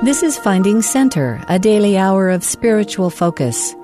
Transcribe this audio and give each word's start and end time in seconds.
This 0.00 0.22
is 0.22 0.38
Finding 0.38 0.80
Center, 0.80 1.42
a 1.48 1.58
daily 1.58 1.98
hour 1.98 2.30
of 2.30 2.44
spiritual 2.44 3.10
focus. 3.10 3.74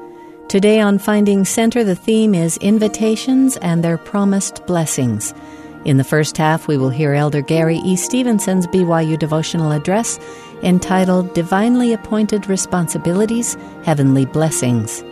Today 0.47 0.79
on 0.79 1.01
Finding 1.01 1.45
Center, 1.45 1.83
the 1.83 1.97
theme 1.97 2.37
is 2.37 2.57
invitations 2.59 3.57
and 3.57 3.83
their 3.83 3.99
promised 3.99 4.65
blessings. 4.65 5.35
In 5.85 5.97
the 5.97 6.05
first 6.05 6.37
half, 6.37 6.69
we 6.69 6.79
will 6.79 6.89
hear 6.89 7.15
Elder 7.15 7.43
Gary 7.43 7.79
E. 7.79 7.97
Stevenson's 7.97 8.69
BYU 8.69 9.19
devotional 9.19 9.73
address 9.73 10.21
entitled 10.63 11.35
Divinely 11.35 11.93
Appointed 11.93 12.49
Responsibilities, 12.49 13.57
Heavenly 13.83 14.25
Blessings. 14.25 15.03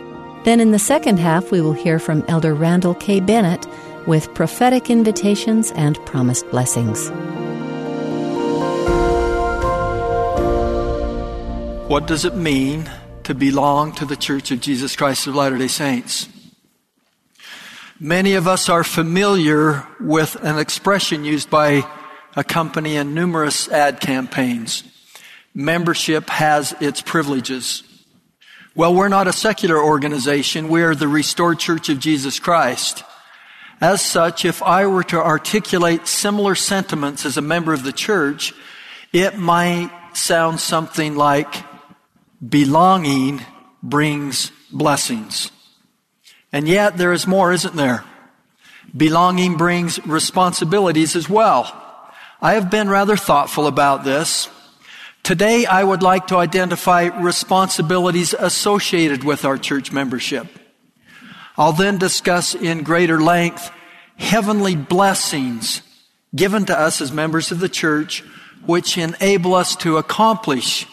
Then 0.45 0.61
in 0.61 0.71
the 0.71 0.79
second 0.79 1.19
half, 1.19 1.51
we 1.51 1.59
will 1.59 1.73
hear 1.73 1.99
from 1.99 2.23
Elder 2.29 2.53
Randall 2.53 2.95
K. 2.95 3.19
Bennett 3.19 3.67
with 4.07 4.33
prophetic 4.33 4.89
invitations 4.89 5.73
and 5.75 5.97
promised 6.05 6.49
blessings. 6.49 7.11
What 11.93 12.07
does 12.07 12.25
it 12.25 12.35
mean 12.35 12.89
to 13.21 13.35
belong 13.35 13.93
to 13.97 14.05
the 14.05 14.15
Church 14.15 14.49
of 14.49 14.59
Jesus 14.59 14.95
Christ 14.95 15.27
of 15.27 15.35
Latter 15.35 15.59
day 15.59 15.67
Saints? 15.67 16.27
Many 17.99 18.33
of 18.33 18.47
us 18.47 18.67
are 18.67 18.83
familiar 18.83 19.85
with 19.99 20.35
an 20.43 20.57
expression 20.57 21.23
used 21.23 21.51
by 21.51 21.87
a 22.35 22.43
company 22.43 22.95
in 22.95 23.13
numerous 23.13 23.69
ad 23.69 23.99
campaigns. 23.99 24.83
Membership 25.53 26.31
has 26.31 26.75
its 26.81 26.99
privileges. 26.99 27.83
Well, 28.73 28.95
we're 28.95 29.07
not 29.07 29.27
a 29.27 29.31
secular 29.31 29.77
organization. 29.77 30.69
We 30.69 30.81
are 30.81 30.95
the 30.95 31.07
Restored 31.07 31.59
Church 31.59 31.89
of 31.89 31.99
Jesus 31.99 32.39
Christ. 32.39 33.03
As 33.79 34.01
such, 34.01 34.45
if 34.45 34.63
I 34.63 34.87
were 34.87 35.03
to 35.03 35.23
articulate 35.23 36.07
similar 36.07 36.55
sentiments 36.55 37.23
as 37.23 37.37
a 37.37 37.41
member 37.43 37.71
of 37.71 37.83
the 37.83 37.93
church, 37.93 38.51
it 39.11 39.37
might 39.37 39.91
sound 40.13 40.59
something 40.59 41.15
like, 41.15 41.53
belonging 42.49 43.41
brings 43.81 44.51
blessings. 44.71 45.51
And 46.51 46.67
yet 46.67 46.97
there 46.97 47.13
is 47.13 47.27
more, 47.27 47.51
isn't 47.51 47.75
there? 47.75 48.03
Belonging 48.95 49.57
brings 49.57 50.05
responsibilities 50.05 51.15
as 51.15 51.29
well. 51.29 51.79
I 52.41 52.53
have 52.53 52.69
been 52.69 52.89
rather 52.89 53.15
thoughtful 53.15 53.67
about 53.67 54.03
this. 54.03 54.49
Today 55.23 55.65
I 55.65 55.83
would 55.83 56.03
like 56.03 56.27
to 56.27 56.37
identify 56.37 57.05
responsibilities 57.05 58.33
associated 58.33 59.23
with 59.23 59.45
our 59.45 59.57
church 59.57 59.91
membership. 59.91 60.47
I'll 61.57 61.73
then 61.73 61.97
discuss 61.97 62.55
in 62.55 62.83
greater 62.83 63.21
length 63.21 63.71
heavenly 64.17 64.75
blessings 64.75 65.81
given 66.35 66.65
to 66.65 66.77
us 66.77 66.99
as 66.99 67.11
members 67.11 67.51
of 67.51 67.59
the 67.59 67.69
church 67.69 68.23
which 68.65 68.97
enable 68.97 69.55
us 69.55 69.75
to 69.77 69.97
accomplish 69.97 70.85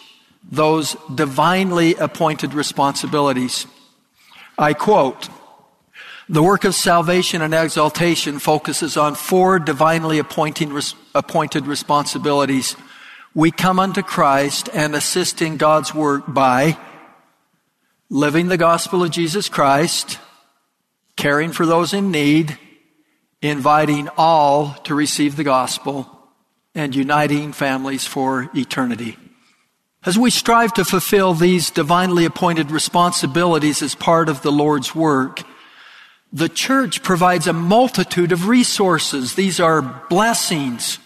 those 0.43 0.97
divinely 1.15 1.95
appointed 1.95 2.55
responsibilities. 2.55 3.67
I 4.59 4.75
quote, 4.75 5.29
the 6.29 6.43
work 6.43 6.65
of 6.65 6.77
salvation 6.77 7.43
and 7.43 7.53
exaltation 7.53 8.39
focuses 8.39 8.97
on 8.97 9.17
four 9.17 9.59
divinely 9.59 10.19
appointed 10.21 11.67
responsibilities. 11.67 12.77
We 13.35 13.51
come 13.51 13.81
unto 13.81 14.03
Christ 14.03 14.69
and 14.73 14.95
assist 14.95 15.43
in 15.43 15.57
God's 15.57 15.93
work 15.93 16.25
by 16.29 16.79
living 18.09 18.49
the 18.49 18.57
gospel 18.57 19.03
of 19.03 19.11
Jesus 19.11 19.49
Christ, 19.49 20.19
caring 21.17 21.53
for 21.53 21.67
those 21.67 21.93
in 21.93 22.11
need, 22.11 22.59
inviting 23.43 24.09
all 24.17 24.75
to 24.85 24.95
receive 24.95 25.37
the 25.37 25.45
gospel, 25.45 26.09
and 26.75 26.95
uniting 26.95 27.53
families 27.53 28.07
for 28.07 28.51
eternity. 28.55 29.17
As 30.05 30.19
we 30.19 30.31
strive 30.31 30.73
to 30.75 30.85
fulfill 30.85 31.35
these 31.35 31.71
divinely 31.71 32.25
appointed 32.25 32.71
responsibilities 32.71 33.83
as 33.83 33.95
part 33.95 34.31
of 34.31 34.41
the 34.41 34.53
Lord's 34.53 34.95
work, 34.95 35.43
the 36.33 36.49
church 36.49 37.03
provides 37.03 37.47
a 37.47 37.53
multitude 37.53 38.33
of 38.33 38.49
resources. 38.49 39.35
These 39.35 39.61
are 39.61 39.83
blessings 39.83 40.99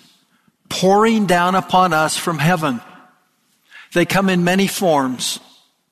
pouring 0.69 1.27
down 1.27 1.57
upon 1.57 1.93
us 1.93 2.17
from 2.17 2.39
heaven. 2.39 2.81
They 3.95 4.05
come 4.05 4.29
in 4.29 4.45
many 4.45 4.69
forms. 4.69 5.41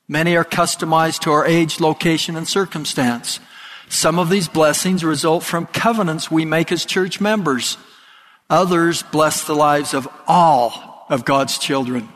Many 0.07 0.37
are 0.37 0.45
customized 0.45 1.21
to 1.21 1.33
our 1.33 1.47
age, 1.47 1.81
location, 1.81 2.37
and 2.37 2.47
circumstance. 2.47 3.41
Some 3.89 4.19
of 4.19 4.31
these 4.31 4.49
blessings 4.49 5.03
result 5.05 5.43
from 5.43 5.67
covenants 5.67 6.31
we 6.31 6.45
make 6.45 6.71
as 6.71 6.85
church 6.85 7.21
members. 7.21 7.79
Others 8.49 9.03
bless 9.05 9.45
the 9.45 9.55
lives 9.55 9.93
of 9.93 10.07
all 10.29 11.07
of 11.09 11.25
God's 11.25 11.59
children. 11.59 12.09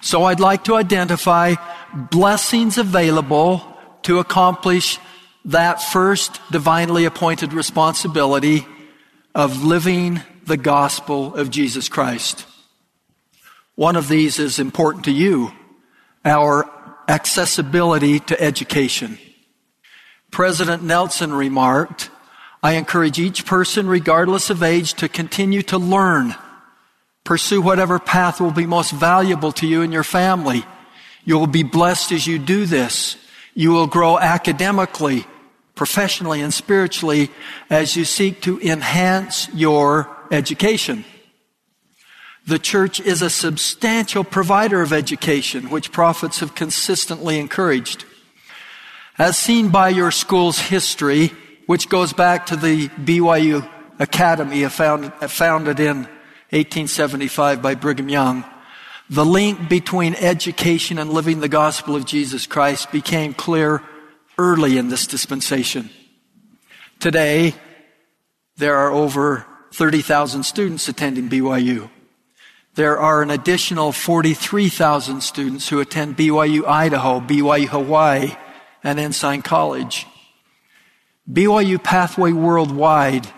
So 0.00 0.24
I'd 0.24 0.40
like 0.40 0.64
to 0.64 0.76
identify 0.76 1.56
blessings 1.94 2.78
available 2.78 3.62
to 4.02 4.18
accomplish 4.18 4.98
that 5.44 5.82
first 5.82 6.40
divinely 6.50 7.04
appointed 7.04 7.52
responsibility 7.52 8.66
of 9.34 9.64
living 9.64 10.20
the 10.46 10.56
gospel 10.56 11.34
of 11.34 11.50
Jesus 11.50 11.88
Christ. 11.88 12.46
One 13.74 13.96
of 13.96 14.08
these 14.08 14.38
is 14.38 14.58
important 14.58 15.04
to 15.04 15.12
you, 15.12 15.52
our 16.24 16.70
accessibility 17.08 18.20
to 18.20 18.40
education. 18.40 19.18
President 20.30 20.82
Nelson 20.82 21.32
remarked, 21.32 22.10
I 22.62 22.74
encourage 22.74 23.18
each 23.18 23.46
person, 23.46 23.86
regardless 23.86 24.50
of 24.50 24.62
age, 24.62 24.94
to 24.94 25.08
continue 25.08 25.62
to 25.62 25.78
learn 25.78 26.36
Pursue 27.30 27.62
whatever 27.62 28.00
path 28.00 28.40
will 28.40 28.50
be 28.50 28.66
most 28.66 28.90
valuable 28.90 29.52
to 29.52 29.64
you 29.64 29.82
and 29.82 29.92
your 29.92 30.02
family. 30.02 30.64
You 31.24 31.38
will 31.38 31.46
be 31.46 31.62
blessed 31.62 32.10
as 32.10 32.26
you 32.26 32.40
do 32.40 32.66
this. 32.66 33.16
You 33.54 33.70
will 33.70 33.86
grow 33.86 34.18
academically, 34.18 35.24
professionally, 35.76 36.40
and 36.40 36.52
spiritually 36.52 37.30
as 37.70 37.94
you 37.94 38.04
seek 38.04 38.42
to 38.42 38.60
enhance 38.60 39.48
your 39.54 40.10
education. 40.32 41.04
The 42.48 42.58
church 42.58 42.98
is 42.98 43.22
a 43.22 43.30
substantial 43.30 44.24
provider 44.24 44.82
of 44.82 44.92
education, 44.92 45.70
which 45.70 45.92
prophets 45.92 46.40
have 46.40 46.56
consistently 46.56 47.38
encouraged. 47.38 48.04
As 49.18 49.38
seen 49.38 49.68
by 49.68 49.90
your 49.90 50.10
school's 50.10 50.58
history, 50.58 51.28
which 51.66 51.88
goes 51.88 52.12
back 52.12 52.46
to 52.46 52.56
the 52.56 52.88
BYU 52.88 53.70
Academy 54.00 54.64
founded 54.68 55.78
in 55.78 56.08
1875 56.50 57.62
by 57.62 57.74
Brigham 57.74 58.08
Young, 58.08 58.44
the 59.08 59.24
link 59.24 59.68
between 59.68 60.14
education 60.14 60.98
and 60.98 61.12
living 61.12 61.40
the 61.40 61.48
gospel 61.48 61.96
of 61.96 62.04
Jesus 62.04 62.46
Christ 62.46 62.92
became 62.92 63.34
clear 63.34 63.82
early 64.38 64.78
in 64.78 64.88
this 64.88 65.06
dispensation. 65.06 65.90
Today, 66.98 67.54
there 68.56 68.76
are 68.76 68.90
over 68.90 69.46
30,000 69.72 70.42
students 70.42 70.88
attending 70.88 71.28
BYU. 71.28 71.88
There 72.74 72.98
are 72.98 73.22
an 73.22 73.30
additional 73.30 73.92
43,000 73.92 75.22
students 75.22 75.68
who 75.68 75.80
attend 75.80 76.16
BYU 76.16 76.66
Idaho, 76.66 77.20
BYU 77.20 77.66
Hawaii, 77.66 78.36
and 78.82 78.98
Ensign 78.98 79.42
College. 79.42 80.06
BYU 81.30 81.82
Pathway 81.82 82.32
Worldwide 82.32 83.28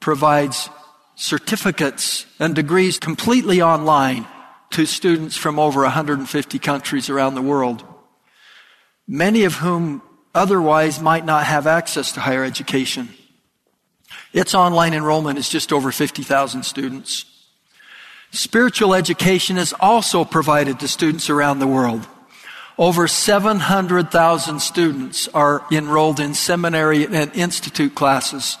provides 0.00 0.68
certificates 1.14 2.26
and 2.38 2.54
degrees 2.54 2.98
completely 2.98 3.60
online 3.62 4.26
to 4.70 4.86
students 4.86 5.36
from 5.36 5.58
over 5.58 5.82
150 5.82 6.58
countries 6.58 7.10
around 7.10 7.34
the 7.34 7.42
world, 7.42 7.84
many 9.06 9.44
of 9.44 9.56
whom 9.56 10.02
otherwise 10.34 11.00
might 11.00 11.24
not 11.24 11.44
have 11.44 11.66
access 11.66 12.12
to 12.12 12.20
higher 12.20 12.44
education. 12.44 13.08
Its 14.32 14.54
online 14.54 14.94
enrollment 14.94 15.38
is 15.38 15.48
just 15.48 15.72
over 15.72 15.92
50,000 15.92 16.62
students. 16.62 17.26
Spiritual 18.30 18.94
education 18.94 19.58
is 19.58 19.74
also 19.78 20.24
provided 20.24 20.80
to 20.80 20.88
students 20.88 21.28
around 21.28 21.58
the 21.58 21.66
world. 21.66 22.06
Over 22.78 23.06
700,000 23.06 24.60
students 24.60 25.28
are 25.28 25.62
enrolled 25.70 26.18
in 26.18 26.32
seminary 26.32 27.04
and 27.04 27.30
institute 27.34 27.94
classes. 27.94 28.56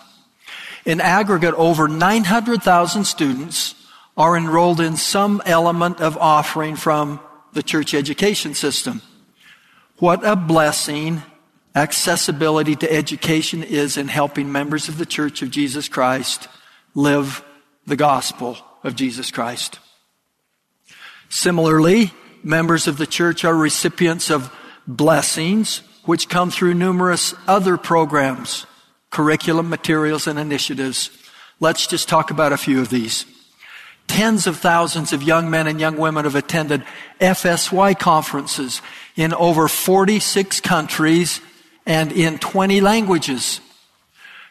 In 0.84 1.00
aggregate, 1.00 1.54
over 1.54 1.86
900,000 1.86 3.04
students 3.04 3.74
are 4.16 4.36
enrolled 4.36 4.80
in 4.80 4.96
some 4.96 5.40
element 5.46 6.00
of 6.00 6.18
offering 6.18 6.76
from 6.76 7.20
the 7.52 7.62
church 7.62 7.94
education 7.94 8.54
system. 8.54 9.00
What 9.98 10.26
a 10.26 10.34
blessing 10.34 11.22
accessibility 11.74 12.76
to 12.76 12.92
education 12.92 13.62
is 13.62 13.96
in 13.96 14.08
helping 14.08 14.50
members 14.50 14.88
of 14.88 14.98
the 14.98 15.06
Church 15.06 15.40
of 15.42 15.50
Jesus 15.50 15.88
Christ 15.88 16.48
live 16.94 17.44
the 17.86 17.96
gospel 17.96 18.58
of 18.82 18.96
Jesus 18.96 19.30
Christ. 19.30 19.78
Similarly, 21.28 22.12
members 22.42 22.88
of 22.88 22.98
the 22.98 23.06
church 23.06 23.44
are 23.44 23.54
recipients 23.54 24.30
of 24.30 24.54
blessings 24.86 25.78
which 26.04 26.28
come 26.28 26.50
through 26.50 26.74
numerous 26.74 27.34
other 27.46 27.76
programs 27.76 28.66
curriculum, 29.12 29.68
materials, 29.68 30.26
and 30.26 30.38
initiatives. 30.38 31.10
Let's 31.60 31.86
just 31.86 32.08
talk 32.08 32.32
about 32.32 32.52
a 32.52 32.56
few 32.56 32.80
of 32.80 32.88
these. 32.88 33.24
Tens 34.08 34.48
of 34.48 34.58
thousands 34.58 35.12
of 35.12 35.22
young 35.22 35.48
men 35.48 35.68
and 35.68 35.78
young 35.78 35.96
women 35.96 36.24
have 36.24 36.34
attended 36.34 36.82
FSY 37.20 37.96
conferences 37.98 38.82
in 39.14 39.32
over 39.32 39.68
46 39.68 40.60
countries 40.60 41.40
and 41.86 42.10
in 42.10 42.38
20 42.38 42.80
languages. 42.80 43.60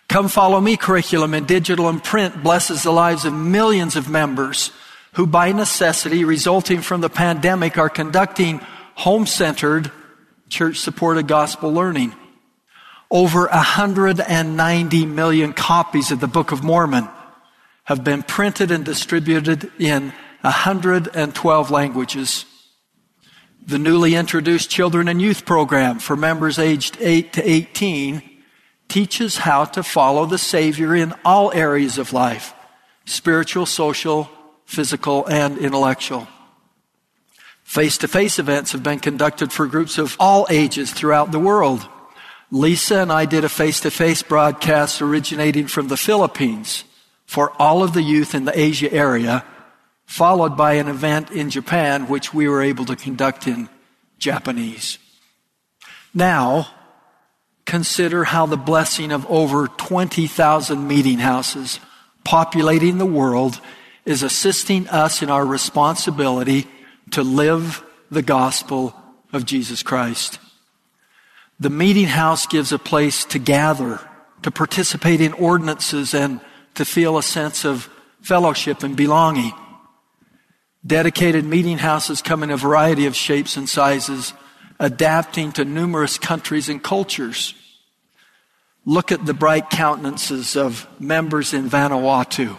Come 0.08 0.28
Follow 0.28 0.60
Me 0.60 0.78
curriculum 0.78 1.34
in 1.34 1.46
digital 1.46 1.90
and 1.90 2.04
print 2.04 2.44
blesses 2.44 2.84
the 2.84 2.92
lives 2.92 3.26
of 3.26 3.34
millions 3.34 3.96
of 3.96 4.10
members 4.10 4.72
who, 5.14 5.26
by 5.26 5.52
necessity 5.52 6.24
resulting 6.24 6.82
from 6.82 7.02
the 7.02 7.10
pandemic, 7.10 7.78
are 7.78 7.90
conducting 7.90 8.60
home 8.96 9.26
centered, 9.26 9.92
church 10.50 10.78
supported 10.78 11.28
gospel 11.28 11.74
learning. 11.74 12.14
Over 13.12 13.48
190 13.48 15.06
million 15.06 15.52
copies 15.52 16.12
of 16.12 16.22
the 16.22 16.28
Book 16.28 16.54
of 16.54 16.64
Mormon 16.64 17.10
have 17.84 18.06
been 18.06 18.24
printed 18.24 18.72
and 18.72 18.86
distributed 18.86 19.70
in 19.78 20.14
112 20.40 21.72
languages. 21.72 22.46
The 23.68 23.78
newly 23.78 24.16
introduced 24.16 24.70
Children 24.70 25.10
and 25.10 25.22
Youth 25.22 25.44
Program 25.44 26.00
for 26.00 26.16
members 26.16 26.58
aged 26.58 26.98
8 27.02 27.34
to 27.34 27.50
18 27.50 28.24
teaches 28.88 29.38
how 29.40 29.66
to 29.66 29.84
follow 29.84 30.26
the 30.26 30.38
Savior 30.38 30.96
in 30.96 31.14
all 31.26 31.52
areas 31.52 31.98
of 31.98 32.14
life 32.14 32.54
spiritual, 33.04 33.66
social, 33.66 34.30
physical, 34.66 35.28
and 35.28 35.58
intellectual. 35.58 36.30
Face 37.64 37.98
to 37.98 38.08
face 38.08 38.40
events 38.40 38.72
have 38.72 38.84
been 38.84 39.00
conducted 39.00 39.52
for 39.52 39.68
groups 39.68 39.98
of 39.98 40.16
all 40.18 40.48
ages 40.50 40.94
throughout 40.94 41.34
the 41.34 41.40
world. 41.40 41.86
Lisa 42.52 42.98
and 42.98 43.12
I 43.12 43.24
did 43.26 43.46
a 43.46 43.50
face 43.50 43.80
to 43.80 43.92
face 43.92 44.22
broadcast 44.22 45.02
originating 45.02 45.68
from 45.68 45.88
the 45.88 45.96
Philippines 45.96 46.84
for 47.26 47.54
all 47.58 47.82
of 47.82 47.94
the 47.94 48.04
youth 48.04 48.36
in 48.36 48.44
the 48.44 48.60
Asia 48.60 48.92
area, 48.92 49.46
followed 50.06 50.58
by 50.58 50.74
an 50.74 50.90
event 50.90 51.32
in 51.32 51.50
Japan, 51.50 52.10
which 52.10 52.34
we 52.34 52.50
were 52.50 52.62
able 52.62 52.84
to 52.86 52.98
conduct 52.98 53.48
in 53.48 53.70
Japanese. 54.20 55.00
Now, 56.14 56.68
consider 57.66 58.26
how 58.26 58.48
the 58.48 58.58
blessing 58.58 59.14
of 59.14 59.26
over 59.28 59.70
20,000 59.70 60.86
meeting 60.86 61.20
houses 61.20 61.80
populating 62.26 62.98
the 62.98 63.06
world 63.06 63.62
is 64.04 64.24
assisting 64.24 64.90
us 64.90 65.22
in 65.22 65.30
our 65.30 65.46
responsibility 65.46 66.68
to 67.12 67.24
live 67.24 67.82
the 68.10 68.22
gospel 68.22 68.94
of 69.32 69.46
Jesus 69.46 69.84
Christ. 69.84 70.41
The 71.62 71.70
meeting 71.70 72.08
house 72.08 72.48
gives 72.48 72.72
a 72.72 72.80
place 72.80 73.24
to 73.26 73.38
gather, 73.38 74.00
to 74.42 74.50
participate 74.50 75.22
in 75.22 75.34
ordinances 75.34 76.16
and 76.16 76.42
to 76.74 76.84
feel 76.84 77.20
a 77.20 77.24
sense 77.24 77.66
of 77.66 77.88
fellowship 78.20 78.82
and 78.82 78.98
belonging. 78.98 79.54
Dedicated 80.84 81.46
meeting 81.46 81.78
houses 81.78 82.24
come 82.24 82.42
in 82.42 82.50
a 82.50 82.58
variety 82.58 83.06
of 83.06 83.16
shapes 83.16 83.58
and 83.58 83.70
sizes, 83.70 84.34
adapting 84.80 85.52
to 85.52 85.64
numerous 85.64 86.18
countries 86.18 86.68
and 86.68 86.82
cultures. 86.82 87.54
Look 88.84 89.12
at 89.12 89.28
the 89.28 89.36
bright 89.36 89.70
countenances 89.70 90.58
of 90.58 90.88
members 91.00 91.54
in 91.54 91.70
Vanuatu 91.70 92.58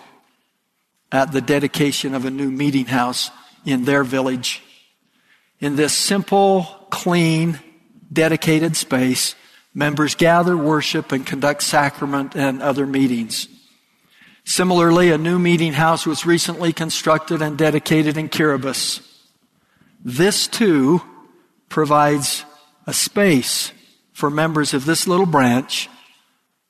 at 1.11 1.33
the 1.33 1.41
dedication 1.41 2.15
of 2.15 2.25
a 2.25 2.31
new 2.31 2.53
meeting 2.53 2.87
house 2.87 3.33
in 3.67 3.85
their 3.85 4.05
village. 4.05 4.63
In 5.59 5.75
this 5.75 5.93
simple, 5.93 6.87
clean, 6.91 7.59
dedicated 8.13 8.77
space, 8.77 9.35
members 9.75 10.15
gather, 10.15 10.57
worship, 10.57 11.13
and 11.13 11.27
conduct 11.27 11.63
sacrament 11.63 12.37
and 12.37 12.63
other 12.63 12.87
meetings. 12.87 13.49
Similarly, 14.45 15.11
a 15.11 15.19
new 15.19 15.39
meeting 15.39 15.73
house 15.73 16.05
was 16.05 16.27
recently 16.27 16.73
constructed 16.73 17.43
and 17.43 17.57
dedicated 17.57 18.17
in 18.17 18.29
Kiribati. 18.29 19.07
This 20.05 20.49
too 20.49 21.01
provides 21.69 22.45
a 22.87 22.93
space 22.93 23.73
for 24.13 24.31
members 24.31 24.75
of 24.75 24.85
this 24.85 25.07
little 25.07 25.27
branch 25.27 25.89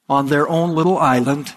on 0.09 0.27
their 0.27 0.47
own 0.49 0.75
little 0.75 0.99
island, 0.99 1.55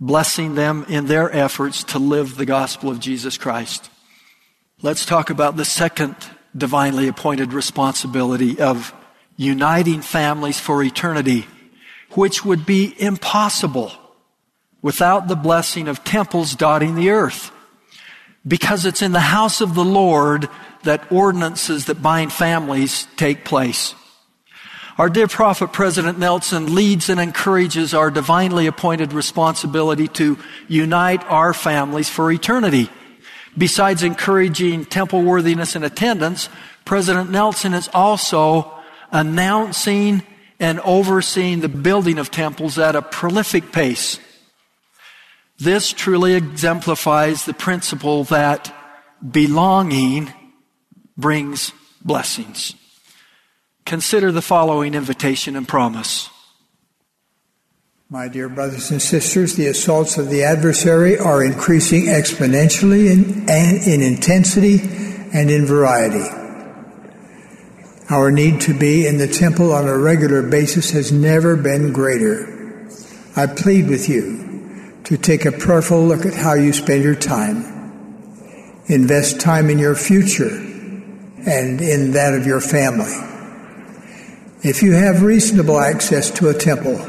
blessing 0.00 0.54
them 0.54 0.86
in 0.88 1.06
their 1.06 1.30
efforts 1.34 1.84
to 1.84 1.98
live 1.98 2.36
the 2.36 2.46
gospel 2.46 2.90
of 2.90 2.98
Jesus 2.98 3.36
Christ. 3.36 3.90
Let's 4.80 5.04
talk 5.04 5.28
about 5.28 5.56
the 5.56 5.66
second 5.66 6.16
divinely 6.56 7.06
appointed 7.06 7.52
responsibility 7.52 8.58
of 8.58 8.94
uniting 9.40 10.02
families 10.02 10.60
for 10.60 10.82
eternity, 10.82 11.46
which 12.10 12.44
would 12.44 12.66
be 12.66 12.94
impossible 12.98 13.90
without 14.82 15.28
the 15.28 15.36
blessing 15.36 15.88
of 15.88 16.04
temples 16.04 16.54
dotting 16.54 16.94
the 16.94 17.08
earth. 17.08 17.50
Because 18.46 18.84
it's 18.84 19.00
in 19.00 19.12
the 19.12 19.20
house 19.20 19.62
of 19.62 19.74
the 19.74 19.84
Lord 19.84 20.50
that 20.82 21.10
ordinances 21.10 21.86
that 21.86 22.02
bind 22.02 22.34
families 22.34 23.08
take 23.16 23.46
place. 23.46 23.94
Our 24.98 25.08
dear 25.08 25.28
prophet, 25.28 25.72
President 25.72 26.18
Nelson, 26.18 26.74
leads 26.74 27.08
and 27.08 27.18
encourages 27.18 27.94
our 27.94 28.10
divinely 28.10 28.66
appointed 28.66 29.14
responsibility 29.14 30.08
to 30.08 30.38
unite 30.68 31.24
our 31.24 31.54
families 31.54 32.10
for 32.10 32.30
eternity. 32.30 32.90
Besides 33.56 34.02
encouraging 34.02 34.84
temple 34.84 35.22
worthiness 35.22 35.76
and 35.76 35.84
attendance, 35.84 36.50
President 36.84 37.30
Nelson 37.30 37.72
is 37.72 37.88
also 37.94 38.76
announcing 39.12 40.22
and 40.58 40.80
overseeing 40.80 41.60
the 41.60 41.68
building 41.68 42.18
of 42.18 42.30
temples 42.30 42.78
at 42.78 42.96
a 42.96 43.02
prolific 43.02 43.72
pace. 43.72 44.18
This 45.58 45.92
truly 45.92 46.34
exemplifies 46.34 47.44
the 47.44 47.54
principle 47.54 48.24
that 48.24 48.74
belonging 49.28 50.32
brings 51.16 51.72
blessings. 52.02 52.74
Consider 53.84 54.32
the 54.32 54.42
following 54.42 54.94
invitation 54.94 55.56
and 55.56 55.66
promise. 55.66 56.30
My 58.08 58.26
dear 58.26 58.48
brothers 58.48 58.90
and 58.90 59.00
sisters, 59.00 59.54
the 59.54 59.68
assaults 59.68 60.18
of 60.18 60.30
the 60.30 60.42
adversary 60.42 61.16
are 61.18 61.44
increasing 61.44 62.06
exponentially 62.06 63.10
in, 63.10 63.48
in 63.48 64.02
intensity 64.02 64.80
and 65.32 65.50
in 65.50 65.64
variety. 65.64 66.28
Our 68.10 68.32
need 68.32 68.62
to 68.62 68.74
be 68.76 69.06
in 69.06 69.18
the 69.18 69.28
temple 69.28 69.72
on 69.72 69.86
a 69.86 69.96
regular 69.96 70.42
basis 70.42 70.90
has 70.90 71.12
never 71.12 71.54
been 71.54 71.92
greater. 71.92 72.88
I 73.36 73.46
plead 73.46 73.88
with 73.88 74.08
you 74.08 74.98
to 75.04 75.16
take 75.16 75.44
a 75.44 75.52
prayerful 75.52 76.04
look 76.04 76.26
at 76.26 76.34
how 76.34 76.54
you 76.54 76.72
spend 76.72 77.04
your 77.04 77.14
time. 77.14 77.64
Invest 78.86 79.40
time 79.40 79.70
in 79.70 79.78
your 79.78 79.94
future 79.94 80.48
and 80.48 81.80
in 81.80 82.10
that 82.12 82.34
of 82.34 82.46
your 82.46 82.60
family. 82.60 83.14
If 84.64 84.82
you 84.82 84.92
have 84.92 85.22
reasonable 85.22 85.78
access 85.78 86.32
to 86.32 86.48
a 86.48 86.54
temple, 86.54 87.00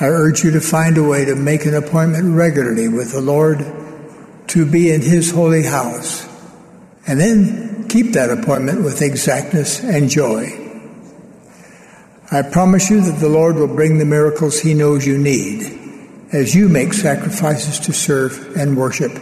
I 0.00 0.06
urge 0.06 0.42
you 0.42 0.50
to 0.52 0.60
find 0.62 0.96
a 0.96 1.04
way 1.04 1.26
to 1.26 1.36
make 1.36 1.66
an 1.66 1.74
appointment 1.74 2.34
regularly 2.34 2.88
with 2.88 3.12
the 3.12 3.20
Lord 3.20 3.58
to 4.48 4.64
be 4.64 4.90
in 4.90 5.02
His 5.02 5.30
holy 5.30 5.62
house, 5.62 6.26
and 7.06 7.20
then 7.20 7.71
keep 7.92 8.12
that 8.12 8.30
appointment 8.30 8.82
with 8.82 9.02
exactness 9.02 9.84
and 9.84 10.08
joy. 10.08 10.58
I 12.30 12.40
promise 12.40 12.88
you 12.88 13.02
that 13.02 13.20
the 13.20 13.28
Lord 13.28 13.56
will 13.56 13.68
bring 13.68 13.98
the 13.98 14.06
miracles 14.06 14.60
He 14.60 14.72
knows 14.72 15.06
you 15.06 15.18
need 15.18 15.78
as 16.32 16.54
you 16.54 16.70
make 16.70 16.94
sacrifices 16.94 17.78
to 17.80 17.92
serve 17.92 18.56
and 18.56 18.78
worship 18.78 19.12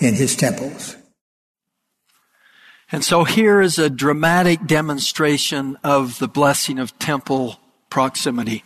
in 0.00 0.14
his 0.14 0.34
temples. 0.34 0.96
And 2.90 3.04
so 3.04 3.22
here 3.22 3.60
is 3.60 3.78
a 3.78 3.88
dramatic 3.88 4.66
demonstration 4.66 5.78
of 5.84 6.18
the 6.18 6.26
blessing 6.26 6.80
of 6.80 6.98
temple 6.98 7.60
proximity. 7.90 8.64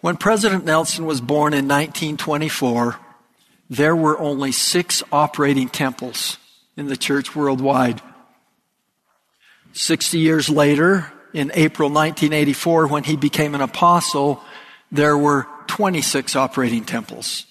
When 0.00 0.16
President 0.16 0.64
Nelson 0.64 1.04
was 1.04 1.20
born 1.20 1.52
in 1.52 1.68
1924, 1.68 2.96
there 3.70 3.94
were 3.94 4.18
only 4.18 4.50
six 4.50 5.04
operating 5.12 5.68
temples 5.68 6.38
in 6.76 6.86
the 6.86 6.96
church 6.96 7.36
worldwide. 7.36 8.02
60 9.72 10.18
years 10.18 10.48
later, 10.48 11.10
in 11.32 11.50
April 11.54 11.88
1984, 11.88 12.86
when 12.88 13.04
he 13.04 13.16
became 13.16 13.54
an 13.54 13.60
apostle, 13.60 14.42
there 14.90 15.16
were 15.16 15.46
26 15.66 16.36
operating 16.36 16.84
temples. 16.84 17.46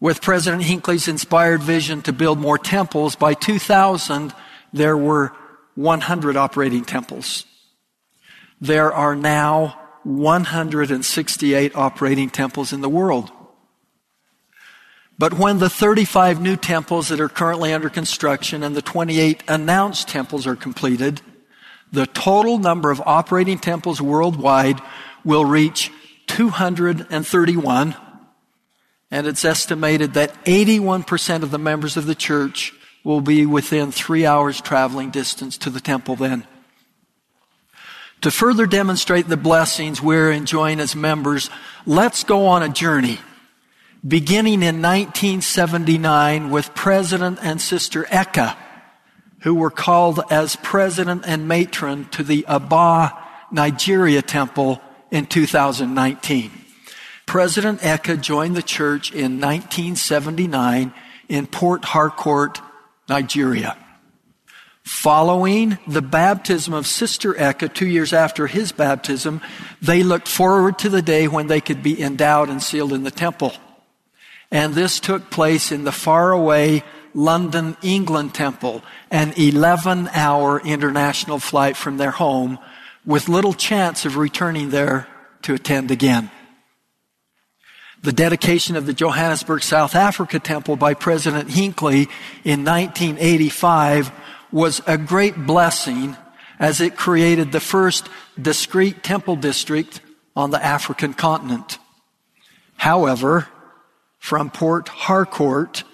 With 0.00 0.22
President 0.22 0.62
Hinckley's 0.62 1.08
inspired 1.08 1.62
vision 1.62 2.02
to 2.02 2.12
build 2.12 2.38
more 2.38 2.58
temples, 2.58 3.16
by 3.16 3.34
2000, 3.34 4.34
there 4.72 4.96
were 4.96 5.32
100 5.74 6.36
operating 6.36 6.84
temples. 6.84 7.44
There 8.60 8.92
are 8.92 9.14
now 9.14 9.78
168 10.04 11.74
operating 11.74 12.30
temples 12.30 12.72
in 12.72 12.80
the 12.80 12.88
world. 12.88 13.30
But 15.18 15.34
when 15.34 15.58
the 15.58 15.70
35 15.70 16.40
new 16.40 16.56
temples 16.56 17.08
that 17.08 17.20
are 17.20 17.28
currently 17.28 17.72
under 17.72 17.88
construction 17.88 18.62
and 18.62 18.76
the 18.76 18.82
28 18.82 19.42
announced 19.48 20.08
temples 20.08 20.46
are 20.46 20.56
completed, 20.56 21.22
the 21.90 22.06
total 22.06 22.58
number 22.58 22.90
of 22.90 23.02
operating 23.06 23.58
temples 23.58 24.00
worldwide 24.00 24.80
will 25.24 25.44
reach 25.44 25.90
231, 26.26 27.96
And 29.10 29.26
it's 29.26 29.44
estimated 29.44 30.14
that 30.14 30.44
81% 30.44 31.42
of 31.42 31.50
the 31.50 31.58
members 31.58 31.96
of 31.96 32.06
the 32.06 32.14
church 32.14 32.72
will 33.04 33.20
be 33.20 33.46
within 33.46 33.92
three 33.92 34.26
hours 34.26 34.60
traveling 34.60 35.10
distance 35.10 35.56
to 35.58 35.70
the 35.70 35.80
temple 35.80 36.16
then. 36.16 36.44
To 38.22 38.30
further 38.30 38.66
demonstrate 38.66 39.28
the 39.28 39.36
blessings 39.36 40.02
we're 40.02 40.32
enjoying 40.32 40.80
as 40.80 40.96
members, 40.96 41.48
let's 41.86 42.24
go 42.24 42.46
on 42.46 42.62
a 42.62 42.68
journey. 42.68 43.20
Beginning 44.06 44.62
in 44.62 44.82
1979 44.82 46.50
with 46.50 46.74
President 46.74 47.38
and 47.42 47.60
Sister 47.60 48.04
Eka, 48.04 48.54
who 49.40 49.54
were 49.54 49.70
called 49.70 50.20
as 50.30 50.54
President 50.56 51.24
and 51.26 51.48
Matron 51.48 52.04
to 52.10 52.22
the 52.22 52.44
Aba 52.46 53.16
Nigeria 53.50 54.22
Temple 54.22 54.80
in 55.10 55.26
2019. 55.26 56.50
President 57.24 57.80
Eka 57.80 58.20
joined 58.20 58.54
the 58.54 58.62
church 58.62 59.10
in 59.10 59.40
1979 59.40 60.92
in 61.28 61.46
Port 61.46 61.84
Harcourt, 61.86 62.60
Nigeria. 63.08 63.76
Following 64.84 65.78
the 65.88 66.02
baptism 66.02 66.74
of 66.74 66.86
Sister 66.86 67.32
Eka 67.34 67.72
two 67.72 67.88
years 67.88 68.12
after 68.12 68.46
his 68.46 68.70
baptism, 68.70 69.40
they 69.82 70.04
looked 70.04 70.28
forward 70.28 70.78
to 70.80 70.90
the 70.90 71.02
day 71.02 71.26
when 71.26 71.48
they 71.48 71.60
could 71.60 71.82
be 71.82 72.00
endowed 72.00 72.50
and 72.50 72.62
sealed 72.62 72.92
in 72.92 73.02
the 73.02 73.10
temple. 73.10 73.52
And 74.50 74.74
this 74.74 75.00
took 75.00 75.30
place 75.30 75.72
in 75.72 75.84
the 75.84 75.92
faraway 75.92 76.82
London, 77.14 77.76
England 77.82 78.34
temple, 78.34 78.82
an 79.10 79.32
11 79.36 80.08
hour 80.12 80.60
international 80.60 81.38
flight 81.38 81.76
from 81.76 81.96
their 81.96 82.10
home 82.10 82.58
with 83.04 83.28
little 83.28 83.54
chance 83.54 84.04
of 84.04 84.16
returning 84.16 84.70
there 84.70 85.08
to 85.42 85.54
attend 85.54 85.90
again. 85.90 86.30
The 88.02 88.12
dedication 88.12 88.76
of 88.76 88.86
the 88.86 88.92
Johannesburg, 88.92 89.62
South 89.62 89.94
Africa 89.94 90.38
temple 90.38 90.76
by 90.76 90.94
President 90.94 91.50
Hinckley 91.50 92.08
in 92.44 92.64
1985 92.64 94.12
was 94.52 94.80
a 94.86 94.98
great 94.98 95.36
blessing 95.46 96.16
as 96.58 96.80
it 96.80 96.96
created 96.96 97.50
the 97.50 97.60
first 97.60 98.08
discrete 98.40 99.02
temple 99.02 99.36
district 99.36 100.00
on 100.34 100.50
the 100.50 100.62
African 100.64 101.14
continent. 101.14 101.78
However, 102.76 103.48
from 104.18 104.50
Port 104.50 104.88
Harcourt, 104.88 105.84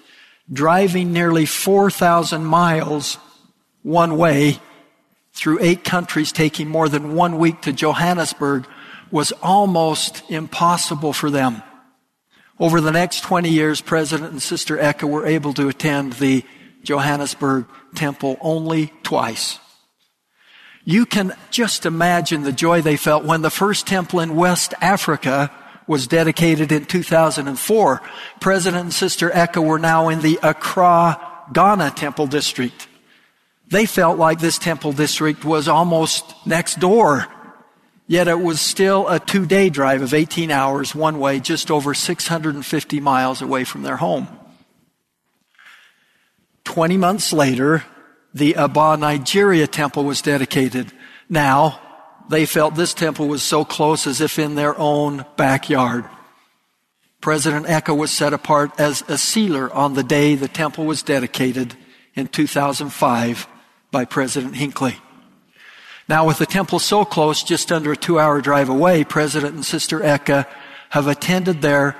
driving 0.51 1.13
nearly 1.13 1.45
4,000 1.45 2.45
miles 2.45 3.17
one 3.81 4.17
way 4.17 4.59
through 5.33 5.59
eight 5.61 5.83
countries, 5.83 6.31
taking 6.31 6.67
more 6.67 6.87
than 6.87 7.15
one 7.15 7.37
week 7.37 7.61
to 7.61 7.73
Johannesburg, 7.73 8.67
was 9.11 9.31
almost 9.43 10.23
impossible 10.29 11.13
for 11.13 11.29
them. 11.29 11.61
Over 12.59 12.81
the 12.81 12.91
next 12.91 13.21
20 13.21 13.49
years, 13.49 13.81
President 13.81 14.31
and 14.31 14.41
Sister 14.41 14.77
Eka 14.77 15.09
were 15.09 15.25
able 15.25 15.53
to 15.55 15.69
attend 15.69 16.13
the 16.13 16.43
Johannesburg 16.83 17.65
temple 17.95 18.37
only 18.41 18.93
twice. 19.03 19.59
You 20.85 21.05
can 21.05 21.33
just 21.49 21.85
imagine 21.85 22.43
the 22.43 22.51
joy 22.51 22.81
they 22.81 22.97
felt 22.97 23.23
when 23.23 23.41
the 23.41 23.49
first 23.49 23.87
temple 23.87 24.19
in 24.19 24.35
West 24.35 24.73
Africa 24.81 25.49
was 25.87 26.07
dedicated 26.07 26.71
in 26.71 26.85
2004. 26.85 28.01
President 28.39 28.83
and 28.83 28.93
Sister 28.93 29.29
Eka 29.29 29.63
were 29.63 29.79
now 29.79 30.09
in 30.09 30.21
the 30.21 30.39
Accra, 30.41 31.19
Ghana 31.51 31.91
temple 31.91 32.27
district. 32.27 32.87
They 33.67 33.85
felt 33.85 34.17
like 34.17 34.39
this 34.39 34.57
temple 34.57 34.93
district 34.93 35.45
was 35.45 35.67
almost 35.67 36.33
next 36.45 36.79
door 36.79 37.27
Yet 38.05 38.27
it 38.27 38.39
was 38.39 38.59
still 38.59 39.07
a 39.07 39.19
two 39.19 39.45
day 39.45 39.69
drive 39.69 40.01
of 40.01 40.13
18 40.13 40.51
hours 40.51 40.93
one 40.93 41.19
way, 41.19 41.39
just 41.39 41.71
over 41.71 41.93
650 41.93 42.99
miles 42.99 43.41
away 43.41 43.63
from 43.63 43.83
their 43.83 43.97
home. 43.97 44.27
20 46.65 46.97
months 46.97 47.31
later, 47.31 47.83
the 48.33 48.55
Aba 48.57 48.97
Nigeria 48.97 49.67
temple 49.67 50.03
was 50.03 50.21
dedicated. 50.21 50.91
Now, 51.29 51.79
they 52.29 52.45
felt 52.45 52.75
this 52.75 52.93
temple 52.93 53.27
was 53.27 53.43
so 53.43 53.65
close 53.65 54.07
as 54.07 54.21
if 54.21 54.39
in 54.39 54.55
their 54.55 54.77
own 54.77 55.25
backyard. 55.37 56.05
President 57.21 57.67
Eka 57.67 57.95
was 57.97 58.11
set 58.11 58.33
apart 58.33 58.71
as 58.77 59.03
a 59.07 59.17
sealer 59.17 59.71
on 59.73 59.93
the 59.93 60.03
day 60.03 60.35
the 60.35 60.47
temple 60.47 60.85
was 60.85 61.01
dedicated 61.03 61.75
in 62.15 62.27
2005 62.27 63.47
by 63.91 64.05
President 64.05 64.55
Hinckley. 64.55 64.97
Now, 66.09 66.27
with 66.27 66.37
the 66.37 66.45
temple 66.45 66.79
so 66.79 67.05
close, 67.05 67.43
just 67.43 67.71
under 67.71 67.93
a 67.93 67.97
two 67.97 68.19
hour 68.19 68.41
drive 68.41 68.67
away, 68.67 69.03
President 69.05 69.55
and 69.55 69.65
Sister 69.65 69.99
Eka 69.99 70.45
have 70.89 71.07
attended 71.07 71.61
there 71.61 71.95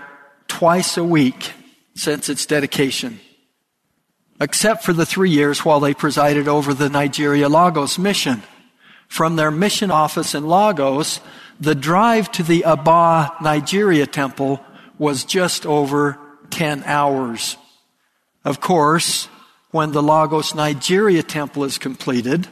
twice 0.48 0.98
a 0.98 1.04
week 1.04 1.54
since 1.96 2.28
its 2.28 2.46
dedication, 2.46 3.20
except 4.42 4.84
for 4.84 4.94
the 4.94 5.06
three 5.06 5.30
years 5.30 5.64
while 5.64 5.80
they 5.80 5.94
presided 5.94 6.48
over 6.48 6.74
the 6.74 6.90
Nigeria 6.90 7.48
Lagos 7.48 7.98
mission. 7.98 8.44
From 9.14 9.36
their 9.36 9.52
mission 9.52 9.92
office 9.92 10.34
in 10.34 10.48
Lagos, 10.48 11.20
the 11.60 11.76
drive 11.76 12.32
to 12.32 12.42
the 12.42 12.66
Aba 12.66 13.32
Nigeria 13.44 14.08
temple 14.08 14.60
was 14.98 15.24
just 15.24 15.68
over 15.68 16.18
10 16.50 16.84
hours. 16.86 17.56
Of 18.44 18.60
course, 18.60 19.26
when 19.70 19.92
the 19.92 20.02
Lagos 20.02 20.56
Nigeria 20.56 21.22
temple 21.22 21.64
is 21.64 21.78
completed, 21.78 22.48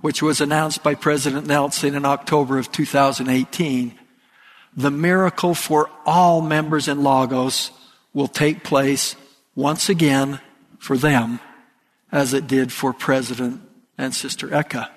which 0.00 0.20
was 0.20 0.40
announced 0.40 0.82
by 0.82 0.96
President 0.96 1.46
Nelson 1.46 1.94
in 1.94 2.04
October 2.04 2.58
of 2.58 2.72
2018, 2.72 3.96
the 4.76 4.90
miracle 4.90 5.54
for 5.54 5.88
all 6.04 6.40
members 6.40 6.88
in 6.88 7.04
Lagos 7.04 7.70
will 8.12 8.26
take 8.26 8.64
place 8.64 9.14
once 9.54 9.88
again 9.88 10.40
for 10.80 10.96
them 10.96 11.38
as 12.10 12.34
it 12.34 12.48
did 12.48 12.72
for 12.72 12.92
President 12.92 13.60
and 13.96 14.12
Sister 14.12 14.48
Eka. 14.48 14.88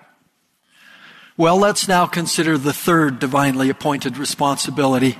Well, 1.35 1.57
let's 1.57 1.87
now 1.87 2.05
consider 2.05 2.59
the 2.59 2.73
third 2.73 3.17
divinely 3.17 3.69
appointed 3.71 4.17
responsibility 4.17 5.17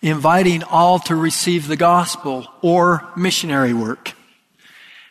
inviting 0.00 0.62
all 0.62 1.00
to 1.00 1.16
receive 1.16 1.66
the 1.66 1.76
gospel 1.76 2.46
or 2.62 3.08
missionary 3.16 3.74
work 3.74 4.12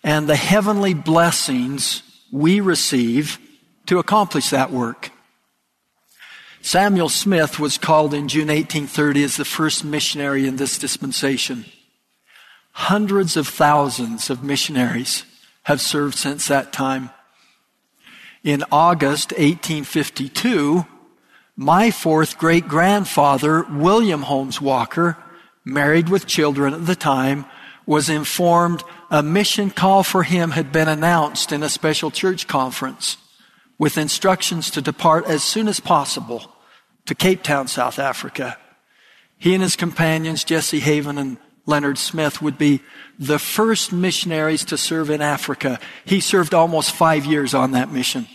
and 0.03 0.29
the 0.29 0.37
heavenly 0.37 0.93
blessings 0.93 2.03
we 2.31 2.61
receive 2.61 3.37
to 3.87 3.99
accomplish 3.99 4.49
that 4.51 4.71
work. 4.71 5.11
Samuel 6.61 7.09
Smith 7.09 7.59
was 7.59 7.77
called 7.77 8.13
in 8.13 8.29
June 8.29 8.47
1830 8.47 9.23
as 9.25 9.35
the 9.35 9.43
first 9.43 9.83
missionary 9.83 10.47
in 10.47 10.55
this 10.55 10.77
dispensation. 10.77 11.65
Hundreds 12.71 13.35
of 13.35 13.45
thousands 13.45 14.29
of 14.29 14.41
missionaries 14.41 15.25
have 15.63 15.81
served 15.81 16.15
since 16.15 16.47
that 16.47 16.71
time. 16.71 17.09
In 18.43 18.63
August 18.71 19.31
1852, 19.31 20.85
my 21.55 21.91
fourth 21.91 22.37
great 22.37 22.67
grandfather, 22.67 23.63
William 23.63 24.21
Holmes 24.21 24.61
Walker, 24.61 25.17
married 25.65 26.07
with 26.07 26.27
children 26.27 26.73
at 26.73 26.85
the 26.85 26.95
time, 26.95 27.45
was 27.85 28.09
informed 28.09 28.83
a 29.09 29.23
mission 29.23 29.71
call 29.71 30.03
for 30.03 30.23
him 30.23 30.51
had 30.51 30.71
been 30.71 30.87
announced 30.87 31.51
in 31.51 31.63
a 31.63 31.69
special 31.69 32.11
church 32.11 32.47
conference 32.47 33.17
with 33.79 33.97
instructions 33.97 34.69
to 34.71 34.81
depart 34.81 35.25
as 35.25 35.43
soon 35.43 35.67
as 35.67 35.79
possible 35.79 36.51
to 37.05 37.15
Cape 37.15 37.41
Town, 37.41 37.67
South 37.67 37.97
Africa. 37.99 38.57
He 39.37 39.53
and 39.53 39.63
his 39.63 39.75
companions, 39.75 40.43
Jesse 40.43 40.79
Haven 40.79 41.17
and 41.17 41.37
Leonard 41.67 41.99
Smith, 41.99 42.41
would 42.41 42.57
be 42.57 42.81
the 43.19 43.37
first 43.37 43.93
missionaries 43.93 44.65
to 44.65 44.77
serve 44.77 45.11
in 45.11 45.21
Africa. 45.21 45.79
He 46.05 46.19
served 46.19 46.53
almost 46.53 46.91
five 46.91 47.25
years 47.25 47.53
on 47.53 47.71
that 47.71 47.91
mission. 47.91 48.27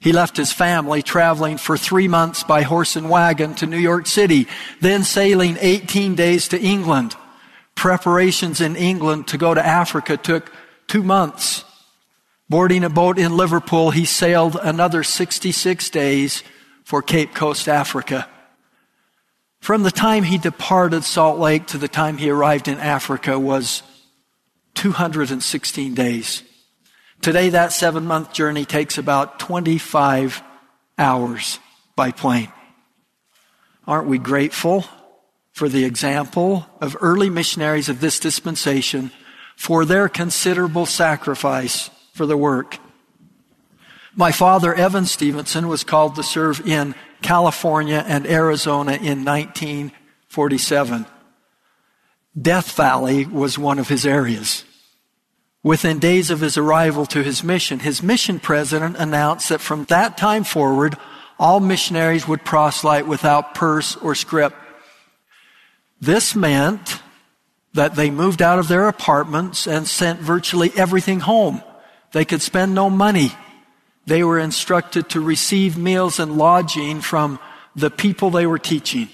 He 0.00 0.12
left 0.12 0.36
his 0.36 0.52
family 0.52 1.00
traveling 1.00 1.56
for 1.56 1.78
three 1.78 2.08
months 2.08 2.42
by 2.42 2.60
horse 2.60 2.94
and 2.96 3.08
wagon 3.08 3.54
to 3.54 3.66
New 3.66 3.78
York 3.78 4.06
City, 4.06 4.46
then 4.80 5.02
sailing 5.02 5.56
18 5.58 6.14
days 6.14 6.48
to 6.48 6.60
England. 6.60 7.16
Preparations 7.74 8.60
in 8.60 8.76
England 8.76 9.28
to 9.28 9.38
go 9.38 9.54
to 9.54 9.64
Africa 9.64 10.18
took 10.18 10.52
two 10.88 11.02
months. 11.02 11.64
Boarding 12.50 12.84
a 12.84 12.90
boat 12.90 13.18
in 13.18 13.36
Liverpool, 13.36 13.92
he 13.92 14.04
sailed 14.04 14.58
another 14.60 15.02
66 15.02 15.88
days 15.88 16.42
for 16.84 17.00
Cape 17.00 17.34
Coast, 17.34 17.66
Africa. 17.66 18.28
From 19.64 19.82
the 19.82 19.90
time 19.90 20.24
he 20.24 20.36
departed 20.36 21.04
Salt 21.04 21.38
Lake 21.38 21.68
to 21.68 21.78
the 21.78 21.88
time 21.88 22.18
he 22.18 22.28
arrived 22.28 22.68
in 22.68 22.78
Africa 22.78 23.38
was 23.38 23.82
216 24.74 25.94
days. 25.94 26.42
Today, 27.22 27.48
that 27.48 27.72
seven 27.72 28.04
month 28.04 28.34
journey 28.34 28.66
takes 28.66 28.98
about 28.98 29.38
25 29.38 30.42
hours 30.98 31.60
by 31.96 32.10
plane. 32.10 32.52
Aren't 33.86 34.06
we 34.06 34.18
grateful 34.18 34.84
for 35.52 35.70
the 35.70 35.86
example 35.86 36.66
of 36.82 36.94
early 37.00 37.30
missionaries 37.30 37.88
of 37.88 38.00
this 38.00 38.20
dispensation 38.20 39.12
for 39.56 39.86
their 39.86 40.10
considerable 40.10 40.84
sacrifice 40.84 41.88
for 42.12 42.26
the 42.26 42.36
work. 42.36 42.76
My 44.14 44.30
father, 44.30 44.74
Evan 44.74 45.06
Stevenson, 45.06 45.68
was 45.68 45.84
called 45.84 46.16
to 46.16 46.22
serve 46.22 46.68
in 46.68 46.94
California 47.24 48.04
and 48.06 48.26
Arizona 48.26 48.92
in 48.92 49.24
1947. 49.24 51.06
Death 52.40 52.76
Valley 52.76 53.24
was 53.24 53.58
one 53.58 53.78
of 53.78 53.88
his 53.88 54.04
areas. 54.04 54.64
Within 55.62 55.98
days 55.98 56.30
of 56.30 56.40
his 56.40 56.58
arrival 56.58 57.06
to 57.06 57.22
his 57.22 57.42
mission, 57.42 57.78
his 57.78 58.02
mission 58.02 58.38
president 58.38 58.96
announced 58.98 59.48
that 59.48 59.62
from 59.62 59.84
that 59.84 60.18
time 60.18 60.44
forward, 60.44 60.98
all 61.38 61.60
missionaries 61.60 62.28
would 62.28 62.44
proselyte 62.44 63.06
without 63.06 63.54
purse 63.54 63.96
or 63.96 64.14
scrip. 64.14 64.54
This 65.98 66.36
meant 66.36 67.00
that 67.72 67.96
they 67.96 68.10
moved 68.10 68.42
out 68.42 68.58
of 68.58 68.68
their 68.68 68.86
apartments 68.86 69.66
and 69.66 69.88
sent 69.88 70.20
virtually 70.20 70.72
everything 70.76 71.20
home. 71.20 71.62
They 72.12 72.26
could 72.26 72.42
spend 72.42 72.74
no 72.74 72.90
money. 72.90 73.32
They 74.06 74.22
were 74.22 74.38
instructed 74.38 75.08
to 75.10 75.20
receive 75.20 75.78
meals 75.78 76.18
and 76.18 76.36
lodging 76.36 77.00
from 77.00 77.38
the 77.74 77.90
people 77.90 78.30
they 78.30 78.46
were 78.46 78.58
teaching. 78.58 79.08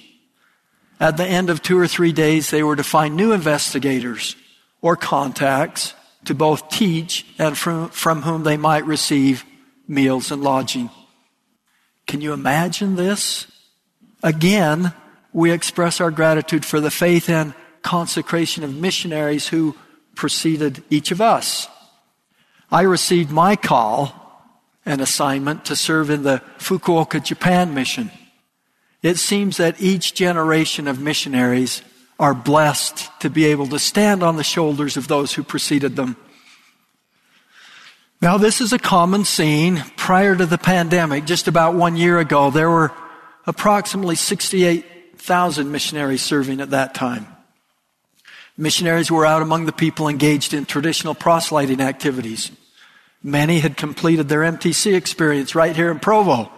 At 0.99 1.17
the 1.17 1.27
end 1.27 1.49
of 1.49 1.63
two 1.63 1.79
or 1.79 1.87
three 1.87 2.13
days, 2.13 2.51
they 2.51 2.63
were 2.63 2.77
to 2.77 2.85
find 2.85 3.17
new 3.17 3.33
investigators 3.33 4.37
or 4.83 4.97
contacts 4.97 5.95
to 6.27 6.35
both 6.35 6.69
teach 6.69 7.25
and 7.39 7.57
from, 7.57 7.89
from 7.91 8.23
whom 8.23 8.43
they 8.43 8.57
might 8.57 8.85
receive 8.85 9.45
meals 9.89 10.31
and 10.31 10.43
lodging. 10.43 10.91
Can 12.07 12.21
you 12.21 12.33
imagine 12.33 12.97
this? 12.97 13.47
Again, 14.23 14.93
we 15.33 15.53
express 15.53 16.01
our 16.01 16.11
gratitude 16.11 16.65
for 16.65 16.81
the 16.81 16.91
faith 16.91 17.31
and 17.31 17.55
consecration 17.83 18.65
of 18.65 18.75
missionaries 18.75 19.49
who 19.49 19.77
preceded 20.15 20.83
each 20.91 21.13
of 21.13 21.21
us. 21.21 21.69
I 22.71 22.83
received 22.83 23.31
my 23.31 23.57
call 23.57 24.20
and 24.91 25.01
assignment 25.01 25.65
to 25.67 25.77
serve 25.77 26.11
in 26.11 26.25
the 26.25 26.43
Fukuoka, 26.59 27.23
Japan 27.23 27.73
mission. 27.75 28.11
It 29.03 29.19
seems 29.19 29.57
that 29.59 29.81
each 29.81 30.15
generation 30.15 30.89
of 30.89 31.01
missionaries 31.01 31.83
are 32.19 32.35
blessed 32.35 33.09
to 33.21 33.31
be 33.31 33.47
able 33.47 33.69
to 33.69 33.79
stand 33.79 34.25
on 34.25 34.37
the 34.37 34.43
shoulders 34.43 34.97
of 34.97 35.07
those 35.07 35.33
who 35.33 35.45
preceded 35.45 35.95
them. 35.95 36.17
Now, 38.21 38.37
this 38.37 38.61
is 38.61 38.73
a 38.73 38.79
common 38.79 39.25
scene. 39.25 39.83
Prior 39.97 40.35
to 40.35 40.45
the 40.45 40.59
pandemic, 40.59 41.25
just 41.25 41.47
about 41.47 41.77
one 41.77 41.97
year 41.97 42.19
ago, 42.19 42.51
there 42.51 42.69
were 42.69 42.93
approximately 43.47 44.17
68,000 44.17 45.71
missionaries 45.71 46.21
serving 46.21 46.61
at 46.61 46.71
that 46.71 46.95
time. 46.95 47.29
Missionaries 48.59 49.11
were 49.11 49.25
out 49.25 49.41
among 49.41 49.67
the 49.67 49.73
people 49.73 50.09
engaged 50.09 50.53
in 50.53 50.67
traditional 50.67 51.15
proselyting 51.15 51.81
activities. 51.81 52.51
Many 53.23 53.61
had 53.61 53.77
completed 53.77 54.29
their 54.29 54.41
MTC 54.41 54.95
experience 54.95 55.55
right 55.55 55.77
here 55.77 55.91
in 55.91 55.99
Provo. 56.01 56.51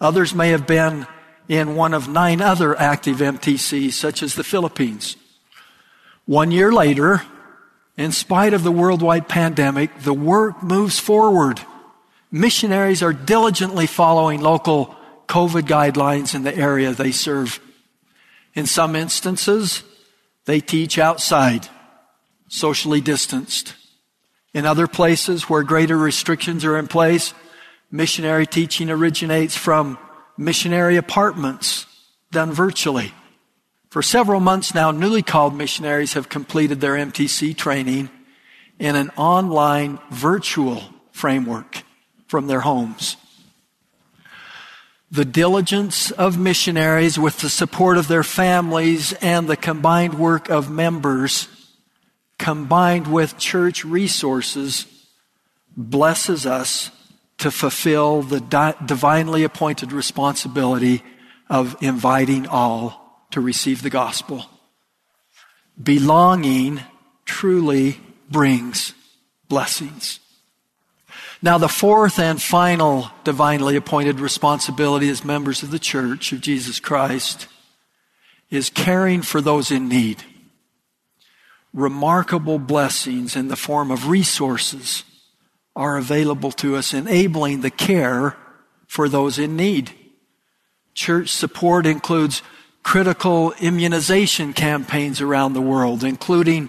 Others 0.00 0.34
may 0.34 0.48
have 0.48 0.66
been 0.66 1.06
in 1.46 1.76
one 1.76 1.92
of 1.92 2.08
nine 2.08 2.40
other 2.40 2.78
active 2.78 3.18
MTCs, 3.18 3.92
such 3.92 4.22
as 4.22 4.34
the 4.34 4.44
Philippines. 4.44 5.16
One 6.24 6.50
year 6.50 6.72
later, 6.72 7.22
in 7.98 8.12
spite 8.12 8.54
of 8.54 8.64
the 8.64 8.72
worldwide 8.72 9.28
pandemic, 9.28 10.00
the 10.00 10.14
work 10.14 10.62
moves 10.62 10.98
forward. 10.98 11.60
Missionaries 12.30 13.02
are 13.02 13.12
diligently 13.12 13.86
following 13.86 14.40
local 14.40 14.96
COVID 15.28 15.62
guidelines 15.62 16.34
in 16.34 16.42
the 16.42 16.56
area 16.56 16.92
they 16.92 17.12
serve. 17.12 17.60
In 18.54 18.66
some 18.66 18.96
instances, 18.96 19.82
they 20.46 20.60
teach 20.60 20.98
outside, 20.98 21.68
socially 22.48 23.00
distanced. 23.00 23.74
In 24.54 24.64
other 24.64 24.86
places 24.86 25.50
where 25.50 25.64
greater 25.64 25.98
restrictions 25.98 26.64
are 26.64 26.78
in 26.78 26.86
place, 26.86 27.34
missionary 27.90 28.46
teaching 28.46 28.88
originates 28.88 29.56
from 29.56 29.98
missionary 30.38 30.96
apartments 30.96 31.86
done 32.30 32.52
virtually. 32.52 33.12
For 33.90 34.02
several 34.02 34.40
months 34.40 34.74
now, 34.74 34.92
newly 34.92 35.22
called 35.22 35.56
missionaries 35.56 36.14
have 36.14 36.28
completed 36.28 36.80
their 36.80 36.94
MTC 36.94 37.56
training 37.56 38.10
in 38.78 38.96
an 38.96 39.10
online 39.16 39.98
virtual 40.10 40.82
framework 41.12 41.82
from 42.26 42.46
their 42.46 42.60
homes. 42.60 43.16
The 45.10 45.24
diligence 45.24 46.10
of 46.10 46.38
missionaries 46.38 47.18
with 47.18 47.38
the 47.38 47.48
support 47.48 47.98
of 47.98 48.08
their 48.08 48.24
families 48.24 49.12
and 49.14 49.46
the 49.48 49.56
combined 49.56 50.14
work 50.14 50.48
of 50.50 50.70
members 50.70 51.46
combined 52.44 53.06
with 53.06 53.38
church 53.38 53.86
resources 53.86 54.84
blesses 55.78 56.44
us 56.44 56.90
to 57.38 57.50
fulfill 57.50 58.20
the 58.20 58.38
di- 58.38 58.74
divinely 58.84 59.44
appointed 59.44 59.90
responsibility 59.92 61.02
of 61.48 61.74
inviting 61.80 62.46
all 62.46 63.26
to 63.30 63.40
receive 63.40 63.80
the 63.80 63.88
gospel. 63.88 64.44
Belonging 65.82 66.82
truly 67.24 67.98
brings 68.30 68.92
blessings. 69.48 70.20
Now, 71.40 71.56
the 71.56 71.66
fourth 71.66 72.18
and 72.18 72.42
final 72.42 73.10
divinely 73.24 73.74
appointed 73.74 74.20
responsibility 74.20 75.08
as 75.08 75.24
members 75.24 75.62
of 75.62 75.70
the 75.70 75.78
Church 75.78 76.30
of 76.32 76.42
Jesus 76.42 76.78
Christ 76.78 77.46
is 78.50 78.68
caring 78.68 79.22
for 79.22 79.40
those 79.40 79.70
in 79.70 79.88
need. 79.88 80.22
Remarkable 81.74 82.60
blessings 82.60 83.34
in 83.34 83.48
the 83.48 83.56
form 83.56 83.90
of 83.90 84.08
resources 84.08 85.04
are 85.74 85.96
available 85.96 86.52
to 86.52 86.76
us, 86.76 86.94
enabling 86.94 87.60
the 87.60 87.70
care 87.70 88.36
for 88.86 89.08
those 89.08 89.38
in 89.38 89.56
need. 89.56 89.90
Church 90.94 91.30
support 91.30 91.84
includes 91.84 92.42
critical 92.84 93.52
immunization 93.58 94.52
campaigns 94.52 95.20
around 95.20 95.54
the 95.54 95.60
world, 95.60 96.04
including 96.04 96.68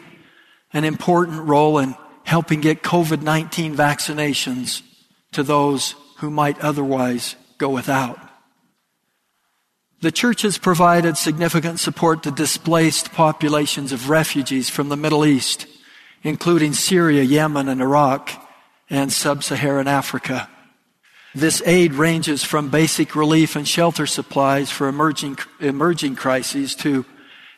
an 0.73 0.83
important 0.83 1.43
role 1.43 1.77
in 1.77 1.95
helping 2.23 2.59
get 2.59 2.81
COVID-19 2.81 3.75
vaccinations 3.75 4.81
to 5.33 5.43
those 5.43 5.93
who 6.17 6.31
might 6.31 6.59
otherwise 6.61 7.35
go 7.59 7.69
without. 7.69 8.24
The 10.05 10.11
church 10.11 10.43
has 10.43 10.59
provided 10.59 11.17
significant 11.17 11.79
support 11.79 12.21
to 12.21 12.29
displaced 12.29 13.11
populations 13.11 13.91
of 13.91 14.07
refugees 14.07 14.69
from 14.69 14.89
the 14.89 14.95
Middle 14.95 15.25
East, 15.25 15.65
including 16.21 16.73
Syria, 16.73 17.23
Yemen, 17.23 17.67
and 17.67 17.81
Iraq 17.81 18.29
and 18.87 19.11
sub-Saharan 19.11 19.87
Africa. 19.87 20.47
This 21.33 21.63
aid 21.65 21.95
ranges 21.95 22.43
from 22.43 22.69
basic 22.69 23.15
relief 23.15 23.55
and 23.55 23.67
shelter 23.67 24.05
supplies 24.05 24.69
for 24.69 24.87
emerging, 24.87 25.39
emerging 25.59 26.17
crises 26.17 26.75
to 26.75 27.03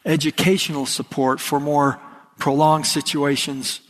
educational 0.06 0.86
support 0.86 1.42
for 1.42 1.60
more 1.60 2.00
prolonged 2.40 2.88
situations. 2.88 3.82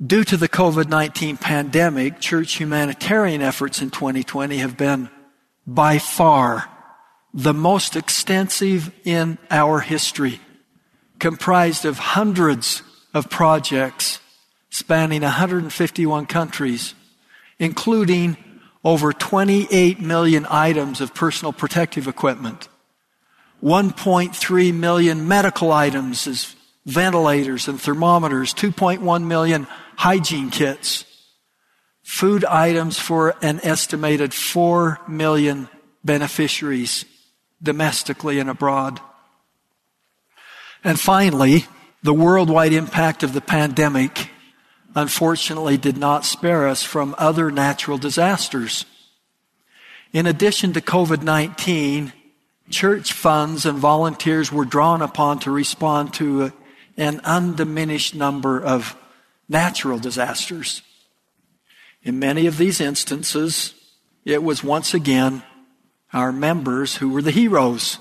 Due 0.00 0.22
to 0.22 0.36
the 0.36 0.48
COVID-19 0.48 1.40
pandemic, 1.40 2.20
church 2.20 2.58
humanitarian 2.58 3.42
efforts 3.42 3.82
in 3.82 3.90
2020 3.90 4.58
have 4.58 4.76
been 4.76 5.10
by 5.66 5.98
far 5.98 6.68
the 7.32 7.54
most 7.54 7.96
extensive 7.96 8.92
in 9.04 9.38
our 9.50 9.80
history, 9.80 10.40
comprised 11.18 11.84
of 11.84 11.98
hundreds 11.98 12.82
of 13.12 13.28
projects 13.28 14.20
spanning 14.70 15.22
151 15.22 16.26
countries, 16.26 16.94
including 17.58 18.36
over 18.84 19.12
28 19.12 20.00
million 20.00 20.46
items 20.50 21.00
of 21.00 21.14
personal 21.14 21.52
protective 21.52 22.06
equipment, 22.06 22.68
1.3 23.62 24.74
million 24.74 25.26
medical 25.26 25.72
items 25.72 26.26
as 26.26 26.54
ventilators 26.84 27.66
and 27.66 27.80
thermometers, 27.80 28.52
2.1 28.52 29.24
million 29.24 29.66
hygiene 29.96 30.50
kits, 30.50 31.04
food 32.04 32.44
items 32.44 32.98
for 32.98 33.34
an 33.42 33.58
estimated 33.62 34.32
4 34.32 35.00
million 35.08 35.68
beneficiaries 36.04 37.06
domestically 37.62 38.38
and 38.38 38.50
abroad. 38.50 39.00
And 40.84 41.00
finally, 41.00 41.64
the 42.02 42.12
worldwide 42.12 42.74
impact 42.74 43.22
of 43.22 43.32
the 43.32 43.40
pandemic 43.40 44.28
unfortunately 44.94 45.78
did 45.78 45.96
not 45.96 46.26
spare 46.26 46.68
us 46.68 46.82
from 46.82 47.14
other 47.16 47.50
natural 47.50 47.96
disasters. 47.96 48.84
In 50.12 50.26
addition 50.26 50.74
to 50.74 50.82
COVID-19, 50.82 52.12
church 52.68 53.14
funds 53.14 53.64
and 53.64 53.78
volunteers 53.78 54.52
were 54.52 54.66
drawn 54.66 55.00
upon 55.00 55.38
to 55.40 55.50
respond 55.50 56.12
to 56.14 56.52
an 56.98 57.22
undiminished 57.24 58.14
number 58.14 58.62
of 58.62 58.94
natural 59.48 59.98
disasters. 59.98 60.82
In 62.04 62.18
many 62.18 62.46
of 62.46 62.58
these 62.58 62.80
instances, 62.80 63.74
it 64.24 64.42
was 64.42 64.62
once 64.62 64.92
again 64.92 65.42
our 66.12 66.32
members 66.32 66.96
who 66.96 67.08
were 67.08 67.22
the 67.22 67.30
heroes, 67.30 67.98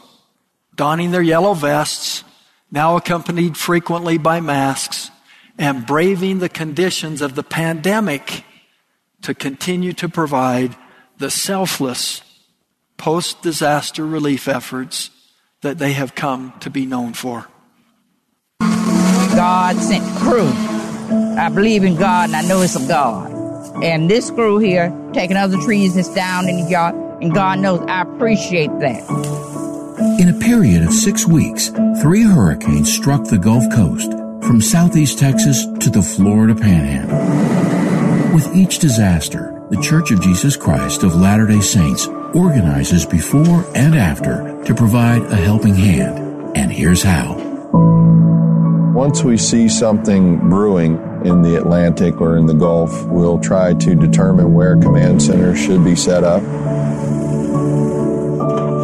donning 0.76 1.12
their 1.12 1.22
yellow 1.22 1.54
vests, 1.54 2.24
now 2.70 2.98
accompanied 2.98 3.56
frequently 3.56 4.18
by 4.18 4.42
masks, 4.42 5.10
and 5.58 5.86
braving 5.86 6.40
the 6.40 6.50
conditions 6.50 7.22
of 7.22 7.36
the 7.36 7.44
pandemic 7.44 8.44
to 9.22 9.34
continue 9.34 9.94
to 9.94 10.10
provide 10.10 10.76
the 11.18 11.32
selfless 11.32 12.22
post 12.98 13.42
disaster 13.42 14.06
relief 14.06 14.48
efforts 14.48 15.10
that 15.62 15.78
they 15.78 15.94
have 15.94 16.14
come 16.14 16.54
to 16.60 16.70
be 16.70 16.86
known 16.86 17.14
for. 17.14 17.48
God 18.60 19.78
sent 19.78 20.06
crew. 20.18 20.52
I 21.38 21.50
believe 21.50 21.84
in 21.84 21.96
God 21.96 22.30
and 22.30 22.36
I 22.36 22.42
know 22.48 22.62
it's 22.62 22.76
a 22.76 22.88
God. 22.88 23.33
And 23.82 24.10
this 24.10 24.30
crew 24.30 24.60
here, 24.60 24.96
taking 25.14 25.38
other 25.38 25.58
trees 25.62 25.96
that's 25.96 26.14
down 26.14 26.48
in 26.48 26.64
the 26.64 26.70
yard, 26.70 26.96
and 27.22 27.34
God 27.34 27.60
knows 27.60 27.82
I 27.88 28.02
appreciate 28.02 28.72
that. 28.80 29.04
In 30.20 30.30
a 30.30 30.40
period 30.40 30.84
of 30.84 30.94
six 30.94 31.26
weeks, 31.26 31.70
three 32.02 32.24
hurricanes 32.24 32.94
struck 32.94 33.24
the 33.26 33.38
Gulf 33.38 33.64
Coast, 33.74 34.12
from 34.46 34.62
southeast 34.62 35.18
Texas 35.20 35.66
to 35.80 35.90
the 35.90 36.02
Florida 36.02 36.54
Panhandle. 36.54 38.36
With 38.36 38.56
each 38.56 38.80
disaster, 38.80 39.66
the 39.70 39.82
Church 39.82 40.12
of 40.12 40.22
Jesus 40.22 40.58
Christ 40.58 41.04
of 41.04 41.16
Latter 41.16 41.48
day 41.48 41.62
Saints 41.62 42.08
organizes 42.34 43.06
before 43.06 43.66
and 43.76 43.96
after 43.96 44.62
to 44.66 44.76
provide 44.76 45.22
a 45.24 45.36
helping 45.36 45.76
hand. 45.76 46.58
And 46.58 46.72
here's 46.72 47.04
how. 47.04 47.36
Once 48.94 49.24
we 49.24 49.38
see 49.38 49.68
something 49.68 50.38
brewing 50.50 50.98
in 51.26 51.42
the 51.42 51.56
Atlantic 51.56 52.20
or 52.22 52.38
in 52.38 52.46
the 52.46 52.54
Gulf, 52.54 53.06
we'll 53.06 53.40
try 53.40 53.74
to 53.74 53.96
determine 53.96 54.54
where 54.54 54.76
command 54.76 55.22
centers 55.22 55.60
should 55.60 55.84
be 55.84 55.96
set 55.96 56.24
up. 56.24 56.44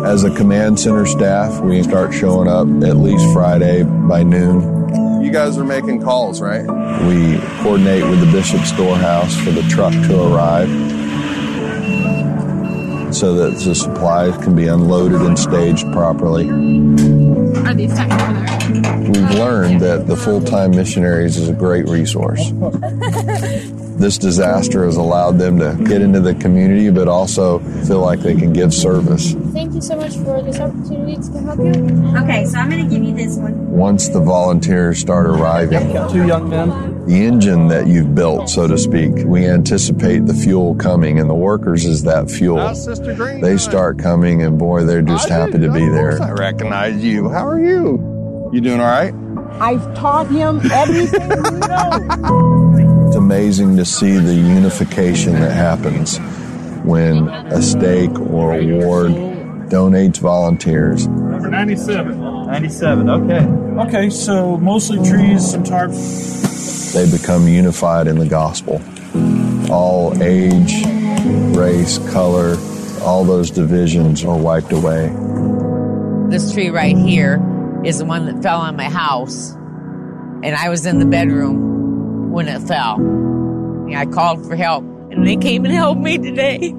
As 0.06 0.24
a 0.24 0.34
command 0.36 0.80
center 0.80 1.06
staff, 1.06 1.62
we 1.62 1.84
start 1.84 2.14
showing 2.14 2.48
up 2.48 2.68
at 2.88 2.98
least 2.98 3.32
Friday 3.34 3.84
by 3.84 4.24
noon. 4.24 5.22
You 5.24 5.32
guys 5.32 5.58
are 5.58 5.66
making 5.66 6.02
calls, 6.02 6.42
right? 6.42 6.66
We 7.06 7.38
coordinate 7.62 8.04
with 8.10 8.20
the 8.20 8.32
Bishop's 8.32 8.70
Storehouse 8.70 9.36
for 9.36 9.52
the 9.52 9.64
truck 9.64 9.94
to 9.94 10.34
arrive 10.34 10.99
so 13.20 13.34
that 13.34 13.60
the 13.60 13.76
supplies 13.76 14.38
can 14.38 14.56
be 14.56 14.68
unloaded 14.68 15.22
and 15.22 15.38
staged 15.38 15.92
properly. 15.92 16.48
Are 16.48 17.74
these 17.74 17.94
tucked 17.94 18.14
over 18.14 18.34
there? 18.34 19.00
We've 19.00 19.32
learned 19.32 19.82
that 19.82 20.08
the 20.08 20.16
full 20.16 20.42
time 20.42 20.72
missionaries 20.72 21.36
is 21.36 21.50
a 21.50 21.54
great 21.54 21.86
resource. 21.90 22.52
this 24.00 24.18
disaster 24.18 24.86
has 24.86 24.96
allowed 24.96 25.38
them 25.38 25.60
to 25.60 25.76
get 25.84 26.02
into 26.02 26.22
the 26.22 26.34
community, 26.36 26.90
but 26.90 27.10
also 27.10 27.60
feel 27.86 28.00
like 28.00 28.22
they 28.22 28.36
can 28.36 28.54
give 28.54 28.74
service. 28.74 29.34
Thank 29.52 29.74
you 29.74 29.82
so 29.82 29.98
much 29.98 30.16
for 30.16 30.42
this 30.42 30.58
opportunity 30.58 31.16
to 31.18 31.40
help 31.40 31.60
you. 31.60 32.18
Okay, 32.24 32.46
so 32.46 32.58
I'm 32.58 32.70
going 32.70 32.88
to 32.88 32.90
give 32.90 33.04
you 33.04 33.14
this 33.14 33.36
one. 33.36 33.70
Once 33.70 34.08
the 34.08 34.22
volunteers 34.22 34.98
start 35.00 35.26
arriving, 35.26 35.92
Two 36.10 36.26
young 36.26 36.50
men. 36.50 36.89
The 37.10 37.26
engine 37.26 37.70
that 37.70 37.88
you've 37.88 38.14
built, 38.14 38.50
so 38.50 38.68
to 38.68 38.78
speak, 38.78 39.12
we 39.26 39.48
anticipate 39.48 40.28
the 40.28 40.34
fuel 40.34 40.76
coming, 40.76 41.20
and 41.20 41.28
the 41.28 41.34
workers 41.34 41.84
is 41.84 42.04
that 42.04 42.30
fuel. 42.30 42.58
They 43.42 43.58
start 43.58 43.98
coming, 43.98 44.44
and 44.44 44.60
boy, 44.60 44.84
they're 44.86 45.02
just 45.02 45.28
happy 45.28 45.58
to 45.58 45.72
be 45.72 45.90
there. 45.90 46.22
I 46.22 46.34
recognize 46.34 47.04
you. 47.04 47.28
How 47.30 47.48
are 47.48 47.60
you? 47.60 48.50
You 48.54 48.62
doing 48.62 48.80
all 48.80 48.86
right? 48.86 49.16
I've 49.60 49.96
taught 49.96 50.28
him 50.28 50.62
everything 50.72 51.32
you 51.32 51.60
know. 51.68 53.06
It's 53.08 53.16
amazing 53.16 53.76
to 53.78 53.86
see 53.86 54.18
the 54.18 54.36
unification 54.36 55.34
that 55.34 55.54
happens 55.54 56.20
when 56.84 57.28
a 57.28 57.64
stake 57.64 58.18
or 58.20 58.54
a 58.54 58.66
ward 58.66 59.14
donates 59.72 60.20
volunteers. 60.20 61.08
Number 61.08 61.50
97. 61.50 62.29
97, 62.50 63.10
okay. 63.12 63.46
Okay, 63.88 64.10
so 64.10 64.58
mostly 64.58 64.98
trees, 65.08 65.52
some 65.52 65.64
tarp. 65.64 65.92
They 66.94 67.08
become 67.16 67.48
unified 67.48 68.08
in 68.08 68.18
the 68.18 68.26
gospel. 68.26 68.82
All 69.72 70.20
age, 70.24 70.84
race, 71.56 72.00
color, 72.12 72.58
all 73.02 73.24
those 73.24 73.52
divisions 73.52 74.26
are 74.26 74.36
wiped 74.36 74.72
away. 74.72 75.16
This 76.32 76.52
tree 76.52 76.72
right 76.72 76.98
here 76.98 77.40
is 77.86 78.00
the 78.00 78.06
one 78.06 78.26
that 78.26 78.42
fell 78.42 78.62
on 78.62 78.76
my 78.76 78.90
house. 78.90 79.52
And 79.52 80.56
I 80.56 80.70
was 80.70 80.88
in 80.88 80.98
the 80.98 81.06
bedroom 81.06 82.32
when 82.32 82.48
it 82.48 82.62
fell. 82.64 82.98
I 83.96 84.08
called 84.08 84.44
for 84.48 84.56
help. 84.56 84.84
And 85.12 85.28
they 85.28 85.36
came 85.36 85.66
and 85.66 85.74
helped 85.74 86.02
me 86.02 86.18
today. 86.18 86.72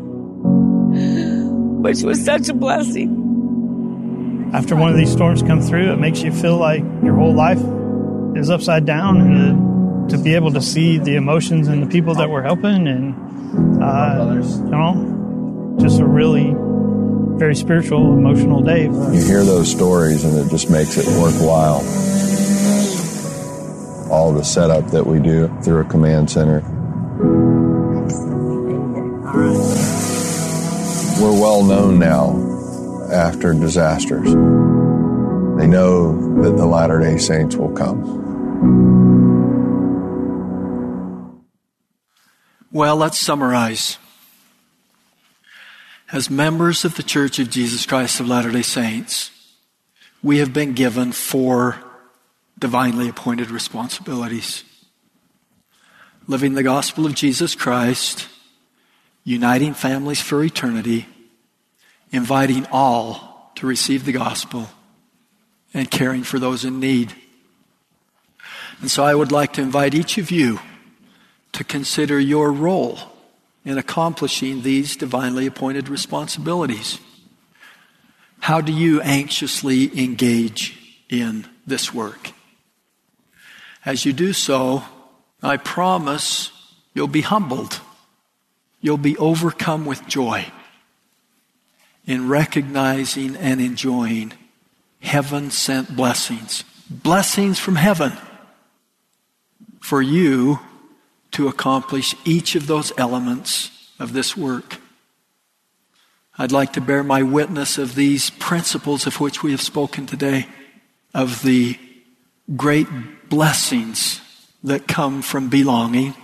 Which 1.80 2.02
was 2.02 2.24
such 2.24 2.48
a 2.48 2.54
blessing. 2.54 3.19
After 4.52 4.74
one 4.74 4.90
of 4.90 4.96
these 4.96 5.12
storms 5.12 5.42
come 5.42 5.60
through, 5.60 5.92
it 5.92 6.00
makes 6.00 6.22
you 6.22 6.32
feel 6.32 6.56
like 6.56 6.82
your 7.04 7.14
whole 7.14 7.32
life 7.32 7.60
is 8.36 8.50
upside 8.50 8.84
down. 8.84 9.20
And 9.20 10.10
to, 10.10 10.16
to 10.16 10.22
be 10.22 10.34
able 10.34 10.52
to 10.52 10.60
see 10.60 10.98
the 10.98 11.14
emotions 11.14 11.68
and 11.68 11.80
the 11.80 11.86
people 11.86 12.16
that 12.16 12.28
we're 12.28 12.42
helping 12.42 12.88
and, 12.88 13.14
uh, 13.80 14.34
you 14.34 14.70
know, 14.70 15.76
just 15.80 16.00
a 16.00 16.04
really 16.04 16.52
very 17.38 17.54
spiritual, 17.54 18.12
emotional 18.12 18.60
day. 18.60 18.86
You 18.86 19.24
hear 19.24 19.44
those 19.44 19.70
stories 19.70 20.24
and 20.24 20.36
it 20.36 20.50
just 20.50 20.68
makes 20.68 20.96
it 20.98 21.06
worthwhile. 21.20 21.80
All 24.10 24.32
the 24.32 24.42
setup 24.42 24.90
that 24.90 25.06
we 25.06 25.20
do 25.20 25.46
through 25.62 25.82
a 25.82 25.84
command 25.84 26.28
center. 26.28 26.60
We're 31.20 31.40
well 31.40 31.62
known 31.62 32.00
now 32.00 32.39
after 33.10 33.52
disasters. 33.52 34.26
They 35.58 35.66
know 35.66 36.42
that 36.42 36.56
the 36.56 36.66
Latter 36.66 37.00
day 37.00 37.18
Saints 37.18 37.56
will 37.56 37.72
come. 37.72 38.18
Well, 42.72 42.96
let's 42.96 43.18
summarize. 43.18 43.98
As 46.12 46.30
members 46.30 46.84
of 46.84 46.96
the 46.96 47.02
Church 47.02 47.38
of 47.38 47.50
Jesus 47.50 47.86
Christ 47.86 48.20
of 48.20 48.28
Latter 48.28 48.50
day 48.50 48.62
Saints, 48.62 49.30
we 50.22 50.38
have 50.38 50.52
been 50.52 50.72
given 50.72 51.12
four 51.12 51.76
divinely 52.58 53.08
appointed 53.08 53.50
responsibilities 53.50 54.64
living 56.30 56.54
the 56.54 56.62
gospel 56.62 57.06
of 57.06 57.14
Jesus 57.14 57.56
Christ, 57.56 58.28
uniting 59.24 59.74
families 59.74 60.20
for 60.20 60.44
eternity, 60.44 61.06
inviting 62.12 62.66
all 62.72 63.52
to 63.56 63.66
receive 63.66 64.04
the 64.04 64.12
gospel, 64.12 64.68
and 65.72 65.90
caring 65.90 66.22
for 66.22 66.38
those 66.38 66.64
in 66.64 66.80
need. 66.80 67.14
And 68.80 68.90
so 68.90 69.04
I 69.04 69.14
would 69.14 69.30
like 69.30 69.52
to 69.54 69.62
invite 69.62 69.94
each 69.94 70.18
of 70.18 70.30
you 70.30 70.60
to 71.52 71.62
consider 71.62 72.18
your 72.18 72.50
role 72.52 72.98
in 73.64 73.76
accomplishing 73.76 74.62
these 74.62 74.96
divinely 74.96 75.46
appointed 75.46 75.88
responsibilities. 75.88 76.98
How 78.40 78.60
do 78.60 78.72
you 78.72 79.00
anxiously 79.02 80.02
engage 80.02 81.02
in 81.10 81.46
this 81.66 81.92
work? 81.92 82.32
As 83.84 84.04
you 84.04 84.12
do 84.12 84.32
so, 84.32 84.82
I 85.42 85.58
promise 85.58 86.50
you'll 86.94 87.08
be 87.08 87.20
humbled. 87.20 87.80
You'll 88.80 88.96
be 88.96 89.16
overcome 89.18 89.84
with 89.84 90.06
joy 90.06 90.46
in 92.10 92.26
recognizing 92.26 93.36
and 93.36 93.60
enjoying 93.60 94.32
heaven 95.00 95.48
sent 95.48 95.94
blessings. 95.94 96.64
Blessings 96.90 97.60
from 97.60 97.76
heaven 97.76 98.12
for 99.80 100.02
you 100.02 100.58
to 101.30 101.46
accomplish 101.46 102.16
each 102.24 102.56
of 102.56 102.66
those 102.66 102.92
elements 102.98 103.92
of 104.00 104.12
this 104.12 104.36
work. 104.36 104.78
I'd 106.36 106.50
like 106.50 106.72
to 106.72 106.80
bear 106.80 107.04
my 107.04 107.22
witness 107.22 107.78
of 107.78 107.94
these 107.94 108.30
principles 108.30 109.06
of 109.06 109.20
which 109.20 109.44
we 109.44 109.52
have 109.52 109.62
spoken 109.62 110.06
today, 110.06 110.48
of 111.14 111.42
the 111.42 111.78
great 112.56 112.88
blessings 113.28 114.20
that 114.64 114.88
come 114.88 115.22
from 115.22 115.48
belonging 115.48 116.16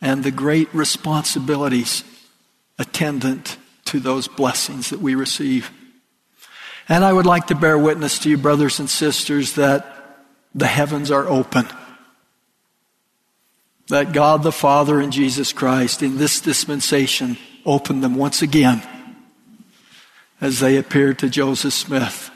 and 0.00 0.24
the 0.24 0.32
great 0.32 0.74
responsibilities 0.74 2.02
attendant 2.80 3.58
to 3.94 4.00
those 4.00 4.26
blessings 4.26 4.90
that 4.90 4.98
we 4.98 5.14
receive. 5.14 5.70
And 6.88 7.04
I 7.04 7.12
would 7.12 7.26
like 7.26 7.46
to 7.46 7.54
bear 7.54 7.78
witness 7.78 8.18
to 8.18 8.28
you, 8.28 8.36
brothers 8.36 8.80
and 8.80 8.90
sisters, 8.90 9.52
that 9.52 10.18
the 10.52 10.66
heavens 10.66 11.12
are 11.12 11.28
open. 11.28 11.68
That 13.86 14.12
God 14.12 14.42
the 14.42 14.50
Father 14.50 15.00
and 15.00 15.12
Jesus 15.12 15.52
Christ 15.52 16.02
in 16.02 16.16
this 16.16 16.40
dispensation 16.40 17.38
opened 17.64 18.02
them 18.02 18.16
once 18.16 18.42
again 18.42 18.82
as 20.40 20.58
they 20.58 20.76
appeared 20.76 21.20
to 21.20 21.30
Joseph 21.30 21.72
Smith, 21.72 22.32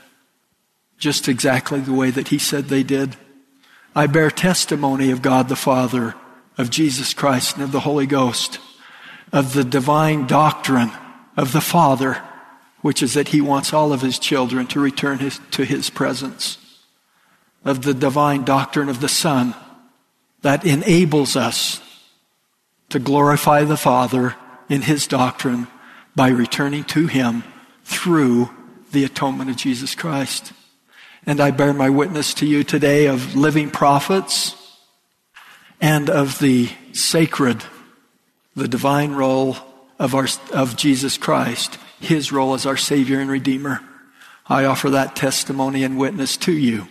just 0.96 1.26
exactly 1.26 1.80
the 1.80 1.92
way 1.92 2.12
that 2.12 2.28
he 2.28 2.38
said 2.38 2.66
they 2.66 2.84
did. 2.84 3.16
I 3.96 4.06
bear 4.06 4.30
testimony 4.30 5.10
of 5.10 5.22
God 5.22 5.48
the 5.48 5.56
Father, 5.56 6.14
of 6.56 6.70
Jesus 6.70 7.14
Christ, 7.14 7.56
and 7.56 7.64
of 7.64 7.72
the 7.72 7.80
Holy 7.80 8.06
Ghost, 8.06 8.60
of 9.32 9.54
the 9.54 9.64
divine 9.64 10.28
doctrine 10.28 10.92
of 11.38 11.52
the 11.52 11.60
Father, 11.60 12.20
which 12.82 13.00
is 13.00 13.14
that 13.14 13.28
He 13.28 13.40
wants 13.40 13.72
all 13.72 13.92
of 13.92 14.02
His 14.02 14.18
children 14.18 14.66
to 14.66 14.80
return 14.80 15.20
his, 15.20 15.40
to 15.52 15.64
His 15.64 15.88
presence, 15.88 16.58
of 17.64 17.82
the 17.82 17.94
divine 17.94 18.44
doctrine 18.44 18.88
of 18.88 19.00
the 19.00 19.08
Son 19.08 19.54
that 20.42 20.66
enables 20.66 21.36
us 21.36 21.80
to 22.88 22.98
glorify 22.98 23.62
the 23.62 23.76
Father 23.76 24.34
in 24.68 24.82
His 24.82 25.06
doctrine 25.06 25.68
by 26.16 26.28
returning 26.28 26.82
to 26.84 27.06
Him 27.06 27.44
through 27.84 28.50
the 28.90 29.04
atonement 29.04 29.48
of 29.48 29.56
Jesus 29.56 29.94
Christ. 29.94 30.52
And 31.24 31.40
I 31.40 31.52
bear 31.52 31.72
my 31.72 31.88
witness 31.88 32.34
to 32.34 32.46
you 32.46 32.64
today 32.64 33.06
of 33.06 33.36
living 33.36 33.70
prophets 33.70 34.56
and 35.80 36.10
of 36.10 36.40
the 36.40 36.68
sacred, 36.92 37.62
the 38.56 38.66
divine 38.66 39.12
role 39.12 39.56
of, 39.98 40.14
our, 40.14 40.28
of 40.52 40.76
Jesus 40.76 41.18
Christ, 41.18 41.78
his 42.00 42.32
role 42.32 42.54
as 42.54 42.66
our 42.66 42.76
Savior 42.76 43.20
and 43.20 43.30
Redeemer. 43.30 43.80
I 44.46 44.64
offer 44.64 44.90
that 44.90 45.16
testimony 45.16 45.84
and 45.84 45.98
witness 45.98 46.36
to 46.38 46.52
you 46.52 46.88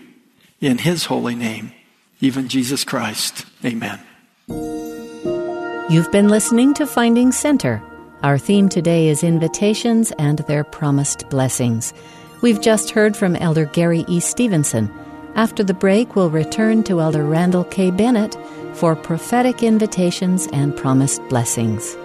in 0.61 0.79
his 0.79 1.05
holy 1.05 1.35
name, 1.35 1.71
even 2.19 2.47
Jesus 2.47 2.83
Christ. 2.83 3.45
Amen. 3.65 3.99
You've 5.89 6.11
been 6.11 6.27
listening 6.27 6.73
to 6.75 6.85
Finding 6.85 7.31
Center. 7.31 7.81
Our 8.23 8.37
theme 8.37 8.67
today 8.67 9.07
is 9.07 9.23
invitations 9.23 10.11
and 10.19 10.39
their 10.39 10.63
promised 10.63 11.29
blessings. 11.29 11.93
We've 12.41 12.61
just 12.61 12.91
heard 12.91 13.15
from 13.15 13.35
Elder 13.35 13.65
Gary 13.65 14.03
E. 14.07 14.19
Stevenson. 14.19 14.91
After 15.35 15.63
the 15.63 15.73
break, 15.73 16.15
we'll 16.15 16.29
return 16.29 16.83
to 16.83 16.99
Elder 16.99 17.23
Randall 17.23 17.63
K. 17.63 17.91
Bennett 17.91 18.35
for 18.73 18.95
prophetic 18.95 19.63
invitations 19.63 20.47
and 20.51 20.75
promised 20.75 21.21
blessings. 21.29 21.95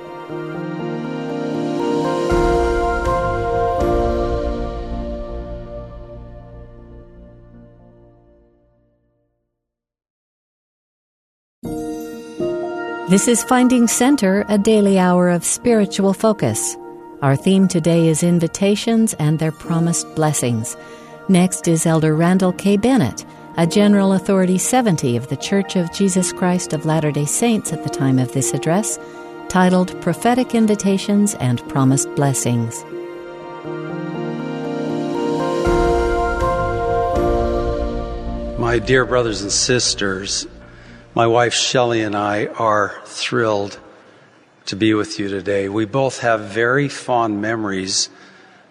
This 13.13 13.29
is 13.29 13.45
Finding 13.45 13.89
Center, 13.89 14.47
a 14.49 14.57
daily 14.57 14.99
hour 14.99 15.29
of 15.29 15.45
spiritual 15.45 16.15
focus. 16.15 16.79
Our 17.21 17.37
theme 17.37 17.69
today 17.69 18.09
is 18.09 18.23
invitations 18.23 19.13
and 19.19 19.39
their 19.39 19.53
promised 19.53 20.15
blessings. 20.15 20.79
Next 21.29 21.69
is 21.69 21.85
Elder 21.85 22.17
Randall 22.17 22.55
K. 22.55 22.79
Bennett, 22.79 23.27
a 23.59 23.67
General 23.67 24.15
Authority 24.15 24.57
70 24.57 25.19
of 25.19 25.29
the 25.29 25.37
Church 25.37 25.77
of 25.77 25.93
Jesus 25.93 26.33
Christ 26.33 26.73
of 26.73 26.87
Latter 26.87 27.13
day 27.13 27.27
Saints 27.27 27.71
at 27.71 27.85
the 27.85 27.91
time 27.91 28.19
of 28.19 28.33
this 28.33 28.55
address, 28.55 28.99
titled 29.51 30.01
Prophetic 30.01 30.55
Invitations 30.55 31.35
and 31.35 31.61
Promised 31.69 32.09
Blessings. 32.15 32.83
My 38.59 38.79
dear 38.83 39.05
brothers 39.05 39.43
and 39.43 39.53
sisters, 39.53 40.47
my 41.15 41.27
wife 41.27 41.53
Shelley 41.53 42.01
and 42.01 42.17
I 42.17 42.47
are 42.47 43.03
thrilled 43.05 43.79
to 44.65 44.77
be 44.77 44.95
with 44.95 45.19
you 45.19 45.29
today. 45.29 45.69
We 45.69 45.85
both 45.85 46.21
have 46.21 46.41
very 46.41 46.89
fond 46.89 47.43
memories 47.43 48.09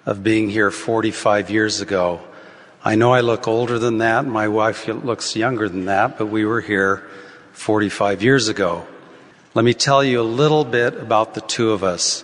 of 0.08 0.23
being 0.23 0.49
here 0.49 0.71
45 0.71 1.51
years 1.51 1.82
ago. 1.82 2.19
I 2.84 2.95
know 2.95 3.13
I 3.13 3.21
look 3.21 3.47
older 3.47 3.77
than 3.77 3.99
that. 3.99 4.25
My 4.25 4.47
wife 4.47 4.88
looks 4.88 5.36
younger 5.36 5.69
than 5.69 5.86
that, 5.86 6.17
but 6.17 6.27
we 6.27 6.43
were 6.43 6.62
here 6.62 7.08
45 7.54 8.23
years 8.23 8.47
ago. 8.47 8.88
Let 9.54 9.63
me 9.63 9.75
tell 9.75 10.04
you 10.04 10.21
a 10.21 10.23
little 10.23 10.65
bit 10.65 10.95
about 10.95 11.36
the 11.36 11.41
two 11.41 11.71
of 11.71 11.84
us. 11.84 12.23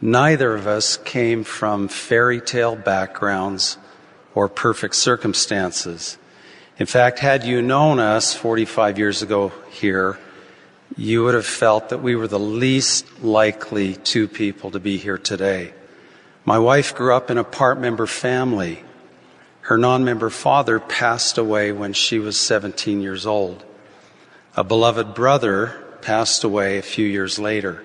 Neither 0.00 0.56
of 0.56 0.66
us 0.66 0.96
came 0.96 1.44
from 1.44 1.86
fairy 1.86 2.40
tale 2.40 2.74
backgrounds 2.74 3.78
or 4.34 4.48
perfect 4.48 4.96
circumstances. 4.96 6.18
In 6.78 6.86
fact, 6.86 7.18
had 7.18 7.42
you 7.42 7.60
known 7.60 7.98
us 7.98 8.34
45 8.34 8.98
years 8.98 9.20
ago 9.20 9.52
here, 9.68 10.16
you 10.96 11.24
would 11.24 11.34
have 11.34 11.44
felt 11.44 11.88
that 11.88 12.02
we 12.02 12.14
were 12.14 12.28
the 12.28 12.38
least 12.38 13.20
likely 13.22 13.96
two 13.96 14.28
people 14.28 14.70
to 14.70 14.78
be 14.78 14.96
here 14.96 15.18
today. 15.18 15.72
My 16.44 16.60
wife 16.60 16.94
grew 16.94 17.14
up 17.14 17.32
in 17.32 17.38
a 17.38 17.42
part 17.42 17.80
member 17.80 18.06
family. 18.06 18.84
Her 19.62 19.76
non 19.76 20.04
member 20.04 20.30
father 20.30 20.78
passed 20.78 21.36
away 21.36 21.72
when 21.72 21.94
she 21.94 22.20
was 22.20 22.38
17 22.38 23.00
years 23.00 23.26
old. 23.26 23.64
A 24.56 24.62
beloved 24.62 25.14
brother 25.14 25.84
passed 26.00 26.44
away 26.44 26.78
a 26.78 26.82
few 26.82 27.06
years 27.06 27.40
later. 27.40 27.82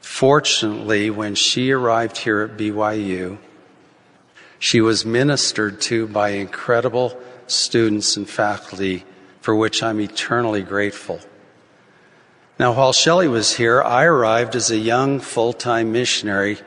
Fortunately, 0.00 1.08
when 1.08 1.34
she 1.34 1.72
arrived 1.72 2.18
here 2.18 2.42
at 2.42 2.58
BYU, 2.58 3.38
she 4.58 4.82
was 4.82 5.06
ministered 5.06 5.80
to 5.80 6.06
by 6.06 6.30
incredible 6.30 7.18
students, 7.50 8.16
and 8.16 8.28
faculty 8.28 9.04
for 9.40 9.54
which 9.54 9.82
I'm 9.82 10.00
eternally 10.00 10.62
grateful. 10.62 11.20
Now, 12.58 12.72
while 12.72 12.92
Shelley 12.92 13.28
was 13.28 13.56
here, 13.56 13.82
I 13.82 14.04
arrived 14.04 14.56
as 14.56 14.70
a 14.70 14.76
young 14.76 15.20
full 15.20 15.52
time 15.52 15.92
missionary 15.92 16.58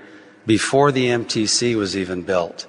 before 0.46 0.92
the 0.92 1.08
MTC 1.08 1.76
was 1.76 1.96
even 1.96 2.24
built. 2.24 2.66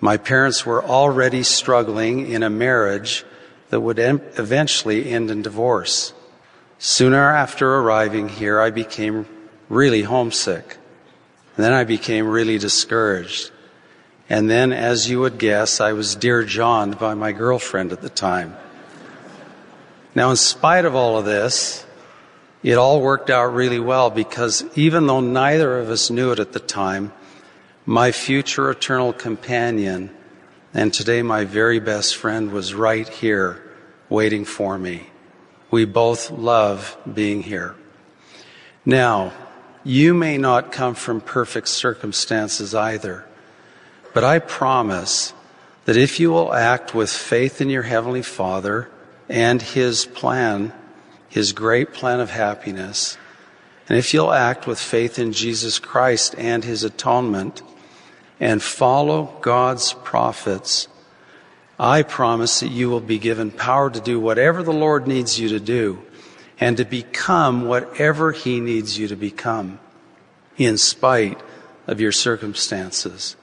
My 0.00 0.16
parents 0.16 0.64
were 0.64 0.84
already 0.84 1.42
struggling 1.42 2.30
in 2.30 2.42
a 2.42 2.50
marriage 2.50 3.24
that 3.70 3.80
would 3.80 3.98
em- 3.98 4.20
eventually 4.36 5.10
end 5.10 5.30
in 5.30 5.42
divorce. 5.42 6.12
Sooner 6.78 7.34
after 7.34 7.76
arriving 7.76 8.28
here, 8.28 8.60
I 8.60 8.70
became 8.70 9.26
really 9.68 10.02
homesick. 10.02 10.76
And 11.56 11.64
then 11.64 11.72
I 11.72 11.84
became 11.84 12.28
really 12.28 12.58
discouraged. 12.58 13.50
And 14.30 14.50
then, 14.50 14.72
as 14.72 15.08
you 15.08 15.20
would 15.20 15.38
guess, 15.38 15.80
I 15.80 15.92
was 15.92 16.14
Dear 16.14 16.44
John 16.44 16.92
by 16.92 17.14
my 17.14 17.32
girlfriend 17.32 17.92
at 17.92 18.02
the 18.02 18.10
time. 18.10 18.56
Now, 20.14 20.30
in 20.30 20.36
spite 20.36 20.84
of 20.84 20.94
all 20.94 21.16
of 21.16 21.24
this, 21.24 21.86
it 22.62 22.74
all 22.74 23.00
worked 23.00 23.30
out 23.30 23.54
really 23.54 23.78
well 23.78 24.10
because 24.10 24.64
even 24.76 25.06
though 25.06 25.20
neither 25.20 25.78
of 25.78 25.88
us 25.88 26.10
knew 26.10 26.32
it 26.32 26.40
at 26.40 26.52
the 26.52 26.60
time, 26.60 27.12
my 27.86 28.12
future 28.12 28.70
eternal 28.70 29.12
companion 29.12 30.10
and 30.74 30.92
today 30.92 31.22
my 31.22 31.44
very 31.44 31.80
best 31.80 32.16
friend 32.16 32.52
was 32.52 32.74
right 32.74 33.08
here 33.08 33.62
waiting 34.08 34.44
for 34.44 34.78
me. 34.78 35.08
We 35.70 35.84
both 35.84 36.30
love 36.30 36.96
being 37.12 37.42
here. 37.42 37.74
Now, 38.84 39.32
you 39.84 40.14
may 40.14 40.36
not 40.36 40.72
come 40.72 40.94
from 40.94 41.20
perfect 41.20 41.68
circumstances 41.68 42.74
either. 42.74 43.24
But 44.18 44.24
I 44.24 44.40
promise 44.40 45.32
that 45.84 45.96
if 45.96 46.18
you 46.18 46.32
will 46.32 46.52
act 46.52 46.92
with 46.92 47.08
faith 47.08 47.60
in 47.60 47.70
your 47.70 47.84
Heavenly 47.84 48.22
Father 48.22 48.88
and 49.28 49.62
His 49.62 50.06
plan, 50.06 50.72
His 51.28 51.52
great 51.52 51.92
plan 51.92 52.18
of 52.18 52.30
happiness, 52.30 53.16
and 53.88 53.96
if 53.96 54.12
you'll 54.12 54.32
act 54.32 54.66
with 54.66 54.80
faith 54.80 55.20
in 55.20 55.32
Jesus 55.32 55.78
Christ 55.78 56.34
and 56.36 56.64
His 56.64 56.82
atonement 56.82 57.62
and 58.40 58.60
follow 58.60 59.38
God's 59.40 59.92
prophets, 59.92 60.88
I 61.78 62.02
promise 62.02 62.58
that 62.58 62.72
you 62.72 62.90
will 62.90 62.98
be 62.98 63.20
given 63.20 63.52
power 63.52 63.88
to 63.88 64.00
do 64.00 64.18
whatever 64.18 64.64
the 64.64 64.72
Lord 64.72 65.06
needs 65.06 65.38
you 65.38 65.48
to 65.50 65.60
do 65.60 66.02
and 66.58 66.76
to 66.78 66.84
become 66.84 67.68
whatever 67.68 68.32
He 68.32 68.58
needs 68.58 68.98
you 68.98 69.06
to 69.06 69.16
become 69.16 69.78
in 70.56 70.76
spite 70.76 71.40
of 71.86 72.00
your 72.00 72.10
circumstances. 72.10 73.36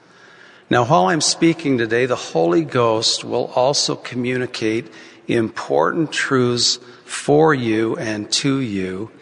Now, 0.68 0.84
while 0.84 1.06
I'm 1.06 1.20
speaking 1.20 1.78
today, 1.78 2.06
the 2.06 2.16
Holy 2.16 2.64
Ghost 2.64 3.22
will 3.22 3.52
also 3.54 3.94
communicate 3.94 4.92
important 5.28 6.10
truths 6.10 6.80
for 7.04 7.54
you 7.54 7.96
and 7.96 8.30
to 8.32 8.58
you. 8.58 9.12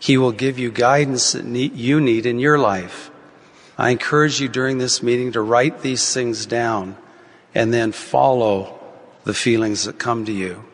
He 0.00 0.16
will 0.18 0.32
give 0.32 0.58
you 0.58 0.72
guidance 0.72 1.32
that 1.32 1.44
you 1.44 2.00
need 2.00 2.26
in 2.26 2.40
your 2.40 2.58
life. 2.58 3.12
I 3.76 3.90
encourage 3.90 4.40
you 4.40 4.48
during 4.48 4.78
this 4.78 5.00
meeting 5.00 5.32
to 5.32 5.40
write 5.40 5.82
these 5.82 6.12
things 6.12 6.46
down 6.46 6.96
and 7.54 7.72
then 7.72 7.92
follow 7.92 8.80
the 9.22 9.34
feelings 9.34 9.84
that 9.84 10.00
come 10.00 10.24
to 10.24 10.32
you. 10.32 10.64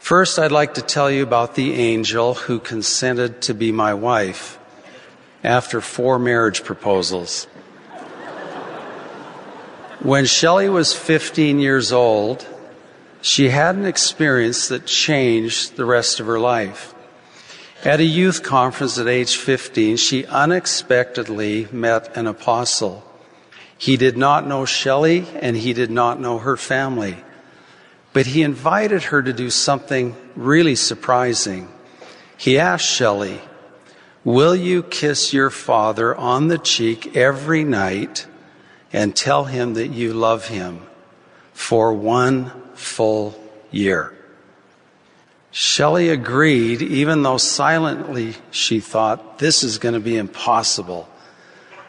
First, 0.00 0.40
I'd 0.40 0.50
like 0.50 0.74
to 0.74 0.82
tell 0.82 1.08
you 1.08 1.22
about 1.22 1.54
the 1.54 1.74
angel 1.74 2.34
who 2.34 2.58
consented 2.58 3.42
to 3.42 3.54
be 3.54 3.70
my 3.70 3.94
wife 3.94 4.58
after 5.44 5.80
four 5.80 6.18
marriage 6.18 6.64
proposals. 6.64 7.46
When 10.00 10.26
Shelley 10.26 10.68
was 10.68 10.94
15 10.94 11.58
years 11.58 11.92
old, 11.92 12.46
she 13.20 13.48
had 13.48 13.74
an 13.74 13.84
experience 13.84 14.68
that 14.68 14.86
changed 14.86 15.74
the 15.74 15.84
rest 15.84 16.20
of 16.20 16.26
her 16.26 16.38
life. 16.38 16.94
At 17.84 17.98
a 17.98 18.04
youth 18.04 18.44
conference 18.44 18.96
at 18.98 19.08
age 19.08 19.36
15, 19.36 19.96
she 19.96 20.24
unexpectedly 20.26 21.66
met 21.72 22.16
an 22.16 22.28
apostle. 22.28 23.02
He 23.76 23.96
did 23.96 24.16
not 24.16 24.46
know 24.46 24.64
Shelley 24.64 25.26
and 25.40 25.56
he 25.56 25.72
did 25.72 25.90
not 25.90 26.20
know 26.20 26.38
her 26.38 26.56
family, 26.56 27.16
but 28.12 28.26
he 28.26 28.44
invited 28.44 29.02
her 29.04 29.20
to 29.20 29.32
do 29.32 29.50
something 29.50 30.14
really 30.36 30.76
surprising. 30.76 31.68
He 32.36 32.56
asked 32.56 32.86
Shelley, 32.86 33.40
Will 34.22 34.54
you 34.54 34.84
kiss 34.84 35.32
your 35.32 35.50
father 35.50 36.14
on 36.14 36.46
the 36.46 36.58
cheek 36.58 37.16
every 37.16 37.64
night 37.64 38.27
and 38.92 39.14
tell 39.14 39.44
him 39.44 39.74
that 39.74 39.88
you 39.88 40.12
love 40.12 40.48
him 40.48 40.80
for 41.52 41.92
one 41.92 42.50
full 42.74 43.38
year. 43.70 44.14
Shelley 45.50 46.10
agreed, 46.10 46.82
even 46.82 47.22
though 47.22 47.38
silently 47.38 48.34
she 48.50 48.80
thought 48.80 49.38
this 49.38 49.64
is 49.64 49.78
going 49.78 49.94
to 49.94 50.00
be 50.00 50.16
impossible. 50.16 51.08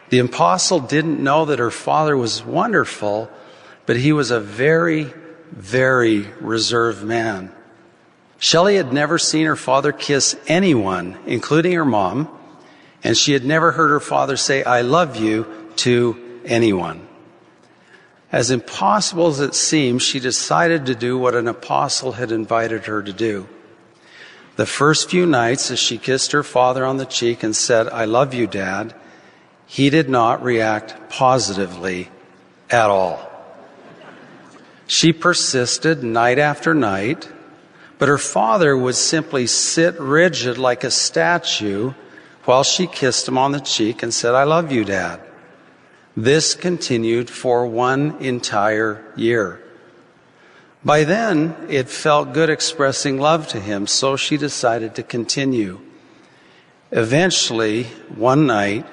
The 0.08 0.18
apostle 0.18 0.80
didn't 0.80 1.22
know 1.22 1.44
that 1.44 1.58
her 1.58 1.70
father 1.70 2.16
was 2.16 2.44
wonderful, 2.44 3.30
but 3.86 3.96
he 3.96 4.12
was 4.12 4.30
a 4.30 4.40
very, 4.40 5.12
very 5.52 6.22
reserved 6.40 7.04
man. 7.04 7.52
Shelley 8.38 8.76
had 8.76 8.92
never 8.92 9.18
seen 9.18 9.46
her 9.46 9.56
father 9.56 9.92
kiss 9.92 10.36
anyone, 10.48 11.18
including 11.26 11.72
her 11.72 11.84
mom, 11.84 12.28
and 13.04 13.16
she 13.16 13.34
had 13.34 13.44
never 13.44 13.72
heard 13.72 13.90
her 13.90 14.00
father 14.00 14.36
say, 14.36 14.64
I 14.64 14.80
love 14.80 15.16
you 15.16 15.46
to 15.76 16.29
anyone. 16.44 17.06
As 18.32 18.50
impossible 18.50 19.26
as 19.26 19.40
it 19.40 19.54
seemed, 19.54 20.02
she 20.02 20.20
decided 20.20 20.86
to 20.86 20.94
do 20.94 21.18
what 21.18 21.34
an 21.34 21.48
apostle 21.48 22.12
had 22.12 22.30
invited 22.30 22.86
her 22.86 23.02
to 23.02 23.12
do. 23.12 23.48
The 24.56 24.66
first 24.66 25.10
few 25.10 25.26
nights, 25.26 25.70
as 25.70 25.78
she 25.78 25.98
kissed 25.98 26.32
her 26.32 26.42
father 26.42 26.84
on 26.84 26.98
the 26.98 27.06
cheek 27.06 27.42
and 27.42 27.56
said, 27.56 27.88
I 27.88 28.04
love 28.04 28.34
you, 28.34 28.46
Dad, 28.46 28.94
he 29.66 29.90
did 29.90 30.08
not 30.08 30.42
react 30.42 31.10
positively 31.10 32.10
at 32.68 32.90
all. 32.90 33.26
She 34.86 35.12
persisted 35.12 36.02
night 36.02 36.38
after 36.38 36.74
night, 36.74 37.28
but 37.98 38.08
her 38.08 38.18
father 38.18 38.76
would 38.76 38.96
simply 38.96 39.46
sit 39.46 39.98
rigid 40.00 40.58
like 40.58 40.84
a 40.84 40.90
statue 40.90 41.92
while 42.44 42.64
she 42.64 42.86
kissed 42.86 43.28
him 43.28 43.38
on 43.38 43.52
the 43.52 43.60
cheek 43.60 44.02
and 44.02 44.12
said, 44.12 44.34
I 44.34 44.44
love 44.44 44.72
you, 44.72 44.84
Dad. 44.84 45.20
This 46.22 46.54
continued 46.54 47.30
for 47.30 47.66
one 47.66 48.18
entire 48.20 49.02
year. 49.16 49.58
By 50.84 51.04
then, 51.04 51.56
it 51.70 51.88
felt 51.88 52.34
good 52.34 52.50
expressing 52.50 53.18
love 53.18 53.48
to 53.48 53.58
him, 53.58 53.86
so 53.86 54.16
she 54.16 54.36
decided 54.36 54.94
to 54.96 55.02
continue. 55.02 55.80
Eventually, 56.90 57.84
one 58.14 58.46
night, 58.46 58.84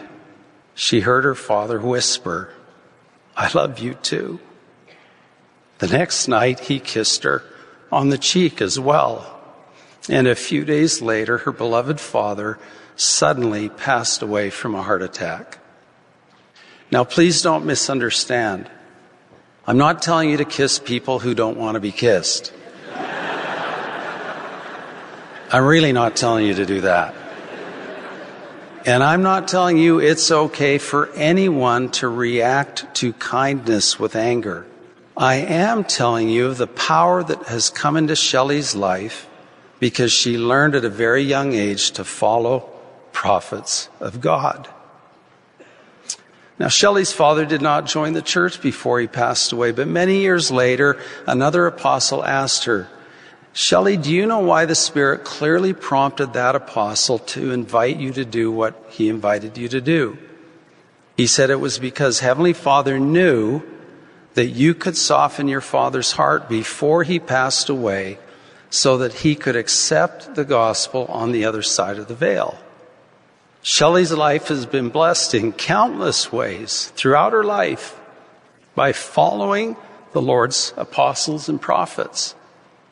she 0.73 1.01
heard 1.01 1.25
her 1.25 1.35
father 1.35 1.81
whisper, 1.81 2.53
I 3.35 3.51
love 3.53 3.79
you 3.79 3.95
too. 3.95 4.39
The 5.79 5.87
next 5.87 6.29
night, 6.29 6.61
he 6.61 6.79
kissed 6.79 7.23
her 7.23 7.43
on 7.91 8.07
the 8.07 8.17
cheek 8.17 8.61
as 8.61 8.79
well. 8.79 9.37
And 10.07 10.27
a 10.27 10.35
few 10.35 10.63
days 10.63 11.01
later, 11.01 11.39
her 11.39 11.51
beloved 11.51 11.99
father 11.99 12.57
suddenly 12.95 13.67
passed 13.67 14.21
away 14.21 14.49
from 14.49 14.75
a 14.75 14.81
heart 14.81 15.01
attack. 15.01 15.56
Now, 16.91 17.03
please 17.03 17.41
don't 17.41 17.65
misunderstand. 17.65 18.69
I'm 19.65 19.77
not 19.77 20.01
telling 20.01 20.29
you 20.29 20.37
to 20.37 20.45
kiss 20.45 20.79
people 20.79 21.19
who 21.19 21.33
don't 21.35 21.57
want 21.57 21.75
to 21.75 21.81
be 21.81 21.91
kissed. 21.91 22.53
I'm 25.49 25.63
really 25.63 25.91
not 25.93 26.15
telling 26.15 26.45
you 26.45 26.53
to 26.55 26.65
do 26.65 26.81
that. 26.81 27.13
And 28.85 29.03
I'm 29.03 29.21
not 29.21 29.49
telling 29.49 29.77
you 29.77 29.99
it's 29.99 30.31
okay 30.31 30.77
for 30.77 31.11
anyone 31.13 31.89
to 31.91 32.07
react 32.07 32.95
to 32.95 33.11
kindness 33.13 33.99
with 33.99 34.15
anger. 34.15 34.65
I 35.17 35.35
am 35.35 35.83
telling 35.83 36.29
you 36.29 36.47
of 36.47 36.57
the 36.57 36.67
power 36.67 37.23
that 37.23 37.43
has 37.47 37.69
come 37.69 37.97
into 37.97 38.15
Shelley's 38.15 38.75
life 38.75 39.27
because 39.79 40.13
she 40.13 40.37
learned 40.37 40.75
at 40.75 40.85
a 40.85 40.89
very 40.89 41.23
young 41.23 41.53
age 41.53 41.91
to 41.91 42.05
follow 42.05 42.69
prophets 43.11 43.89
of 43.99 44.21
God. 44.21 44.69
Now, 46.59 46.69
Shelley's 46.69 47.11
father 47.11 47.45
did 47.45 47.61
not 47.61 47.85
join 47.85 48.13
the 48.13 48.21
church 48.21 48.61
before 48.61 48.99
he 48.99 49.07
passed 49.07 49.51
away, 49.51 49.71
but 49.71 49.87
many 49.87 50.21
years 50.21 50.49
later, 50.49 50.99
another 51.27 51.67
apostle 51.67 52.23
asked 52.23 52.65
her, 52.65 52.87
Shelley, 53.53 53.97
do 53.97 54.11
you 54.11 54.25
know 54.25 54.39
why 54.39 54.65
the 54.65 54.75
Spirit 54.75 55.23
clearly 55.23 55.73
prompted 55.73 56.33
that 56.33 56.55
apostle 56.55 57.19
to 57.19 57.51
invite 57.51 57.97
you 57.97 58.11
to 58.13 58.25
do 58.25 58.51
what 58.51 58.85
he 58.89 59.09
invited 59.09 59.57
you 59.57 59.67
to 59.69 59.81
do? 59.81 60.17
He 61.15 61.25
said 61.27 61.49
it 61.49 61.59
was 61.59 61.79
because 61.79 62.19
Heavenly 62.19 62.53
Father 62.53 62.99
knew 62.99 63.63
that 64.35 64.47
you 64.49 64.75
could 64.75 64.95
soften 64.95 65.47
your 65.47 65.61
father's 65.61 66.11
heart 66.11 66.47
before 66.47 67.03
he 67.03 67.19
passed 67.19 67.69
away 67.69 68.19
so 68.69 68.99
that 68.99 69.13
he 69.13 69.33
could 69.33 69.55
accept 69.55 70.35
the 70.35 70.45
gospel 70.45 71.05
on 71.09 71.31
the 71.31 71.45
other 71.45 71.63
side 71.63 71.97
of 71.97 72.07
the 72.07 72.13
veil. 72.13 72.59
Shelley's 73.69 74.13
life 74.13 74.47
has 74.47 74.65
been 74.65 74.87
blessed 74.87 75.33
in 75.33 75.51
countless 75.51 76.31
ways 76.31 76.89
throughout 76.95 77.33
her 77.33 77.43
life 77.43 77.99
by 78.75 78.93
following 78.93 79.75
the 80.13 80.21
Lord's 80.21 80.73
apostles 80.77 81.49
and 81.49 81.61
prophets. 81.61 82.33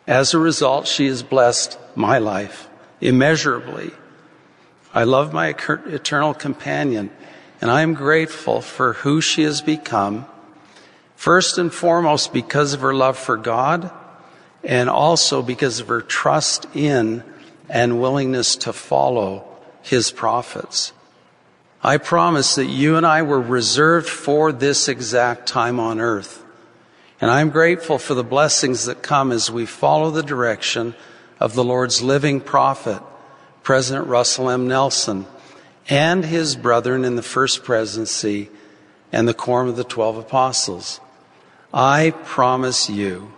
As 0.06 0.34
a 0.34 0.38
result, 0.38 0.86
she 0.86 1.08
has 1.08 1.24
blessed 1.24 1.80
my 1.96 2.18
life 2.18 2.68
immeasurably. 3.00 3.92
I 4.94 5.06
love 5.06 5.32
my 5.32 5.48
eternal 5.48 6.34
companion, 6.34 7.10
and 7.62 7.72
I 7.72 7.82
am 7.82 7.94
grateful 7.94 8.60
for 8.60 8.96
who 8.96 9.22
she 9.22 9.44
has 9.44 9.62
become, 9.62 10.26
first 11.16 11.58
and 11.58 11.74
foremost 11.74 12.34
because 12.34 12.74
of 12.74 12.82
her 12.82 12.94
love 12.94 13.18
for 13.18 13.38
God, 13.38 13.92
and 14.62 14.90
also 14.90 15.42
because 15.42 15.80
of 15.80 15.88
her 15.88 16.02
trust 16.02 16.68
in 16.76 17.24
and 17.70 18.02
willingness 18.02 18.58
to 18.58 18.74
follow 18.74 19.55
his 19.86 20.10
prophets. 20.10 20.91
I 21.84 21.98
promise 21.98 22.56
that 22.56 22.65
you 22.65 22.95
and 22.95 23.06
I 23.06 23.21
were 23.21 23.39
reserved 23.39 24.10
for 24.10 24.52
this 24.52 24.88
exact 24.88 25.48
time 25.48 25.80
on 25.80 26.02
earth. 26.02 26.43
And 27.21 27.30
I'm 27.30 27.52
grateful 27.52 28.00
for 28.00 28.15
the 28.15 28.24
blessings 28.24 28.86
that 28.86 29.04
come 29.04 29.32
as 29.32 29.52
we 29.52 29.67
follow 29.67 30.10
the 30.10 30.24
direction 30.24 30.95
of 31.39 31.54
the 31.54 31.63
Lord's 31.63 32.02
living 32.02 32.41
prophet, 32.41 33.00
President 33.62 34.08
Russell 34.08 34.50
M. 34.50 34.67
Nelson, 34.67 35.28
and 35.88 36.26
his 36.26 36.56
brethren 36.56 37.06
in 37.06 37.15
the 37.15 37.21
first 37.21 37.63
presidency 37.63 38.50
and 39.12 39.28
the 39.28 39.36
quorum 39.36 39.67
of 39.69 39.76
the 39.76 39.84
twelve 39.84 40.17
apostles. 40.17 41.00
I 41.71 42.12
promise 42.24 42.89
you 42.89 43.32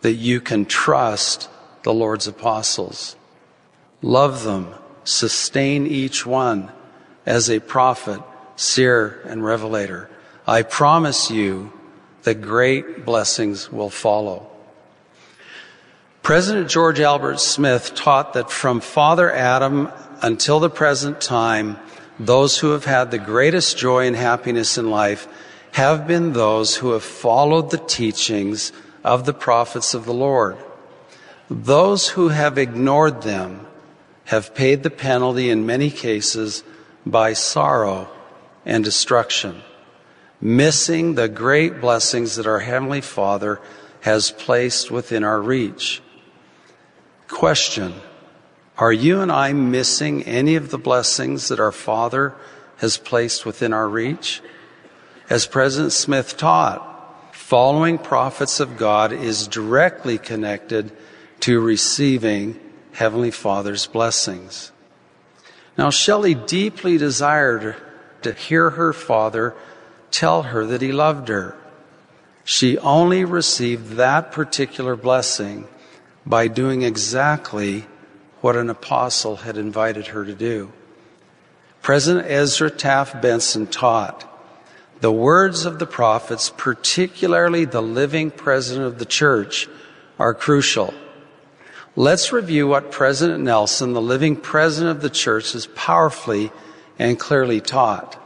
that 0.00 0.14
you 0.14 0.40
can 0.40 0.64
trust 0.64 1.50
the 1.82 1.92
Lord's 1.92 2.26
apostles. 2.26 3.16
Love 4.00 4.44
them 4.44 4.74
sustain 5.04 5.86
each 5.86 6.26
one 6.26 6.70
as 7.26 7.48
a 7.48 7.60
prophet, 7.60 8.20
seer, 8.56 9.20
and 9.26 9.44
revelator. 9.44 10.10
I 10.46 10.62
promise 10.62 11.30
you 11.30 11.72
that 12.24 12.42
great 12.42 13.04
blessings 13.04 13.70
will 13.70 13.90
follow. 13.90 14.50
President 16.22 16.70
George 16.70 17.00
Albert 17.00 17.38
Smith 17.38 17.94
taught 17.94 18.32
that 18.32 18.50
from 18.50 18.80
Father 18.80 19.30
Adam 19.30 19.90
until 20.22 20.58
the 20.58 20.70
present 20.70 21.20
time, 21.20 21.78
those 22.18 22.58
who 22.58 22.70
have 22.70 22.86
had 22.86 23.10
the 23.10 23.18
greatest 23.18 23.76
joy 23.76 24.06
and 24.06 24.16
happiness 24.16 24.78
in 24.78 24.90
life 24.90 25.28
have 25.72 26.06
been 26.06 26.32
those 26.32 26.76
who 26.76 26.92
have 26.92 27.02
followed 27.02 27.70
the 27.70 27.78
teachings 27.78 28.72
of 29.02 29.26
the 29.26 29.34
prophets 29.34 29.92
of 29.92 30.04
the 30.04 30.14
Lord. 30.14 30.56
Those 31.50 32.08
who 32.08 32.28
have 32.28 32.56
ignored 32.56 33.22
them 33.22 33.66
have 34.26 34.54
paid 34.54 34.82
the 34.82 34.90
penalty 34.90 35.50
in 35.50 35.66
many 35.66 35.90
cases 35.90 36.64
by 37.04 37.32
sorrow 37.32 38.08
and 38.64 38.82
destruction, 38.82 39.62
missing 40.40 41.14
the 41.14 41.28
great 41.28 41.80
blessings 41.80 42.36
that 42.36 42.46
our 42.46 42.60
Heavenly 42.60 43.00
Father 43.00 43.60
has 44.00 44.30
placed 44.30 44.90
within 44.90 45.24
our 45.24 45.40
reach. 45.40 46.02
Question 47.28 47.94
Are 48.78 48.92
you 48.92 49.20
and 49.20 49.30
I 49.30 49.52
missing 49.52 50.22
any 50.24 50.56
of 50.56 50.70
the 50.70 50.78
blessings 50.78 51.48
that 51.48 51.60
our 51.60 51.72
Father 51.72 52.34
has 52.78 52.96
placed 52.96 53.44
within 53.44 53.72
our 53.72 53.88
reach? 53.88 54.42
As 55.30 55.46
President 55.46 55.92
Smith 55.92 56.36
taught, 56.36 57.34
following 57.34 57.98
prophets 57.98 58.60
of 58.60 58.76
God 58.76 59.12
is 59.12 59.48
directly 59.48 60.18
connected 60.18 60.92
to 61.40 61.60
receiving 61.60 62.58
Heavenly 62.94 63.32
Father's 63.32 63.86
blessings. 63.86 64.70
Now, 65.76 65.90
Shelley 65.90 66.34
deeply 66.34 66.96
desired 66.96 67.76
to 68.22 68.32
hear 68.32 68.70
her 68.70 68.92
father 68.92 69.54
tell 70.10 70.44
her 70.44 70.64
that 70.66 70.80
he 70.80 70.92
loved 70.92 71.28
her. 71.28 71.56
She 72.44 72.78
only 72.78 73.24
received 73.24 73.94
that 73.96 74.30
particular 74.30 74.94
blessing 74.94 75.66
by 76.24 76.46
doing 76.46 76.82
exactly 76.82 77.86
what 78.40 78.56
an 78.56 78.70
apostle 78.70 79.36
had 79.36 79.56
invited 79.56 80.08
her 80.08 80.24
to 80.24 80.34
do. 80.34 80.72
President 81.82 82.26
Ezra 82.30 82.70
Taft 82.70 83.20
Benson 83.20 83.66
taught 83.66 84.30
the 85.00 85.12
words 85.12 85.64
of 85.66 85.78
the 85.78 85.86
prophets, 85.86 86.52
particularly 86.56 87.64
the 87.64 87.82
living 87.82 88.30
president 88.30 88.86
of 88.86 88.98
the 88.98 89.04
church, 89.04 89.68
are 90.18 90.32
crucial. 90.32 90.94
Let's 91.96 92.32
review 92.32 92.66
what 92.66 92.90
President 92.90 93.44
Nelson, 93.44 93.92
the 93.92 94.02
living 94.02 94.34
president 94.34 94.96
of 94.96 95.02
the 95.02 95.10
church, 95.10 95.52
has 95.52 95.66
powerfully 95.66 96.50
and 96.98 97.16
clearly 97.16 97.60
taught. 97.60 98.20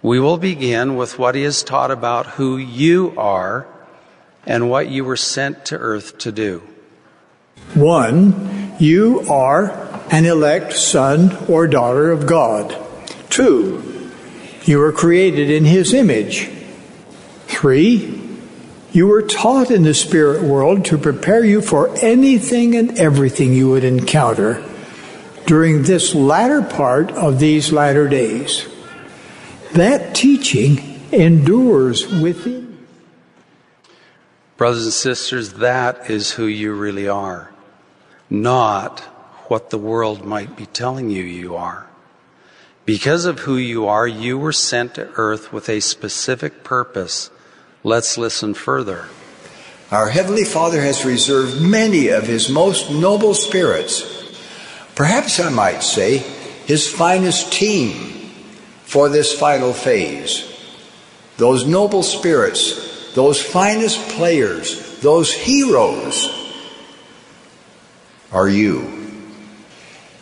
We 0.00 0.20
will 0.20 0.36
begin 0.38 0.94
with 0.94 1.18
what 1.18 1.34
he 1.34 1.42
has 1.42 1.64
taught 1.64 1.90
about 1.90 2.26
who 2.26 2.56
you 2.56 3.14
are 3.18 3.66
and 4.46 4.70
what 4.70 4.88
you 4.88 5.04
were 5.04 5.16
sent 5.16 5.64
to 5.66 5.76
earth 5.76 6.18
to 6.18 6.30
do. 6.30 6.62
One, 7.74 8.76
you 8.78 9.26
are 9.28 9.72
an 10.12 10.24
elect 10.24 10.72
son 10.72 11.36
or 11.48 11.66
daughter 11.66 12.12
of 12.12 12.26
God. 12.26 12.76
Two, 13.28 14.12
you 14.62 14.78
were 14.78 14.92
created 14.92 15.50
in 15.50 15.64
his 15.64 15.92
image. 15.92 16.48
Three, 17.48 18.27
You 18.92 19.06
were 19.06 19.22
taught 19.22 19.70
in 19.70 19.82
the 19.82 19.94
spirit 19.94 20.42
world 20.42 20.86
to 20.86 20.98
prepare 20.98 21.44
you 21.44 21.60
for 21.60 21.94
anything 21.98 22.74
and 22.74 22.98
everything 22.98 23.52
you 23.52 23.68
would 23.70 23.84
encounter 23.84 24.64
during 25.46 25.82
this 25.82 26.14
latter 26.14 26.62
part 26.62 27.10
of 27.12 27.38
these 27.38 27.72
latter 27.72 28.08
days. 28.08 28.66
That 29.72 30.14
teaching 30.14 31.00
endures 31.12 32.06
within. 32.06 32.86
Brothers 34.56 34.84
and 34.84 34.92
sisters, 34.92 35.54
that 35.54 36.10
is 36.10 36.32
who 36.32 36.46
you 36.46 36.74
really 36.74 37.08
are, 37.08 37.52
not 38.28 39.00
what 39.48 39.70
the 39.70 39.78
world 39.78 40.24
might 40.24 40.56
be 40.56 40.66
telling 40.66 41.10
you 41.10 41.22
you 41.22 41.54
are. 41.56 41.86
Because 42.84 43.24
of 43.24 43.40
who 43.40 43.56
you 43.56 43.86
are, 43.86 44.08
you 44.08 44.38
were 44.38 44.52
sent 44.52 44.94
to 44.94 45.08
earth 45.16 45.52
with 45.52 45.68
a 45.68 45.80
specific 45.80 46.64
purpose. 46.64 47.30
Let's 47.84 48.18
listen 48.18 48.54
further. 48.54 49.06
Our 49.90 50.08
Heavenly 50.08 50.44
Father 50.44 50.82
has 50.82 51.04
reserved 51.04 51.62
many 51.62 52.08
of 52.08 52.26
His 52.26 52.48
most 52.48 52.90
noble 52.90 53.34
spirits, 53.34 54.02
perhaps 54.94 55.40
I 55.40 55.48
might 55.48 55.82
say, 55.82 56.18
His 56.18 56.90
finest 56.90 57.52
team, 57.52 58.30
for 58.82 59.08
this 59.08 59.32
final 59.32 59.72
phase. 59.72 60.44
Those 61.36 61.66
noble 61.66 62.02
spirits, 62.02 63.14
those 63.14 63.40
finest 63.40 64.00
players, 64.10 64.98
those 65.00 65.32
heroes 65.32 66.34
are 68.32 68.48
you. 68.48 68.98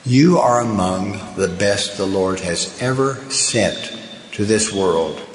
You 0.04 0.38
are 0.38 0.60
among 0.60 1.12
the 1.36 1.48
best 1.48 1.96
the 1.96 2.06
Lord 2.06 2.40
has 2.40 2.80
ever 2.82 3.14
sent 3.30 3.98
to 4.32 4.44
this 4.44 4.72
world. 4.72 5.25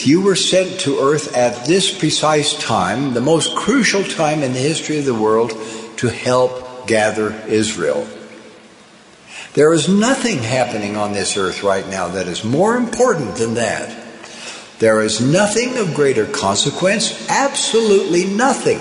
You 0.00 0.22
were 0.22 0.36
sent 0.36 0.80
to 0.80 1.00
earth 1.00 1.36
at 1.36 1.66
this 1.66 1.96
precise 1.96 2.54
time, 2.54 3.14
the 3.14 3.20
most 3.20 3.56
crucial 3.56 4.04
time 4.04 4.42
in 4.42 4.52
the 4.52 4.58
history 4.58 4.98
of 4.98 5.04
the 5.04 5.14
world, 5.14 5.50
to 5.96 6.08
help 6.08 6.86
gather 6.86 7.32
Israel. 7.48 8.06
There 9.54 9.72
is 9.72 9.88
nothing 9.88 10.38
happening 10.38 10.96
on 10.96 11.12
this 11.12 11.36
earth 11.36 11.62
right 11.62 11.86
now 11.88 12.08
that 12.08 12.28
is 12.28 12.44
more 12.44 12.76
important 12.76 13.36
than 13.36 13.54
that. 13.54 14.04
There 14.78 15.02
is 15.02 15.20
nothing 15.20 15.76
of 15.78 15.94
greater 15.94 16.26
consequence, 16.26 17.28
absolutely 17.28 18.24
nothing. 18.24 18.78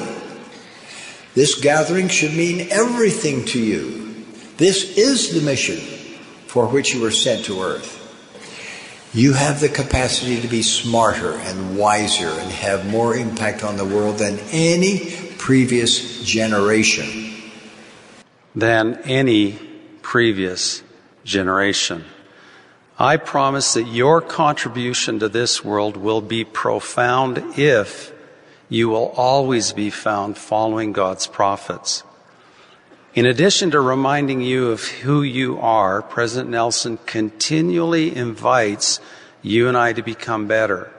This 1.33 1.59
gathering 1.59 2.07
should 2.09 2.33
mean 2.33 2.67
everything 2.69 3.45
to 3.45 3.59
you. 3.59 4.25
This 4.57 4.97
is 4.97 5.33
the 5.33 5.41
mission 5.41 5.77
for 6.45 6.67
which 6.67 6.93
you 6.93 7.01
were 7.01 7.11
sent 7.11 7.45
to 7.45 7.61
earth. 7.61 7.96
You 9.13 9.33
have 9.33 9.59
the 9.59 9.69
capacity 9.69 10.41
to 10.41 10.47
be 10.47 10.61
smarter 10.61 11.33
and 11.33 11.77
wiser 11.77 12.27
and 12.27 12.51
have 12.51 12.89
more 12.89 13.15
impact 13.15 13.63
on 13.63 13.77
the 13.77 13.85
world 13.85 14.17
than 14.17 14.37
any 14.51 15.11
previous 15.37 16.23
generation. 16.23 17.05
Than 18.53 18.95
any 19.05 19.53
previous 20.01 20.83
generation. 21.23 22.05
I 22.99 23.17
promise 23.17 23.73
that 23.75 23.87
your 23.87 24.21
contribution 24.21 25.19
to 25.19 25.29
this 25.29 25.63
world 25.63 25.97
will 25.97 26.21
be 26.21 26.43
profound 26.43 27.57
if 27.57 28.11
you 28.69 28.89
will 28.89 29.09
always 29.15 29.71
be 29.71 29.89
found 29.89 30.37
following 30.37 30.91
God's 30.91 31.27
prophets. 31.27 32.03
In 33.17 33.25
addition 33.25 33.71
to 33.71 33.81
reminding 33.81 34.41
you 34.41 34.69
of 34.69 34.83
who 34.83 35.23
you 35.23 35.57
are, 35.57 36.03
President 36.03 36.51
Nelson 36.51 36.99
continually 37.07 38.15
invites 38.15 38.99
you 39.41 39.67
and 39.67 39.75
I 39.75 39.93
to 39.93 40.03
become 40.03 40.45
better. 40.45 40.91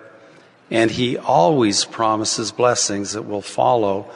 And 0.68 0.90
he 0.90 1.16
always 1.16 1.84
promises 1.84 2.50
blessings 2.50 3.12
that 3.12 3.22
will 3.22 3.40
follow 3.40 4.10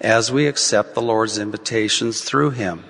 as 0.00 0.30
we 0.30 0.46
accept 0.46 0.94
the 0.94 1.02
Lord's 1.02 1.36
invitations 1.36 2.22
through 2.22 2.50
him. 2.50 2.84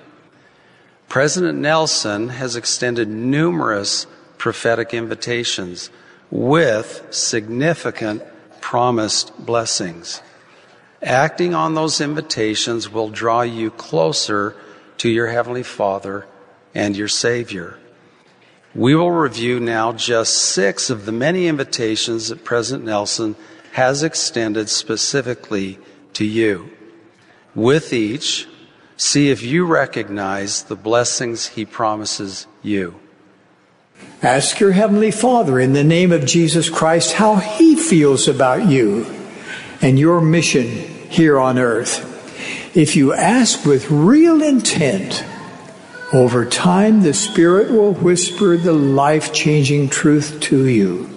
President 1.07 1.57
Nelson 1.57 2.29
has 2.29 2.55
extended 2.55 3.07
numerous 3.07 4.05
prophetic 4.37 4.93
invitations 4.93 5.89
with 6.29 7.07
significant 7.09 8.21
promised 8.61 9.35
blessings. 9.43 10.21
Acting 11.01 11.53
on 11.55 11.75
those 11.75 12.01
invitations 12.01 12.89
will 12.89 13.09
draw 13.09 13.41
you 13.41 13.71
closer 13.71 14.55
to 14.97 15.09
your 15.09 15.27
Heavenly 15.27 15.63
Father 15.63 16.27
and 16.75 16.95
your 16.95 17.07
Savior. 17.07 17.79
We 18.75 18.95
will 18.95 19.11
review 19.11 19.59
now 19.59 19.93
just 19.93 20.35
six 20.35 20.89
of 20.89 21.05
the 21.05 21.11
many 21.11 21.47
invitations 21.47 22.27
that 22.27 22.43
President 22.43 22.85
Nelson 22.85 23.35
has 23.71 24.03
extended 24.03 24.69
specifically 24.69 25.79
to 26.13 26.25
you. 26.25 26.69
With 27.55 27.93
each, 27.93 28.47
see 28.97 29.31
if 29.31 29.41
you 29.41 29.65
recognize 29.65 30.63
the 30.63 30.75
blessings 30.75 31.47
he 31.47 31.65
promises 31.65 32.45
you. 32.61 32.99
Ask 34.21 34.59
your 34.59 34.73
Heavenly 34.73 35.11
Father 35.11 35.59
in 35.59 35.73
the 35.73 35.83
name 35.83 36.11
of 36.11 36.25
Jesus 36.25 36.69
Christ 36.69 37.13
how 37.13 37.35
He 37.35 37.75
feels 37.75 38.27
about 38.27 38.67
you 38.67 39.18
and 39.81 39.97
your 39.99 40.21
mission 40.21 40.67
here 41.09 41.39
on 41.39 41.57
earth. 41.57 42.05
If 42.75 42.95
you 42.95 43.13
ask 43.13 43.65
with 43.65 43.89
real 43.89 44.41
intent, 44.43 45.23
over 46.13 46.45
time 46.45 47.01
the 47.01 47.13
Spirit 47.13 47.71
will 47.71 47.93
whisper 47.93 48.57
the 48.57 48.73
life 48.73 49.33
changing 49.33 49.89
truth 49.89 50.39
to 50.41 50.67
you. 50.67 51.09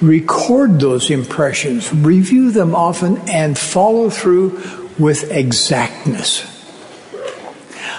Record 0.00 0.80
those 0.80 1.10
impressions, 1.10 1.92
review 1.92 2.50
them 2.50 2.74
often, 2.74 3.18
and 3.28 3.58
follow 3.58 4.08
through 4.08 4.88
with 4.98 5.30
exactness. 5.30 6.46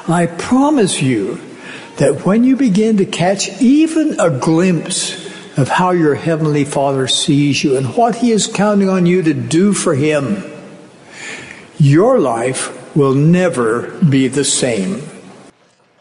I 0.07 0.25
promise 0.25 1.01
you 1.01 1.39
that 1.97 2.25
when 2.25 2.43
you 2.43 2.55
begin 2.55 2.97
to 2.97 3.05
catch 3.05 3.61
even 3.61 4.19
a 4.19 4.31
glimpse 4.39 5.20
of 5.57 5.69
how 5.69 5.91
your 5.91 6.15
Heavenly 6.15 6.65
Father 6.65 7.07
sees 7.07 7.63
you 7.63 7.77
and 7.77 7.95
what 7.95 8.15
He 8.15 8.31
is 8.31 8.47
counting 8.47 8.89
on 8.89 9.05
you 9.05 9.21
to 9.21 9.33
do 9.33 9.73
for 9.73 9.95
Him, 9.95 10.43
your 11.77 12.19
life 12.19 12.95
will 12.95 13.13
never 13.13 13.91
be 14.01 14.27
the 14.27 14.45
same. 14.45 15.01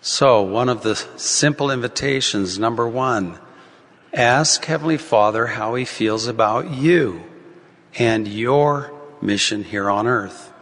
So, 0.01 0.43
one 0.43 0.69
of 0.69 0.83
the 0.83 0.95
simple 1.17 1.71
invitations, 1.71 2.59
number 2.59 2.89
one, 2.89 3.39
ask 4.13 4.65
Heavenly 4.65 4.97
Father 4.97 5.47
how 5.47 5.75
He 5.75 5.85
feels 5.85 6.27
about 6.27 6.71
you 6.71 7.23
and 7.99 8.27
your 8.27 8.93
mission 9.21 9.65
here 9.65 9.91
on 9.91 10.07
earth. 10.07 10.53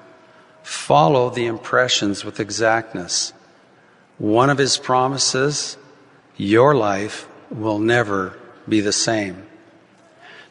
Follow 0.63 1.31
the 1.31 1.47
impressions 1.47 2.25
with 2.25 2.41
exactness. 2.41 3.33
One 4.19 4.51
of 4.51 4.59
his 4.59 4.77
promises, 4.77 5.77
your 6.37 6.75
life 6.75 7.29
will 7.51 7.79
never 7.79 8.39
be 8.69 8.81
the 8.81 8.93
same. 8.93 9.45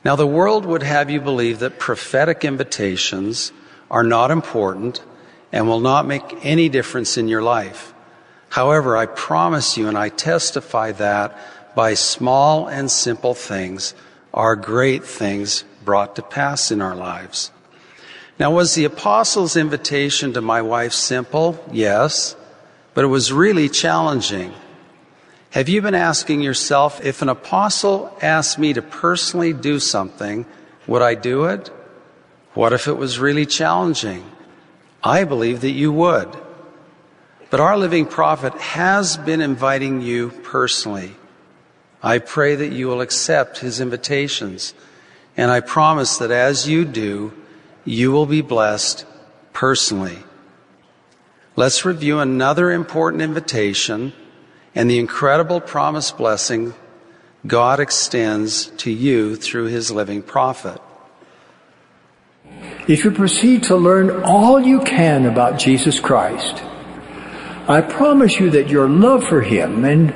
Now, 0.04 0.16
the 0.16 0.28
world 0.28 0.66
would 0.66 0.84
have 0.84 1.10
you 1.10 1.20
believe 1.20 1.60
that 1.60 1.80
prophetic 1.80 2.46
invitations 2.46 3.52
are 3.90 4.04
not 4.04 4.32
important 4.32 5.02
and 5.52 5.68
will 5.68 5.80
not 5.80 6.06
make 6.06 6.46
any 6.46 6.70
difference 6.70 7.18
in 7.18 7.28
your 7.28 7.42
life. 7.42 7.94
However, 8.50 8.96
I 8.96 9.06
promise 9.06 9.78
you 9.78 9.88
and 9.88 9.98
I 9.98 10.10
testify 10.10 10.92
that 10.94 11.38
by 11.76 11.94
small 11.94 12.68
and 12.68 12.90
simple 12.90 13.34
things 13.34 13.94
are 14.34 14.56
great 14.56 15.04
things 15.04 15.64
brought 15.84 16.16
to 16.16 16.22
pass 16.22 16.72
in 16.72 16.82
our 16.82 16.96
lives. 16.96 17.52
Now, 18.40 18.52
was 18.52 18.76
the 18.76 18.86
apostles' 18.86 19.58
invitation 19.58 20.34
to 20.34 20.42
my 20.42 20.62
wife 20.62 20.94
simple? 20.94 21.64
Yes 21.72 22.36
but 22.98 23.04
it 23.04 23.10
was 23.10 23.32
really 23.32 23.70
challenging. 23.70 24.52
Have 25.58 25.70
you 25.70 25.82
been 25.82 25.96
asking 25.96 26.42
yourself, 26.42 27.04
if 27.04 27.24
an 27.24 27.30
apostle 27.30 28.16
asked 28.22 28.60
me 28.60 28.74
to 28.74 28.84
personally 28.84 29.54
do 29.54 29.80
something, 29.80 30.46
would 30.86 31.02
I 31.02 31.16
do 31.16 31.46
it? 31.46 31.72
What 32.54 32.74
if 32.74 32.88
it 32.88 32.94
was 32.94 33.18
really 33.18 33.48
challenging? 33.48 34.24
I 35.04 35.24
believe 35.24 35.62
that 35.62 35.72
you 35.72 35.92
would. 35.92 36.30
But 37.50 37.60
our 37.60 37.76
living 37.76 38.06
prophet 38.06 38.54
has 38.54 39.18
been 39.18 39.42
inviting 39.42 40.02
you 40.02 40.30
personally. 40.44 41.16
I 42.04 42.20
pray 42.20 42.54
that 42.54 42.72
you 42.72 42.86
will 42.86 43.02
accept 43.02 43.58
his 43.58 43.80
invitations. 43.80 44.76
And 45.36 45.50
I 45.50 45.62
promise 45.62 46.20
that 46.20 46.30
as 46.30 46.70
you 46.70 46.86
do, 46.86 47.34
you 47.84 48.12
will 48.12 48.28
be 48.28 48.42
blessed 48.42 49.08
personally. 49.54 50.20
Let's 51.56 51.84
review 51.84 52.20
another 52.20 52.70
important 52.70 53.24
invitation 53.24 54.14
and 54.78 54.88
the 54.88 55.00
incredible 55.00 55.60
promise 55.60 56.12
blessing 56.12 56.72
God 57.48 57.80
extends 57.80 58.68
to 58.78 58.92
you 58.92 59.36
through 59.36 59.66
his 59.66 59.90
living 59.90 60.22
prophet. 60.22 60.80
If 62.88 63.04
you 63.04 63.10
proceed 63.10 63.64
to 63.64 63.76
learn 63.76 64.22
all 64.24 64.60
you 64.60 64.82
can 64.82 65.26
about 65.26 65.58
Jesus 65.58 66.00
Christ, 66.00 66.64
I 67.68 67.82
promise 67.82 68.40
you 68.40 68.52
that 68.52 68.70
your 68.70 68.88
love 68.88 69.24
for 69.24 69.42
him 69.42 69.84
and 69.84 70.14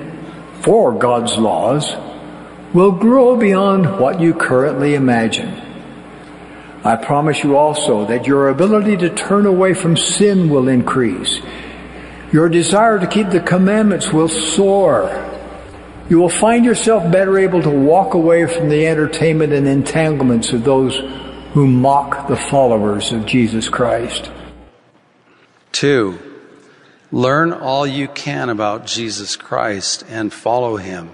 for 0.63 0.91
God's 0.91 1.35
laws 1.39 1.95
will 2.71 2.91
grow 2.91 3.35
beyond 3.35 3.99
what 3.99 4.21
you 4.21 4.35
currently 4.35 4.93
imagine. 4.93 5.59
I 6.83 6.97
promise 6.97 7.43
you 7.43 7.57
also 7.57 8.05
that 8.05 8.27
your 8.27 8.49
ability 8.49 8.97
to 8.97 9.09
turn 9.09 9.47
away 9.47 9.73
from 9.73 9.97
sin 9.97 10.51
will 10.51 10.67
increase. 10.67 11.41
Your 12.31 12.47
desire 12.47 12.97
to 12.97 13.07
keep 13.07 13.29
the 13.29 13.41
commandments 13.41 14.13
will 14.13 14.29
soar. 14.29 15.27
You 16.09 16.19
will 16.19 16.29
find 16.29 16.63
yourself 16.63 17.11
better 17.11 17.37
able 17.37 17.61
to 17.61 17.69
walk 17.69 18.13
away 18.13 18.45
from 18.45 18.69
the 18.69 18.87
entertainment 18.87 19.51
and 19.53 19.67
entanglements 19.67 20.51
of 20.53 20.63
those 20.63 20.97
who 21.53 21.67
mock 21.67 22.27
the 22.27 22.37
followers 22.37 23.11
of 23.11 23.25
Jesus 23.25 23.67
Christ. 23.67 24.31
Two, 25.73 26.19
learn 27.11 27.51
all 27.51 27.85
you 27.85 28.07
can 28.07 28.49
about 28.49 28.87
Jesus 28.87 29.35
Christ 29.35 30.05
and 30.07 30.31
follow 30.31 30.77
him. 30.77 31.11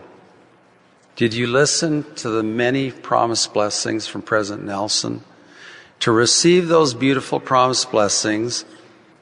Did 1.16 1.34
you 1.34 1.48
listen 1.48 2.06
to 2.16 2.30
the 2.30 2.44
many 2.44 2.92
promised 2.92 3.54
blessings 3.54 4.06
from 4.06 4.22
President 4.22 4.68
Nelson? 4.68 5.24
To 6.02 6.12
receive 6.12 6.68
those 6.68 6.94
beautiful 6.94 7.40
promised 7.40 7.90
blessings, 7.90 8.66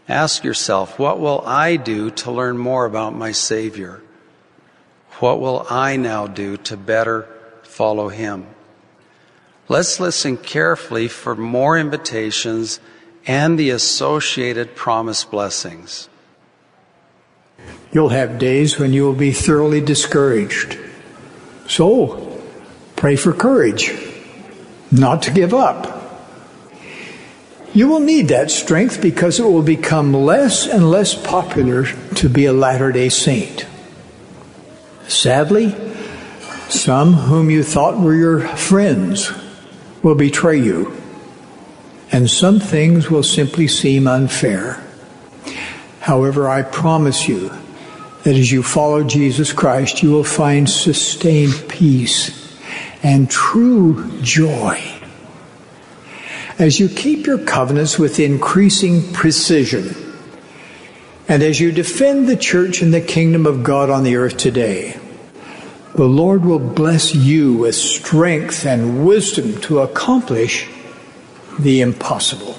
ask 0.08 0.44
yourself, 0.44 1.00
what 1.00 1.20
will 1.20 1.42
I 1.46 1.78
do 1.78 2.12
to 2.12 2.32
learn 2.32 2.58
more 2.58 2.86
about 2.86 3.16
my 3.16 3.32
Savior? 3.32 4.02
What 5.20 5.40
will 5.40 5.66
I 5.70 5.96
now 5.96 6.28
do 6.28 6.58
to 6.58 6.78
better 6.78 7.28
follow 7.64 8.10
Him? 8.10 8.48
Let's 9.68 10.00
listen 10.00 10.38
carefully 10.38 11.08
for 11.08 11.36
more 11.36 11.78
invitations 11.78 12.80
and 13.26 13.58
the 13.58 13.72
associated 13.72 14.76
promised 14.76 15.32
blessings. 15.32 16.10
You'll 17.92 18.10
have 18.10 18.38
days 18.38 18.78
when 18.78 18.94
you 18.94 19.04
will 19.04 19.16
be 19.16 19.32
thoroughly 19.32 19.82
discouraged. 19.82 20.78
So, 21.68 22.40
pray 22.96 23.16
for 23.16 23.34
courage, 23.34 23.92
not 24.92 25.24
to 25.24 25.32
give 25.32 25.54
up. 25.54 25.95
You 27.76 27.90
will 27.90 28.00
need 28.00 28.30
that 28.30 28.52
strength 28.52 29.02
because 29.02 29.38
it 29.38 29.44
will 29.44 29.62
become 29.62 30.14
less 30.14 30.66
and 30.66 30.90
less 30.90 31.14
popular 31.14 31.84
to 32.16 32.30
be 32.30 32.46
a 32.46 32.54
Latter 32.54 32.94
day 32.94 33.10
Saint. 33.10 33.66
Sadly, 35.10 35.76
some 36.70 37.12
whom 37.12 37.50
you 37.50 37.64
thought 37.64 38.00
were 38.00 38.16
your 38.16 38.40
friends 38.40 39.30
will 40.02 40.16
betray 40.16 40.58
you, 40.58 40.96
and 42.14 42.30
some 42.30 42.62
things 42.62 43.12
will 43.12 43.24
simply 43.24 43.68
seem 43.68 44.08
unfair. 44.08 44.82
However, 46.00 46.48
I 46.48 46.62
promise 46.62 47.28
you 47.28 47.50
that 48.24 48.38
as 48.38 48.54
you 48.54 48.64
follow 48.64 49.04
Jesus 49.04 49.52
Christ, 49.52 50.02
you 50.02 50.12
will 50.12 50.24
find 50.24 50.70
sustained 50.70 51.66
peace 51.68 52.58
and 53.04 53.30
true 53.30 54.18
joy 54.22 54.95
as 56.58 56.80
you 56.80 56.88
keep 56.88 57.26
your 57.26 57.38
covenants 57.38 58.00
with 58.00 58.20
increasing 58.20 59.12
precision, 59.14 59.96
and 61.28 61.44
as 61.44 61.60
you 61.60 61.72
defend 61.72 62.28
the 62.28 62.38
church 62.38 62.82
and 62.82 62.94
the 62.94 63.02
kingdom 63.02 63.46
of 63.46 63.64
God 63.64 63.90
on 63.90 64.04
the 64.04 64.16
earth 64.16 64.38
today, 64.38 64.98
the 65.96 66.06
Lord 66.06 66.46
will 66.46 66.60
bless 66.60 67.16
you 67.16 67.54
with 67.54 67.76
strength 67.76 68.66
and 68.66 69.06
wisdom 69.06 69.60
to 69.62 69.80
accomplish 69.80 70.68
the 71.58 71.82
impossible. 71.82 72.58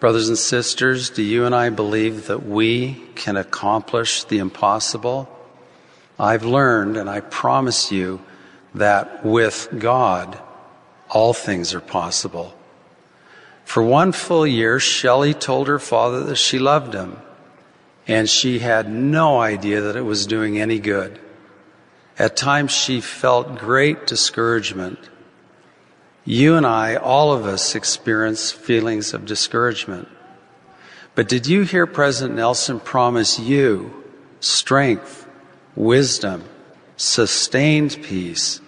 Brothers 0.00 0.28
and 0.28 0.36
sisters, 0.36 1.10
do 1.10 1.22
you 1.22 1.46
and 1.46 1.54
I 1.54 1.70
believe 1.70 2.26
that 2.26 2.44
we 2.44 3.02
can 3.14 3.36
accomplish 3.36 4.24
the 4.24 4.38
impossible? 4.38 5.28
I've 6.18 6.44
learned, 6.44 6.96
and 6.96 7.08
I 7.08 7.20
promise 7.20 7.90
you, 7.90 8.20
that 8.74 9.24
with 9.24 9.68
God, 9.78 10.38
all 11.14 11.32
things 11.32 11.72
are 11.72 11.80
possible. 11.80 12.52
For 13.64 13.82
one 13.82 14.12
full 14.12 14.46
year, 14.46 14.78
Shelley 14.78 15.32
told 15.32 15.68
her 15.68 15.78
father 15.78 16.24
that 16.24 16.36
she 16.36 16.58
loved 16.58 16.92
him, 16.92 17.16
and 18.06 18.28
she 18.28 18.58
had 18.58 18.90
no 18.90 19.40
idea 19.40 19.80
that 19.80 19.96
it 19.96 20.02
was 20.02 20.26
doing 20.26 20.60
any 20.60 20.80
good. 20.80 21.18
At 22.18 22.36
times, 22.36 22.72
she 22.72 23.00
felt 23.00 23.58
great 23.58 24.06
discouragement. 24.06 24.98
You 26.24 26.56
and 26.56 26.66
I, 26.66 26.96
all 26.96 27.32
of 27.32 27.46
us, 27.46 27.74
experience 27.74 28.50
feelings 28.50 29.14
of 29.14 29.24
discouragement. 29.24 30.08
But 31.14 31.28
did 31.28 31.46
you 31.46 31.62
hear 31.62 31.86
President 31.86 32.36
Nelson 32.36 32.80
promise 32.80 33.38
you 33.38 34.02
strength, 34.40 35.26
wisdom, 35.76 36.44
sustained 36.96 38.02
peace, 38.02 38.60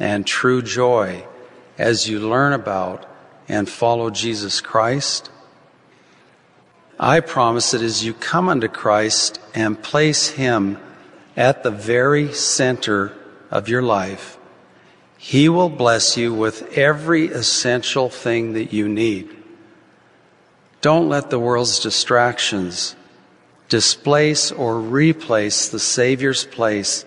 and 0.00 0.26
true 0.26 0.62
joy 0.62 1.26
as 1.82 2.08
you 2.08 2.20
learn 2.20 2.52
about 2.52 3.04
and 3.48 3.68
follow 3.68 4.08
Jesus 4.08 4.60
Christ. 4.60 5.30
I 6.98 7.18
promise 7.18 7.72
that 7.72 7.82
as 7.82 8.04
you 8.04 8.14
come 8.14 8.48
unto 8.48 8.68
Christ 8.68 9.40
and 9.54 9.82
place 9.82 10.28
Him 10.28 10.78
at 11.36 11.64
the 11.64 11.72
very 11.72 12.32
center 12.32 13.12
of 13.50 13.68
your 13.68 13.82
life, 13.82 14.38
He 15.18 15.48
will 15.48 15.68
bless 15.68 16.16
you 16.16 16.32
with 16.32 16.78
every 16.78 17.26
essential 17.26 18.08
thing 18.08 18.52
that 18.52 18.72
you 18.72 18.88
need. 18.88 19.28
Don't 20.80 21.08
let 21.08 21.30
the 21.30 21.40
world's 21.40 21.80
distractions 21.80 22.94
displace 23.68 24.52
or 24.52 24.78
replace 24.78 25.68
the 25.68 25.80
Savior's 25.80 26.44
place 26.44 27.04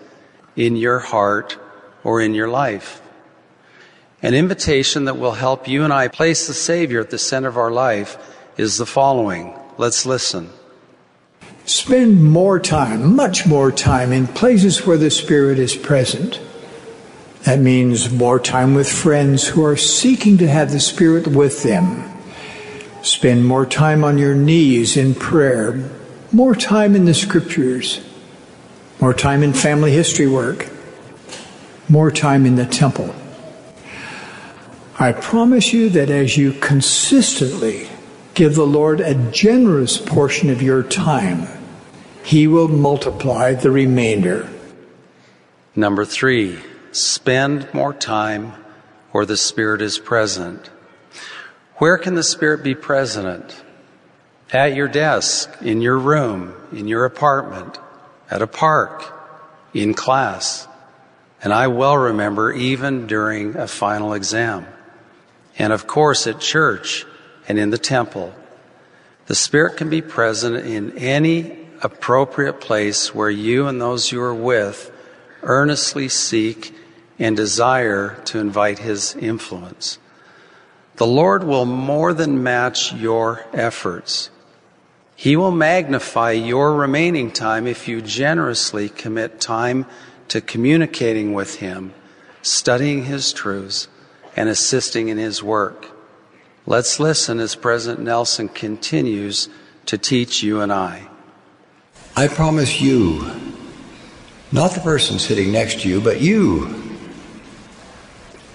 in 0.54 0.76
your 0.76 0.98
heart 0.98 1.58
or 2.04 2.20
in 2.20 2.34
your 2.34 2.48
life. 2.48 3.00
An 4.26 4.34
invitation 4.34 5.04
that 5.04 5.18
will 5.18 5.34
help 5.34 5.68
you 5.68 5.84
and 5.84 5.92
I 5.92 6.08
place 6.08 6.48
the 6.48 6.52
Savior 6.52 6.98
at 6.98 7.10
the 7.10 7.16
center 7.16 7.46
of 7.46 7.56
our 7.56 7.70
life 7.70 8.18
is 8.56 8.76
the 8.76 8.84
following. 8.84 9.56
Let's 9.78 10.04
listen. 10.04 10.50
Spend 11.64 12.24
more 12.24 12.58
time, 12.58 13.14
much 13.14 13.46
more 13.46 13.70
time, 13.70 14.10
in 14.10 14.26
places 14.26 14.84
where 14.84 14.98
the 14.98 15.12
Spirit 15.12 15.60
is 15.60 15.76
present. 15.76 16.40
That 17.44 17.60
means 17.60 18.10
more 18.10 18.40
time 18.40 18.74
with 18.74 18.90
friends 18.90 19.46
who 19.46 19.64
are 19.64 19.76
seeking 19.76 20.38
to 20.38 20.48
have 20.48 20.72
the 20.72 20.80
Spirit 20.80 21.28
with 21.28 21.62
them. 21.62 22.12
Spend 23.02 23.46
more 23.46 23.64
time 23.64 24.02
on 24.02 24.18
your 24.18 24.34
knees 24.34 24.96
in 24.96 25.14
prayer, 25.14 25.88
more 26.32 26.56
time 26.56 26.96
in 26.96 27.04
the 27.04 27.14
Scriptures, 27.14 28.04
more 29.00 29.14
time 29.14 29.44
in 29.44 29.52
family 29.52 29.92
history 29.92 30.26
work, 30.26 30.68
more 31.88 32.10
time 32.10 32.44
in 32.44 32.56
the 32.56 32.66
temple. 32.66 33.14
I 34.98 35.12
promise 35.12 35.74
you 35.74 35.90
that 35.90 36.08
as 36.08 36.38
you 36.38 36.52
consistently 36.54 37.86
give 38.32 38.54
the 38.54 38.66
Lord 38.66 39.00
a 39.00 39.14
generous 39.30 39.98
portion 39.98 40.48
of 40.48 40.62
your 40.62 40.82
time, 40.82 41.46
He 42.24 42.46
will 42.46 42.68
multiply 42.68 43.52
the 43.52 43.70
remainder. 43.70 44.48
Number 45.74 46.06
three, 46.06 46.58
spend 46.92 47.68
more 47.74 47.92
time 47.92 48.54
where 49.10 49.26
the 49.26 49.36
Spirit 49.36 49.82
is 49.82 49.98
present. 49.98 50.70
Where 51.74 51.98
can 51.98 52.14
the 52.14 52.22
Spirit 52.22 52.64
be 52.64 52.74
present? 52.74 53.62
At 54.50 54.74
your 54.74 54.88
desk, 54.88 55.50
in 55.60 55.82
your 55.82 55.98
room, 55.98 56.54
in 56.72 56.88
your 56.88 57.04
apartment, 57.04 57.78
at 58.30 58.40
a 58.40 58.46
park, 58.46 59.04
in 59.74 59.92
class. 59.92 60.66
And 61.42 61.52
I 61.52 61.66
well 61.66 61.98
remember 61.98 62.50
even 62.50 63.06
during 63.06 63.56
a 63.56 63.68
final 63.68 64.14
exam 64.14 64.66
and 65.58 65.72
of 65.72 65.86
course 65.86 66.26
at 66.26 66.40
church 66.40 67.04
and 67.48 67.58
in 67.58 67.70
the 67.70 67.78
temple. 67.78 68.34
The 69.26 69.34
Spirit 69.34 69.76
can 69.76 69.90
be 69.90 70.02
present 70.02 70.66
in 70.66 70.96
any 70.98 71.66
appropriate 71.82 72.60
place 72.60 73.14
where 73.14 73.30
you 73.30 73.66
and 73.66 73.80
those 73.80 74.12
you 74.12 74.20
are 74.20 74.34
with 74.34 74.90
earnestly 75.42 76.08
seek 76.08 76.74
and 77.18 77.36
desire 77.36 78.20
to 78.26 78.38
invite 78.38 78.78
His 78.80 79.14
influence. 79.16 79.98
The 80.96 81.06
Lord 81.06 81.44
will 81.44 81.66
more 81.66 82.14
than 82.14 82.42
match 82.42 82.92
your 82.92 83.44
efforts. 83.52 84.30
He 85.14 85.36
will 85.36 85.50
magnify 85.50 86.32
your 86.32 86.74
remaining 86.74 87.30
time 87.30 87.66
if 87.66 87.88
you 87.88 88.02
generously 88.02 88.88
commit 88.88 89.40
time 89.40 89.86
to 90.28 90.40
communicating 90.40 91.32
with 91.32 91.56
Him, 91.56 91.94
studying 92.42 93.04
His 93.04 93.32
truths, 93.32 93.88
and 94.36 94.48
assisting 94.48 95.08
in 95.08 95.18
his 95.18 95.42
work. 95.42 95.88
Let's 96.66 97.00
listen 97.00 97.40
as 97.40 97.54
President 97.54 98.04
Nelson 98.04 98.48
continues 98.48 99.48
to 99.86 99.96
teach 99.96 100.42
you 100.42 100.60
and 100.60 100.72
I. 100.72 101.08
I 102.14 102.28
promise 102.28 102.80
you, 102.80 103.30
not 104.52 104.72
the 104.72 104.80
person 104.80 105.18
sitting 105.18 105.52
next 105.52 105.80
to 105.80 105.88
you, 105.88 106.00
but 106.00 106.20
you, 106.20 106.82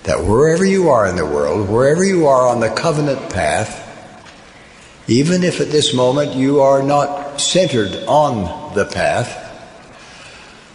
that 0.03 0.23
wherever 0.23 0.65
you 0.65 0.89
are 0.89 1.07
in 1.07 1.15
the 1.15 1.25
world, 1.25 1.69
wherever 1.69 2.03
you 2.03 2.27
are 2.27 2.47
on 2.47 2.59
the 2.59 2.69
covenant 2.69 3.31
path, 3.31 3.79
even 5.07 5.43
if 5.43 5.59
at 5.59 5.69
this 5.69 5.93
moment 5.93 6.33
you 6.33 6.61
are 6.61 6.81
not 6.81 7.39
centered 7.39 7.95
on 8.07 8.73
the 8.75 8.85
path, 8.85 9.40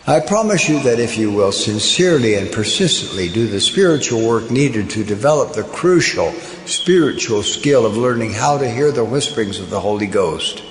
I 0.08 0.20
promise 0.20 0.68
you 0.68 0.78
that 0.84 1.00
if 1.00 1.18
you 1.18 1.32
will 1.32 1.50
sincerely 1.50 2.36
and 2.36 2.52
persistently 2.52 3.28
do 3.28 3.48
the 3.48 3.60
spiritual 3.60 4.24
work 4.24 4.52
needed 4.52 4.90
to 4.90 5.02
develop 5.02 5.52
the 5.52 5.64
crucial 5.64 6.30
spiritual 6.64 7.42
skill 7.42 7.84
of 7.84 7.96
learning 7.96 8.32
how 8.32 8.56
to 8.56 8.70
hear 8.70 8.92
the 8.92 9.04
whisperings 9.04 9.58
of 9.58 9.68
the 9.68 9.80
Holy 9.80 10.06
Ghost, 10.06 10.62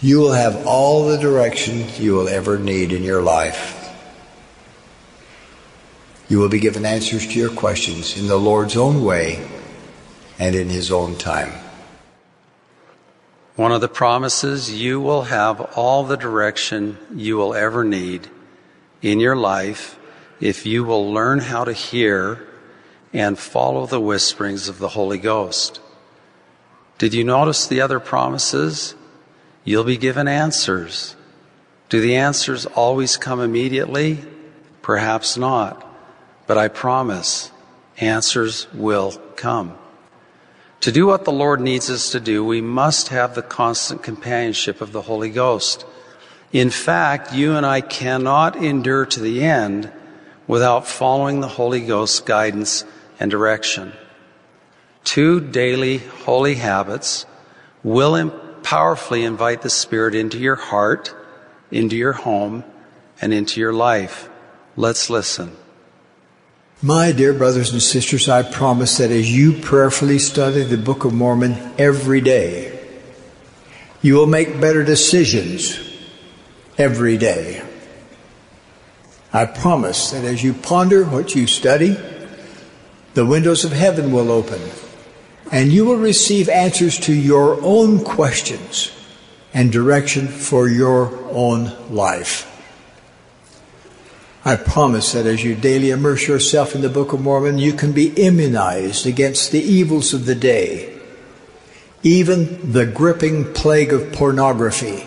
you 0.00 0.18
will 0.18 0.32
have 0.32 0.66
all 0.66 1.06
the 1.06 1.18
direction 1.18 1.86
you 1.96 2.14
will 2.14 2.26
ever 2.28 2.58
need 2.58 2.90
in 2.90 3.04
your 3.04 3.22
life. 3.22 3.80
You 6.28 6.40
will 6.40 6.48
be 6.48 6.58
given 6.58 6.84
answers 6.84 7.28
to 7.28 7.38
your 7.38 7.50
questions 7.50 8.18
in 8.18 8.26
the 8.26 8.36
Lord's 8.36 8.76
own 8.76 9.04
way 9.04 9.48
and 10.40 10.56
in 10.56 10.68
His 10.68 10.90
own 10.90 11.14
time. 11.14 11.63
One 13.56 13.70
of 13.70 13.80
the 13.80 13.88
promises 13.88 14.72
you 14.72 15.00
will 15.00 15.22
have 15.22 15.60
all 15.60 16.02
the 16.02 16.16
direction 16.16 16.98
you 17.14 17.36
will 17.36 17.54
ever 17.54 17.84
need 17.84 18.28
in 19.00 19.20
your 19.20 19.36
life 19.36 19.96
if 20.40 20.66
you 20.66 20.82
will 20.82 21.12
learn 21.12 21.38
how 21.38 21.62
to 21.64 21.72
hear 21.72 22.44
and 23.12 23.38
follow 23.38 23.86
the 23.86 24.00
whisperings 24.00 24.68
of 24.68 24.80
the 24.80 24.88
Holy 24.88 25.18
Ghost. 25.18 25.80
Did 26.98 27.14
you 27.14 27.22
notice 27.22 27.68
the 27.68 27.80
other 27.80 28.00
promises? 28.00 28.96
You'll 29.62 29.84
be 29.84 29.98
given 29.98 30.26
answers. 30.26 31.14
Do 31.88 32.00
the 32.00 32.16
answers 32.16 32.66
always 32.66 33.16
come 33.16 33.40
immediately? 33.40 34.24
Perhaps 34.82 35.36
not. 35.36 35.86
But 36.48 36.58
I 36.58 36.66
promise 36.66 37.52
answers 37.98 38.66
will 38.74 39.12
come. 39.36 39.78
To 40.84 40.92
do 40.92 41.06
what 41.06 41.24
the 41.24 41.32
Lord 41.32 41.62
needs 41.62 41.88
us 41.88 42.10
to 42.10 42.20
do, 42.20 42.44
we 42.44 42.60
must 42.60 43.08
have 43.08 43.34
the 43.34 43.40
constant 43.40 44.02
companionship 44.02 44.82
of 44.82 44.92
the 44.92 45.00
Holy 45.00 45.30
Ghost. 45.30 45.86
In 46.52 46.68
fact, 46.68 47.32
you 47.32 47.54
and 47.54 47.64
I 47.64 47.80
cannot 47.80 48.54
endure 48.56 49.06
to 49.06 49.18
the 49.18 49.42
end 49.42 49.90
without 50.46 50.86
following 50.86 51.40
the 51.40 51.48
Holy 51.48 51.80
Ghost's 51.80 52.20
guidance 52.20 52.84
and 53.18 53.30
direction. 53.30 53.94
Two 55.04 55.40
daily 55.40 55.96
holy 56.26 56.56
habits 56.56 57.24
will 57.82 58.28
powerfully 58.62 59.24
invite 59.24 59.62
the 59.62 59.70
Spirit 59.70 60.14
into 60.14 60.36
your 60.36 60.56
heart, 60.56 61.16
into 61.70 61.96
your 61.96 62.12
home, 62.12 62.62
and 63.22 63.32
into 63.32 63.58
your 63.58 63.72
life. 63.72 64.28
Let's 64.76 65.08
listen. 65.08 65.56
My 66.82 67.12
dear 67.12 67.32
brothers 67.32 67.72
and 67.72 67.80
sisters, 67.80 68.28
I 68.28 68.42
promise 68.42 68.98
that 68.98 69.10
as 69.10 69.34
you 69.34 69.52
prayerfully 69.60 70.18
study 70.18 70.64
the 70.64 70.76
Book 70.76 71.04
of 71.04 71.14
Mormon 71.14 71.72
every 71.78 72.20
day, 72.20 72.78
you 74.02 74.14
will 74.14 74.26
make 74.26 74.60
better 74.60 74.84
decisions 74.84 75.78
every 76.76 77.16
day. 77.16 77.62
I 79.32 79.46
promise 79.46 80.10
that 80.10 80.24
as 80.24 80.42
you 80.42 80.52
ponder 80.52 81.04
what 81.04 81.34
you 81.34 81.46
study, 81.46 81.96
the 83.14 83.24
windows 83.24 83.64
of 83.64 83.72
heaven 83.72 84.12
will 84.12 84.30
open 84.30 84.60
and 85.50 85.72
you 85.72 85.84
will 85.84 85.96
receive 85.96 86.48
answers 86.48 86.98
to 86.98 87.12
your 87.12 87.58
own 87.62 88.02
questions 88.02 88.90
and 89.52 89.70
direction 89.70 90.26
for 90.26 90.68
your 90.68 91.16
own 91.30 91.72
life. 91.94 92.50
I 94.46 94.56
promise 94.56 95.12
that 95.12 95.24
as 95.24 95.42
you 95.42 95.54
daily 95.54 95.90
immerse 95.90 96.28
yourself 96.28 96.74
in 96.74 96.82
the 96.82 96.90
Book 96.90 97.14
of 97.14 97.20
Mormon, 97.20 97.56
you 97.56 97.72
can 97.72 97.92
be 97.92 98.08
immunized 98.08 99.06
against 99.06 99.52
the 99.52 99.62
evils 99.62 100.12
of 100.12 100.26
the 100.26 100.34
day, 100.34 101.00
even 102.02 102.72
the 102.72 102.84
gripping 102.84 103.54
plague 103.54 103.90
of 103.90 104.12
pornography 104.12 105.06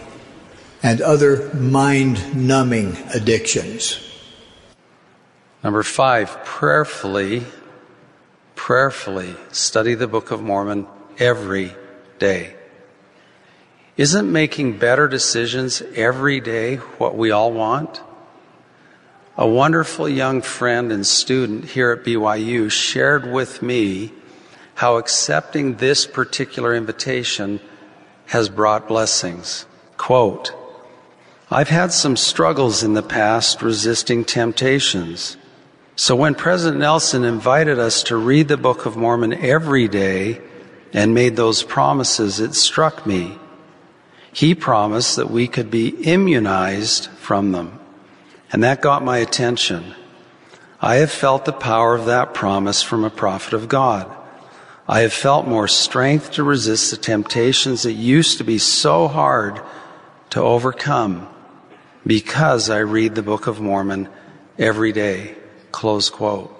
and 0.82 1.02
other 1.02 1.54
mind 1.54 2.36
numbing 2.36 2.98
addictions. 3.14 4.00
Number 5.64 5.84
five, 5.84 6.44
prayerfully, 6.44 7.44
prayerfully 8.56 9.36
study 9.52 9.94
the 9.94 10.08
Book 10.08 10.32
of 10.32 10.42
Mormon 10.42 10.88
every 11.20 11.76
day. 12.18 12.56
Isn't 13.98 14.32
making 14.32 14.80
better 14.80 15.08
decisions 15.08 15.84
every 15.94 16.40
day 16.40 16.78
what 16.78 17.16
we 17.16 17.30
all 17.30 17.52
want? 17.54 18.02
A 19.40 19.48
wonderful 19.48 20.10
young 20.10 20.42
friend 20.42 20.92
and 20.92 21.06
student 21.06 21.66
here 21.66 21.92
at 21.92 22.04
BYU 22.04 22.72
shared 22.72 23.32
with 23.32 23.62
me 23.62 24.12
how 24.74 24.98
accepting 24.98 25.76
this 25.76 26.08
particular 26.08 26.74
invitation 26.74 27.60
has 28.26 28.50
brought 28.50 28.88
blessings. 28.88 29.68
Quote, 29.96 30.54
I've 31.52 31.70
had 31.70 31.94
some 31.94 32.18
struggles 32.18 32.82
in 32.82 32.96
the 32.96 33.04
past 33.04 33.62
resisting 33.62 34.26
temptations. 34.26 35.38
So 35.96 36.16
when 36.16 36.34
President 36.34 36.80
Nelson 36.80 37.24
invited 37.24 37.78
us 37.78 38.02
to 38.04 38.18
read 38.18 38.48
the 38.48 38.58
Book 38.58 38.88
of 38.88 38.98
Mormon 38.98 39.34
every 39.34 39.88
day 39.88 40.42
and 40.94 41.14
made 41.14 41.36
those 41.36 41.62
promises, 41.62 42.40
it 42.40 42.56
struck 42.56 43.06
me. 43.06 43.38
He 44.34 44.56
promised 44.56 45.16
that 45.16 45.30
we 45.30 45.48
could 45.48 45.70
be 45.70 45.90
immunized 45.90 47.06
from 47.20 47.52
them. 47.52 47.80
And 48.52 48.64
that 48.64 48.82
got 48.82 49.04
my 49.04 49.18
attention. 49.18 49.94
I 50.80 50.96
have 50.96 51.12
felt 51.12 51.46
the 51.46 51.54
power 51.54 51.96
of 51.96 52.06
that 52.06 52.34
promise 52.34 52.82
from 52.82 53.04
a 53.04 53.10
prophet 53.10 53.54
of 53.54 53.68
God. 53.68 54.14
I 54.88 55.02
have 55.02 55.14
felt 55.14 55.48
more 55.48 55.68
strength 55.68 56.32
to 56.34 56.44
resist 56.44 56.92
the 56.92 56.98
temptations 56.98 57.84
that 57.84 57.94
used 57.94 58.38
to 58.38 58.44
be 58.44 58.58
so 58.58 59.08
hard 59.08 59.62
to 60.30 60.42
overcome 60.42 61.28
because 62.06 62.70
I 62.70 62.78
read 62.80 63.16
the 63.16 63.22
Book 63.22 63.48
of 63.48 63.60
Mormon 63.60 64.08
every 64.58 64.94
day. 64.94 65.36
Close 65.72 66.10
quote. 66.10 66.54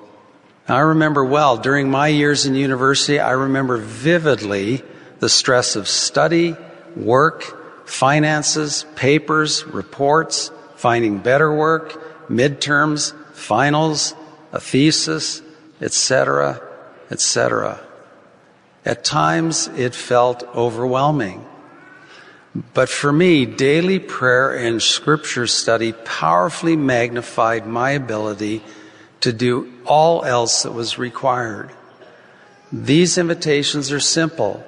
I 0.68 0.80
remember 0.80 1.24
well, 1.24 1.58
during 1.58 1.90
my 1.90 2.10
years 2.10 2.46
in 2.46 2.56
university, 2.56 3.20
I 3.20 3.32
remember 3.32 3.78
vividly 3.78 4.84
the 5.20 5.30
stress 5.30 5.78
of 5.78 5.88
study, 5.88 6.58
work, 6.98 7.88
finances, 7.88 8.86
papers, 8.96 9.64
reports, 9.64 10.52
finding 10.78 11.18
better 11.18 11.54
work, 11.54 12.30
midterms, 12.30 13.14
finals, 13.34 14.14
a 14.54 14.62
thesis, 14.62 15.42
etc., 15.82 16.62
etc. 17.12 17.80
At 18.86 19.04
times 19.04 19.68
it 19.76 19.94
felt 19.94 20.44
overwhelming. 20.56 21.46
But 22.74 22.90
for 22.90 23.12
me, 23.12 23.46
daily 23.46 24.00
prayer 24.00 24.56
and 24.56 24.82
scripture 24.82 25.46
study 25.46 25.94
powerfully 25.94 26.76
magnified 26.76 27.68
my 27.68 27.92
ability 27.92 28.64
to 29.22 29.34
do 29.34 29.72
all 29.86 30.24
else 30.24 30.64
that 30.64 30.72
was 30.72 30.98
required. 30.98 31.72
These 32.72 33.18
invitations 33.18 33.92
are 33.92 34.00
simple. 34.00 34.64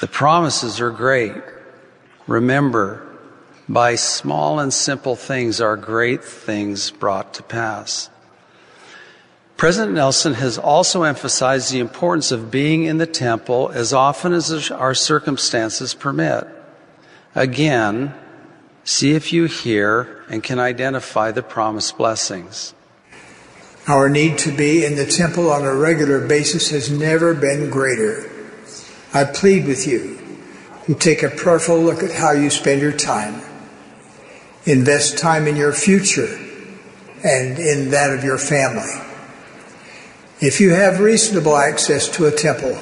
The 0.00 0.06
promises 0.06 0.80
are 0.80 0.90
great. 0.90 1.34
Remember, 2.26 3.06
by 3.70 3.94
small 3.94 4.58
and 4.58 4.74
simple 4.74 5.14
things 5.14 5.60
are 5.60 5.76
great 5.76 6.24
things 6.24 6.90
brought 6.90 7.32
to 7.32 7.42
pass. 7.44 8.10
President 9.56 9.94
Nelson 9.94 10.34
has 10.34 10.58
also 10.58 11.04
emphasized 11.04 11.72
the 11.72 11.78
importance 11.78 12.32
of 12.32 12.50
being 12.50 12.84
in 12.84 12.98
the 12.98 13.06
temple 13.06 13.70
as 13.72 13.92
often 13.92 14.32
as 14.32 14.72
our 14.72 14.92
circumstances 14.92 15.94
permit. 15.94 16.48
Again, 17.36 18.12
see 18.82 19.12
if 19.12 19.32
you 19.32 19.44
hear 19.44 20.24
and 20.28 20.42
can 20.42 20.58
identify 20.58 21.30
the 21.30 21.42
promised 21.42 21.96
blessings. 21.96 22.74
Our 23.86 24.08
need 24.08 24.38
to 24.38 24.56
be 24.56 24.84
in 24.84 24.96
the 24.96 25.06
temple 25.06 25.48
on 25.48 25.62
a 25.62 25.74
regular 25.74 26.26
basis 26.26 26.70
has 26.70 26.90
never 26.90 27.34
been 27.34 27.70
greater. 27.70 28.28
I 29.14 29.24
plead 29.24 29.66
with 29.66 29.86
you 29.86 30.18
to 30.86 30.94
take 30.94 31.22
a 31.22 31.30
prayerful 31.30 31.78
look 31.78 32.02
at 32.02 32.12
how 32.12 32.32
you 32.32 32.50
spend 32.50 32.80
your 32.80 32.92
time 32.92 33.42
Invest 34.66 35.18
time 35.18 35.46
in 35.46 35.56
your 35.56 35.72
future 35.72 36.38
and 37.24 37.58
in 37.58 37.90
that 37.90 38.10
of 38.10 38.24
your 38.24 38.38
family. 38.38 38.92
If 40.40 40.60
you 40.60 40.70
have 40.70 41.00
reasonable 41.00 41.56
access 41.56 42.08
to 42.16 42.26
a 42.26 42.30
temple, 42.30 42.78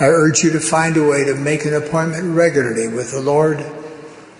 I 0.00 0.06
urge 0.06 0.42
you 0.42 0.50
to 0.52 0.60
find 0.60 0.96
a 0.96 1.06
way 1.06 1.24
to 1.24 1.34
make 1.34 1.64
an 1.64 1.74
appointment 1.74 2.34
regularly 2.34 2.88
with 2.88 3.12
the 3.12 3.20
Lord 3.20 3.64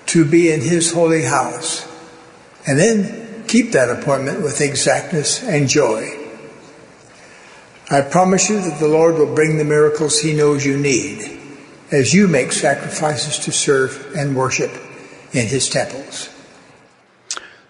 to 0.06 0.24
be 0.24 0.50
in 0.50 0.60
His 0.60 0.92
holy 0.92 1.22
house. 1.22 1.86
And 2.66 2.78
then 2.78 3.44
keep 3.46 3.72
that 3.72 3.90
appointment 3.90 4.42
with 4.42 4.60
exactness 4.60 5.42
and 5.42 5.68
joy. 5.68 6.10
I 7.90 8.00
promise 8.00 8.48
you 8.48 8.60
that 8.60 8.80
the 8.80 8.88
Lord 8.88 9.16
will 9.16 9.34
bring 9.34 9.58
the 9.58 9.64
miracles 9.64 10.20
He 10.20 10.34
knows 10.34 10.64
you 10.64 10.78
need 10.78 11.40
as 11.92 12.12
you 12.12 12.26
make 12.26 12.52
sacrifices 12.52 13.38
to 13.44 13.52
serve 13.52 14.14
and 14.16 14.34
worship 14.34 14.72
in 15.32 15.46
His 15.46 15.68
temples. 15.68 16.33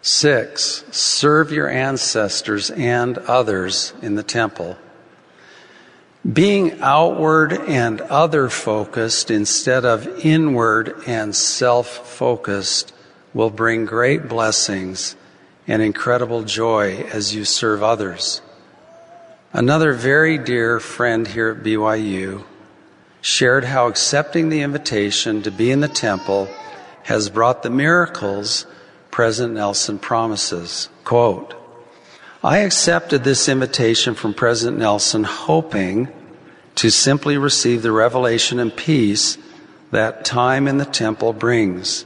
Six, 0.06 0.84
serve 0.90 1.50
your 1.50 1.66
ancestors 1.66 2.68
and 2.68 3.16
others 3.16 3.94
in 4.02 4.16
the 4.16 4.22
temple. 4.22 4.76
Being 6.30 6.78
outward 6.82 7.54
and 7.54 8.02
other 8.02 8.50
focused 8.50 9.30
instead 9.30 9.86
of 9.86 10.06
inward 10.22 10.94
and 11.06 11.34
self 11.34 11.88
focused 12.06 12.92
will 13.32 13.48
bring 13.48 13.86
great 13.86 14.28
blessings 14.28 15.16
and 15.66 15.80
incredible 15.80 16.42
joy 16.42 16.96
as 17.10 17.34
you 17.34 17.46
serve 17.46 17.82
others. 17.82 18.42
Another 19.54 19.94
very 19.94 20.36
dear 20.36 20.80
friend 20.80 21.26
here 21.26 21.56
at 21.58 21.64
BYU 21.64 22.44
shared 23.22 23.64
how 23.64 23.86
accepting 23.86 24.50
the 24.50 24.60
invitation 24.60 25.40
to 25.40 25.50
be 25.50 25.70
in 25.70 25.80
the 25.80 25.88
temple 25.88 26.46
has 27.04 27.30
brought 27.30 27.62
the 27.62 27.70
miracles 27.70 28.66
President 29.14 29.54
Nelson 29.54 29.96
promises. 29.96 30.88
Quote, 31.04 31.54
I 32.42 32.58
accepted 32.58 33.22
this 33.22 33.48
invitation 33.48 34.16
from 34.16 34.34
President 34.34 34.76
Nelson 34.76 35.22
hoping 35.22 36.08
to 36.74 36.90
simply 36.90 37.38
receive 37.38 37.82
the 37.82 37.92
revelation 37.92 38.58
and 38.58 38.74
peace 38.76 39.38
that 39.92 40.24
time 40.24 40.66
in 40.66 40.78
the 40.78 40.84
temple 40.84 41.32
brings. 41.32 42.04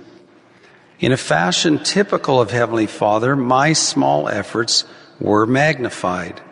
In 1.01 1.11
a 1.11 1.17
fashion 1.17 1.79
typical 1.83 2.43
of 2.43 2.51
Heavenly 2.51 2.87
Father, 2.87 3.35
my 3.35 3.73
small 3.73 4.29
efforts 4.29 4.85
were 5.19 5.47
magnified, 5.47 6.43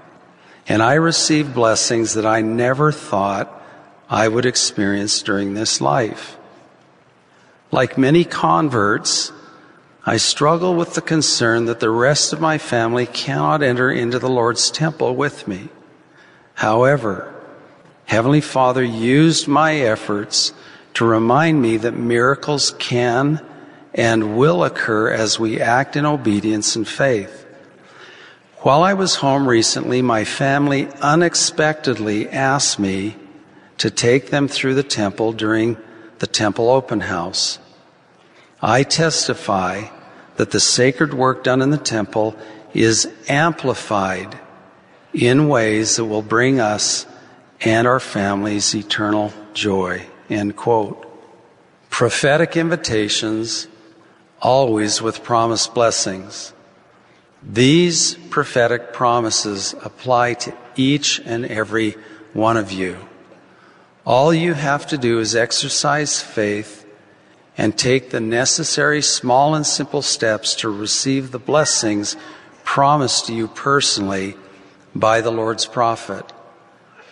and 0.67 0.83
I 0.83 0.95
received 0.95 1.53
blessings 1.53 2.15
that 2.15 2.25
I 2.25 2.41
never 2.41 2.93
thought 2.93 3.63
I 4.09 4.27
would 4.27 4.47
experience 4.47 5.21
during 5.21 5.53
this 5.53 5.83
life. 5.83 6.39
Like 7.71 7.99
many 7.99 8.25
converts, 8.25 9.33
I 10.09 10.19
struggle 10.19 10.77
with 10.77 10.95
the 10.95 11.01
concern 11.01 11.65
that 11.65 11.81
the 11.81 11.91
rest 11.91 12.33
of 12.33 12.41
my 12.41 12.59
family 12.59 13.07
cannot 13.07 13.61
enter 13.61 13.91
into 13.91 14.21
the 14.21 14.29
Lord's 14.29 14.71
temple 14.71 15.17
with 15.17 15.49
me. 15.49 15.69
However, 16.55 17.35
Heavenly 18.05 18.41
Father 18.41 18.85
used 18.85 19.49
my 19.49 19.75
efforts 19.75 20.53
to 20.95 21.05
remind 21.05 21.61
me 21.61 21.77
that 21.79 21.97
miracles 21.97 22.71
can 22.79 23.45
and 23.95 24.39
will 24.39 24.63
occur 24.63 25.11
as 25.11 25.41
we 25.41 25.61
act 25.61 25.97
in 25.97 26.07
obedience 26.07 26.77
and 26.77 26.87
faith. 26.87 27.45
While 28.59 28.85
I 28.85 28.95
was 28.95 29.17
home 29.17 29.49
recently, 29.49 30.03
my 30.03 30.23
family 30.23 30.87
unexpectedly 31.01 32.29
asked 32.29 32.79
me 32.79 33.17
to 33.79 33.91
take 33.91 34.31
them 34.31 34.47
through 34.47 34.75
the 34.75 34.85
temple 34.85 35.33
during 35.33 35.77
the 36.21 36.29
temple 36.29 36.71
open 36.71 37.01
house. 37.01 37.59
I 38.63 38.85
testify 38.85 39.89
that 40.37 40.51
the 40.51 40.61
sacred 40.61 41.14
work 41.14 41.45
done 41.45 41.62
in 41.62 41.70
the 41.70 41.78
temple 41.78 42.37
is 42.74 43.11
amplified 43.28 44.39
in 45.12 45.49
ways 45.49 45.97
that 45.97 46.05
will 46.05 46.22
bring 46.22 46.61
us 46.61 47.07
and 47.61 47.87
our 47.87 48.01
families 48.01 48.74
eternal 48.74 49.32
joy. 49.55 50.07
End 50.28 50.57
quote. 50.57 51.03
Prophetic 51.89 52.57
invitations, 52.57 53.68
always 54.41 55.01
with 55.01 55.22
promised 55.22 55.74
blessings. 55.74 56.53
These 57.43 58.14
prophetic 58.14 58.93
promises 58.93 59.74
apply 59.82 60.34
to 60.34 60.55
each 60.76 61.20
and 61.24 61.47
every 61.47 61.97
one 62.32 62.57
of 62.57 62.72
you. 62.72 62.99
All 64.05 64.34
you 64.34 64.53
have 64.55 64.87
to 64.89 64.99
do 64.99 65.18
is 65.18 65.34
exercise 65.34 66.20
faith 66.20 66.86
and 67.59 67.77
take 67.77 68.11
the 68.11 68.21
necessary 68.21 69.01
small 69.03 69.55
and 69.55 69.67
simple 69.67 70.03
steps 70.03 70.55
to 70.57 70.69
receive 70.69 71.31
the 71.31 71.39
blessings 71.39 72.17
promised 72.65 73.27
to 73.27 73.35
you 73.35 73.49
personally 73.49 74.37
by 74.95 75.21
the 75.21 75.31
Lord's 75.31 75.67
prophet. 75.67 76.33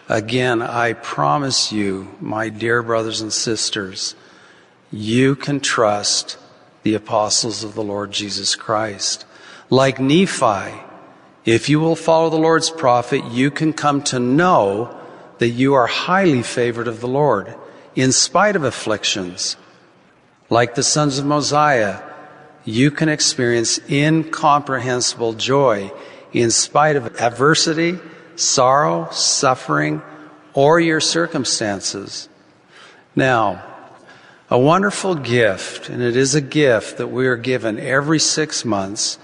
Again, 0.08 0.60
I 0.60 0.92
promise 0.92 1.72
you, 1.72 2.14
my 2.20 2.50
dear 2.50 2.82
brothers 2.82 3.22
and 3.22 3.32
sisters, 3.32 4.14
you 4.92 5.34
can 5.34 5.60
trust 5.60 6.36
the 6.82 6.94
apostles 6.94 7.64
of 7.64 7.74
the 7.74 7.82
Lord 7.82 8.12
Jesus 8.12 8.54
Christ. 8.54 9.24
Like 9.70 9.98
Nephi, 9.98 10.74
if 11.46 11.70
you 11.70 11.80
will 11.80 11.96
follow 11.96 12.28
the 12.28 12.36
Lord's 12.36 12.68
prophet, 12.68 13.24
you 13.30 13.50
can 13.50 13.72
come 13.72 14.02
to 14.04 14.18
know 14.18 15.00
that 15.38 15.48
you 15.48 15.74
are 15.74 15.86
highly 15.86 16.42
favored 16.42 16.86
of 16.86 17.00
the 17.00 17.08
Lord 17.08 17.54
in 17.96 18.12
spite 18.12 18.56
of 18.56 18.64
afflictions 18.64 19.56
like 20.54 20.76
the 20.76 20.84
sons 20.84 21.18
of 21.18 21.26
Mosiah, 21.26 22.00
you 22.64 22.92
can 22.92 23.08
experience 23.08 23.80
incomprehensible 23.90 25.32
joy 25.32 25.90
in 26.32 26.48
spite 26.52 26.94
of 26.94 27.20
adversity, 27.20 27.98
sorrow, 28.36 29.08
suffering, 29.10 30.00
or 30.52 30.78
your 30.78 31.00
circumstances. 31.00 32.28
Now, 33.16 33.64
a 34.48 34.56
wonderful 34.56 35.16
gift, 35.16 35.88
and 35.88 36.00
it 36.00 36.14
is 36.14 36.36
a 36.36 36.40
gift 36.40 36.98
that 36.98 37.08
we 37.08 37.26
are 37.26 37.36
given 37.36 37.80
every 37.80 38.20
six 38.20 38.64
months, 38.64 39.18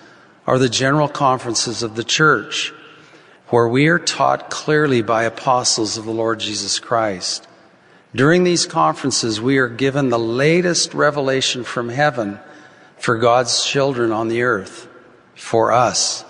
are 0.48 0.58
the 0.58 0.68
general 0.68 1.06
conferences 1.06 1.84
of 1.84 1.94
the 1.94 2.02
church, 2.02 2.72
where 3.50 3.68
we 3.68 3.86
are 3.86 4.00
taught 4.00 4.50
clearly 4.50 5.00
by 5.00 5.22
apostles 5.22 5.96
of 5.96 6.06
the 6.06 6.10
Lord 6.10 6.40
Jesus 6.40 6.80
Christ. 6.80 7.46
During 8.14 8.42
these 8.42 8.66
conferences, 8.66 9.40
we 9.40 9.58
are 9.58 9.68
given 9.68 10.08
the 10.08 10.18
latest 10.18 10.94
revelation 10.94 11.62
from 11.62 11.88
heaven 11.88 12.40
for 12.98 13.16
God's 13.16 13.64
children 13.64 14.10
on 14.10 14.28
the 14.28 14.42
earth, 14.42 14.88
for 15.34 15.72
us. 15.72 16.24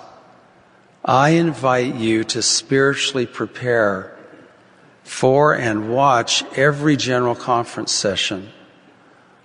I 1.05 1.31
invite 1.31 1.95
you 1.95 2.25
to 2.25 2.43
spiritually 2.43 3.27
prepare 3.27 4.17
for 5.03 5.55
and 5.55 5.91
watch 5.91 6.45
every 6.55 6.97
general 6.97 7.35
conference 7.35 7.93
session. 7.93 8.51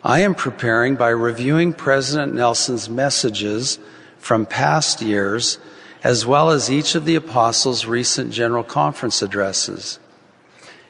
I 0.03 0.19
am 0.19 0.35
preparing 0.35 0.95
by 0.97 1.09
reviewing 1.09 1.73
President 1.73 2.35
Nelson's 2.35 2.89
messages 2.89 3.79
from 4.19 4.45
past 4.45 5.01
years, 5.01 5.57
as 6.03 6.25
well 6.25 6.51
as 6.51 6.69
each 6.69 6.93
of 6.93 7.05
the 7.05 7.15
apostles' 7.15 7.85
recent 7.85 8.31
general 8.31 8.63
conference 8.63 9.21
addresses. 9.21 9.99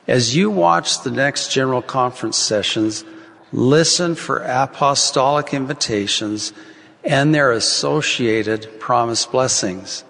As 0.08 0.36
you 0.36 0.49
watch 0.49 1.01
the 1.01 1.12
next 1.12 1.51
General 1.51 1.82
Conference 1.82 2.38
sessions, 2.38 3.03
listen 3.51 4.16
for 4.16 4.38
apostolic 4.38 5.53
invitations 5.53 6.53
and 7.03 7.34
their 7.34 7.51
associated 7.51 8.80
promised 8.80 9.32
blessings. 9.32 10.03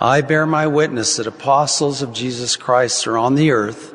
I 0.00 0.20
bear 0.20 0.44
my 0.44 0.66
witness 0.66 1.16
that 1.16 1.26
apostles 1.26 2.02
of 2.02 2.12
Jesus 2.12 2.56
Christ 2.56 3.06
are 3.06 3.16
on 3.16 3.34
the 3.34 3.52
earth 3.52 3.94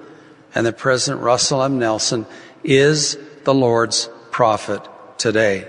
and 0.55 0.65
that 0.65 0.77
President 0.77 1.21
Russell 1.21 1.61
M. 1.61 1.77
Nelson 1.77 2.25
is 2.63 3.17
the 3.43 3.53
Lord's 3.53 4.09
prophet 4.31 4.81
today. 5.17 5.67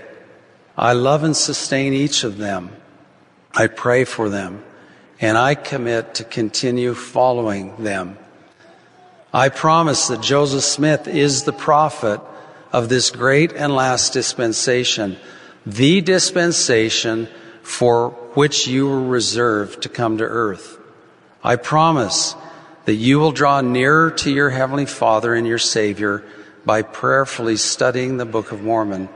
I 0.77 0.93
love 0.93 1.23
and 1.23 1.35
sustain 1.35 1.93
each 1.93 2.23
of 2.23 2.37
them. 2.37 2.75
I 3.53 3.67
pray 3.67 4.05
for 4.05 4.29
them 4.29 4.63
and 5.21 5.37
I 5.37 5.55
commit 5.55 6.15
to 6.15 6.23
continue 6.23 6.93
following 6.93 7.75
them. 7.83 8.17
I 9.33 9.49
promise 9.49 10.09
that 10.09 10.21
Joseph 10.21 10.63
Smith 10.63 11.07
is 11.07 11.43
the 11.43 11.53
prophet 11.53 12.21
of 12.71 12.87
this 12.87 13.09
great 13.09 13.51
and 13.53 13.75
last 13.75 14.13
dispensation, 14.13 15.17
the 15.65 16.01
dispensation 16.01 17.27
for 17.63 18.09
which 18.35 18.67
you 18.67 18.87
were 18.87 19.03
reserved 19.03 19.81
to 19.83 19.89
come 19.89 20.19
to 20.19 20.23
earth. 20.23 20.77
I 21.43 21.55
promise 21.55 22.35
that 22.85 22.93
you 22.93 23.17
will 23.17 23.31
draw 23.31 23.61
nearer 23.61 24.11
to 24.11 24.31
your 24.31 24.51
Heavenly 24.51 24.85
Father 24.85 25.33
and 25.33 25.47
your 25.47 25.57
Savior 25.57 26.23
by 26.63 26.83
prayerfully 26.83 27.57
studying 27.57 28.17
the 28.17 28.25
Book 28.25 28.51
of 28.51 28.61
Mormon 28.61 29.09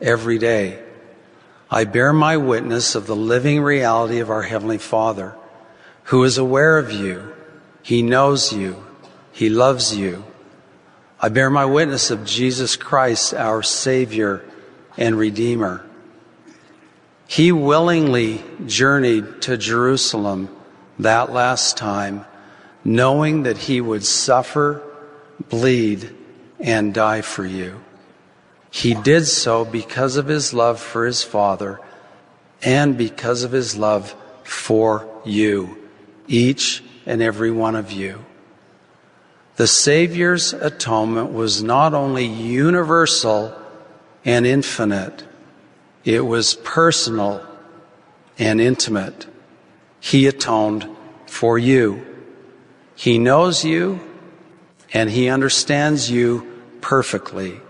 every 0.00 0.38
day. 0.38 0.82
I 1.70 1.84
bear 1.84 2.12
my 2.12 2.38
witness 2.38 2.96
of 2.96 3.06
the 3.06 3.14
living 3.14 3.62
reality 3.62 4.18
of 4.18 4.30
our 4.30 4.42
Heavenly 4.42 4.78
Father, 4.78 5.36
who 6.04 6.24
is 6.24 6.38
aware 6.38 6.76
of 6.76 6.90
you. 6.90 7.32
He 7.82 8.02
knows 8.02 8.52
you. 8.52 8.84
He 9.32 9.48
loves 9.48 9.96
you. 9.96 10.24
I 11.20 11.28
bear 11.28 11.50
my 11.50 11.66
witness 11.66 12.10
of 12.10 12.24
Jesus 12.24 12.76
Christ, 12.76 13.34
our 13.34 13.62
Savior 13.62 14.44
and 14.96 15.16
Redeemer. 15.16 15.84
He 17.26 17.52
willingly 17.52 18.42
journeyed 18.66 19.42
to 19.42 19.56
Jerusalem 19.56 20.54
that 20.98 21.32
last 21.32 21.76
time, 21.76 22.24
knowing 22.84 23.44
that 23.44 23.58
he 23.58 23.80
would 23.80 24.04
suffer, 24.04 24.82
bleed, 25.48 26.14
and 26.58 26.92
die 26.92 27.20
for 27.20 27.44
you. 27.44 27.80
He 28.70 28.94
did 28.94 29.26
so 29.26 29.64
because 29.64 30.16
of 30.16 30.26
his 30.26 30.54
love 30.54 30.80
for 30.80 31.04
his 31.04 31.22
Father 31.22 31.80
and 32.62 32.96
because 32.96 33.42
of 33.42 33.52
his 33.52 33.76
love 33.76 34.14
for 34.44 35.08
you, 35.24 35.76
each 36.28 36.82
and 37.06 37.22
every 37.22 37.50
one 37.50 37.76
of 37.76 37.90
you. 37.90 38.24
The 39.60 39.66
Savior's 39.66 40.54
atonement 40.54 41.34
was 41.34 41.62
not 41.62 41.92
only 41.92 42.24
universal 42.24 43.54
and 44.24 44.46
infinite, 44.46 45.22
it 46.02 46.24
was 46.24 46.54
personal 46.54 47.46
and 48.38 48.58
intimate. 48.58 49.26
He 50.00 50.26
atoned 50.26 50.88
for 51.26 51.58
you. 51.58 52.06
He 52.94 53.18
knows 53.18 53.62
you 53.62 54.00
and 54.94 55.10
He 55.10 55.28
understands 55.28 56.10
you 56.10 56.62
perfectly. 56.80 57.60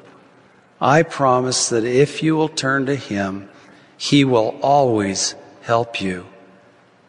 I 0.80 1.03
promise 1.03 1.70
that 1.70 1.82
if 1.82 2.22
you 2.22 2.36
will 2.36 2.51
turn 2.51 2.86
to 2.86 2.95
Him 2.95 3.49
He 3.97 4.24
will 4.24 4.61
always 4.62 5.34
help 5.62 6.01
you. 6.01 6.26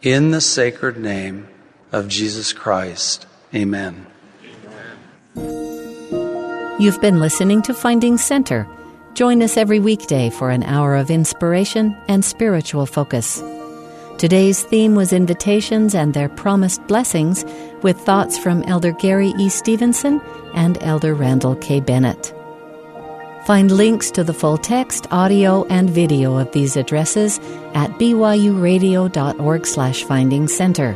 In 0.02 0.32
the 0.32 0.42
sacred 0.42 0.98
name 0.98 1.50
of 1.92 2.08
Jesus 2.08 2.52
Christ, 2.52 3.28
amen. 3.54 4.08
You've 5.36 7.00
been 7.00 7.20
listening 7.20 7.62
to 7.64 7.74
Finding 7.74 8.18
Center. 8.18 8.68
Join 9.14 9.42
us 9.42 9.56
every 9.56 9.80
weekday 9.80 10.30
for 10.30 10.50
an 10.50 10.64
hour 10.64 10.96
of 10.96 11.10
inspiration 11.10 11.96
and 12.08 12.24
spiritual 12.26 12.86
focus. 12.86 13.42
Today's 14.18 14.64
theme 14.64 14.96
was 14.96 15.14
invitations 15.14 15.96
and 15.96 16.14
their 16.14 16.30
promised 16.30 16.86
blessings, 16.88 17.46
with 17.82 17.98
thoughts 18.00 18.38
from 18.38 18.64
Elder 18.64 18.92
Gary 18.92 19.34
E. 19.40 19.50
Stevenson 19.50 20.22
and 20.54 20.78
Elder 20.82 21.14
Randall 21.14 21.56
K. 21.56 21.80
Bennett. 21.80 22.34
Find 23.46 23.72
links 23.72 24.12
to 24.12 24.24
the 24.24 24.34
full 24.34 24.58
text, 24.58 25.08
audio, 25.12 25.66
and 25.66 25.90
video 25.90 26.38
of 26.38 26.52
these 26.52 26.78
addresses 26.78 27.40
at 27.74 27.90
byuradio.org 27.92 29.66
slash 29.66 30.04
finding 30.04 30.48
center. 30.48 30.96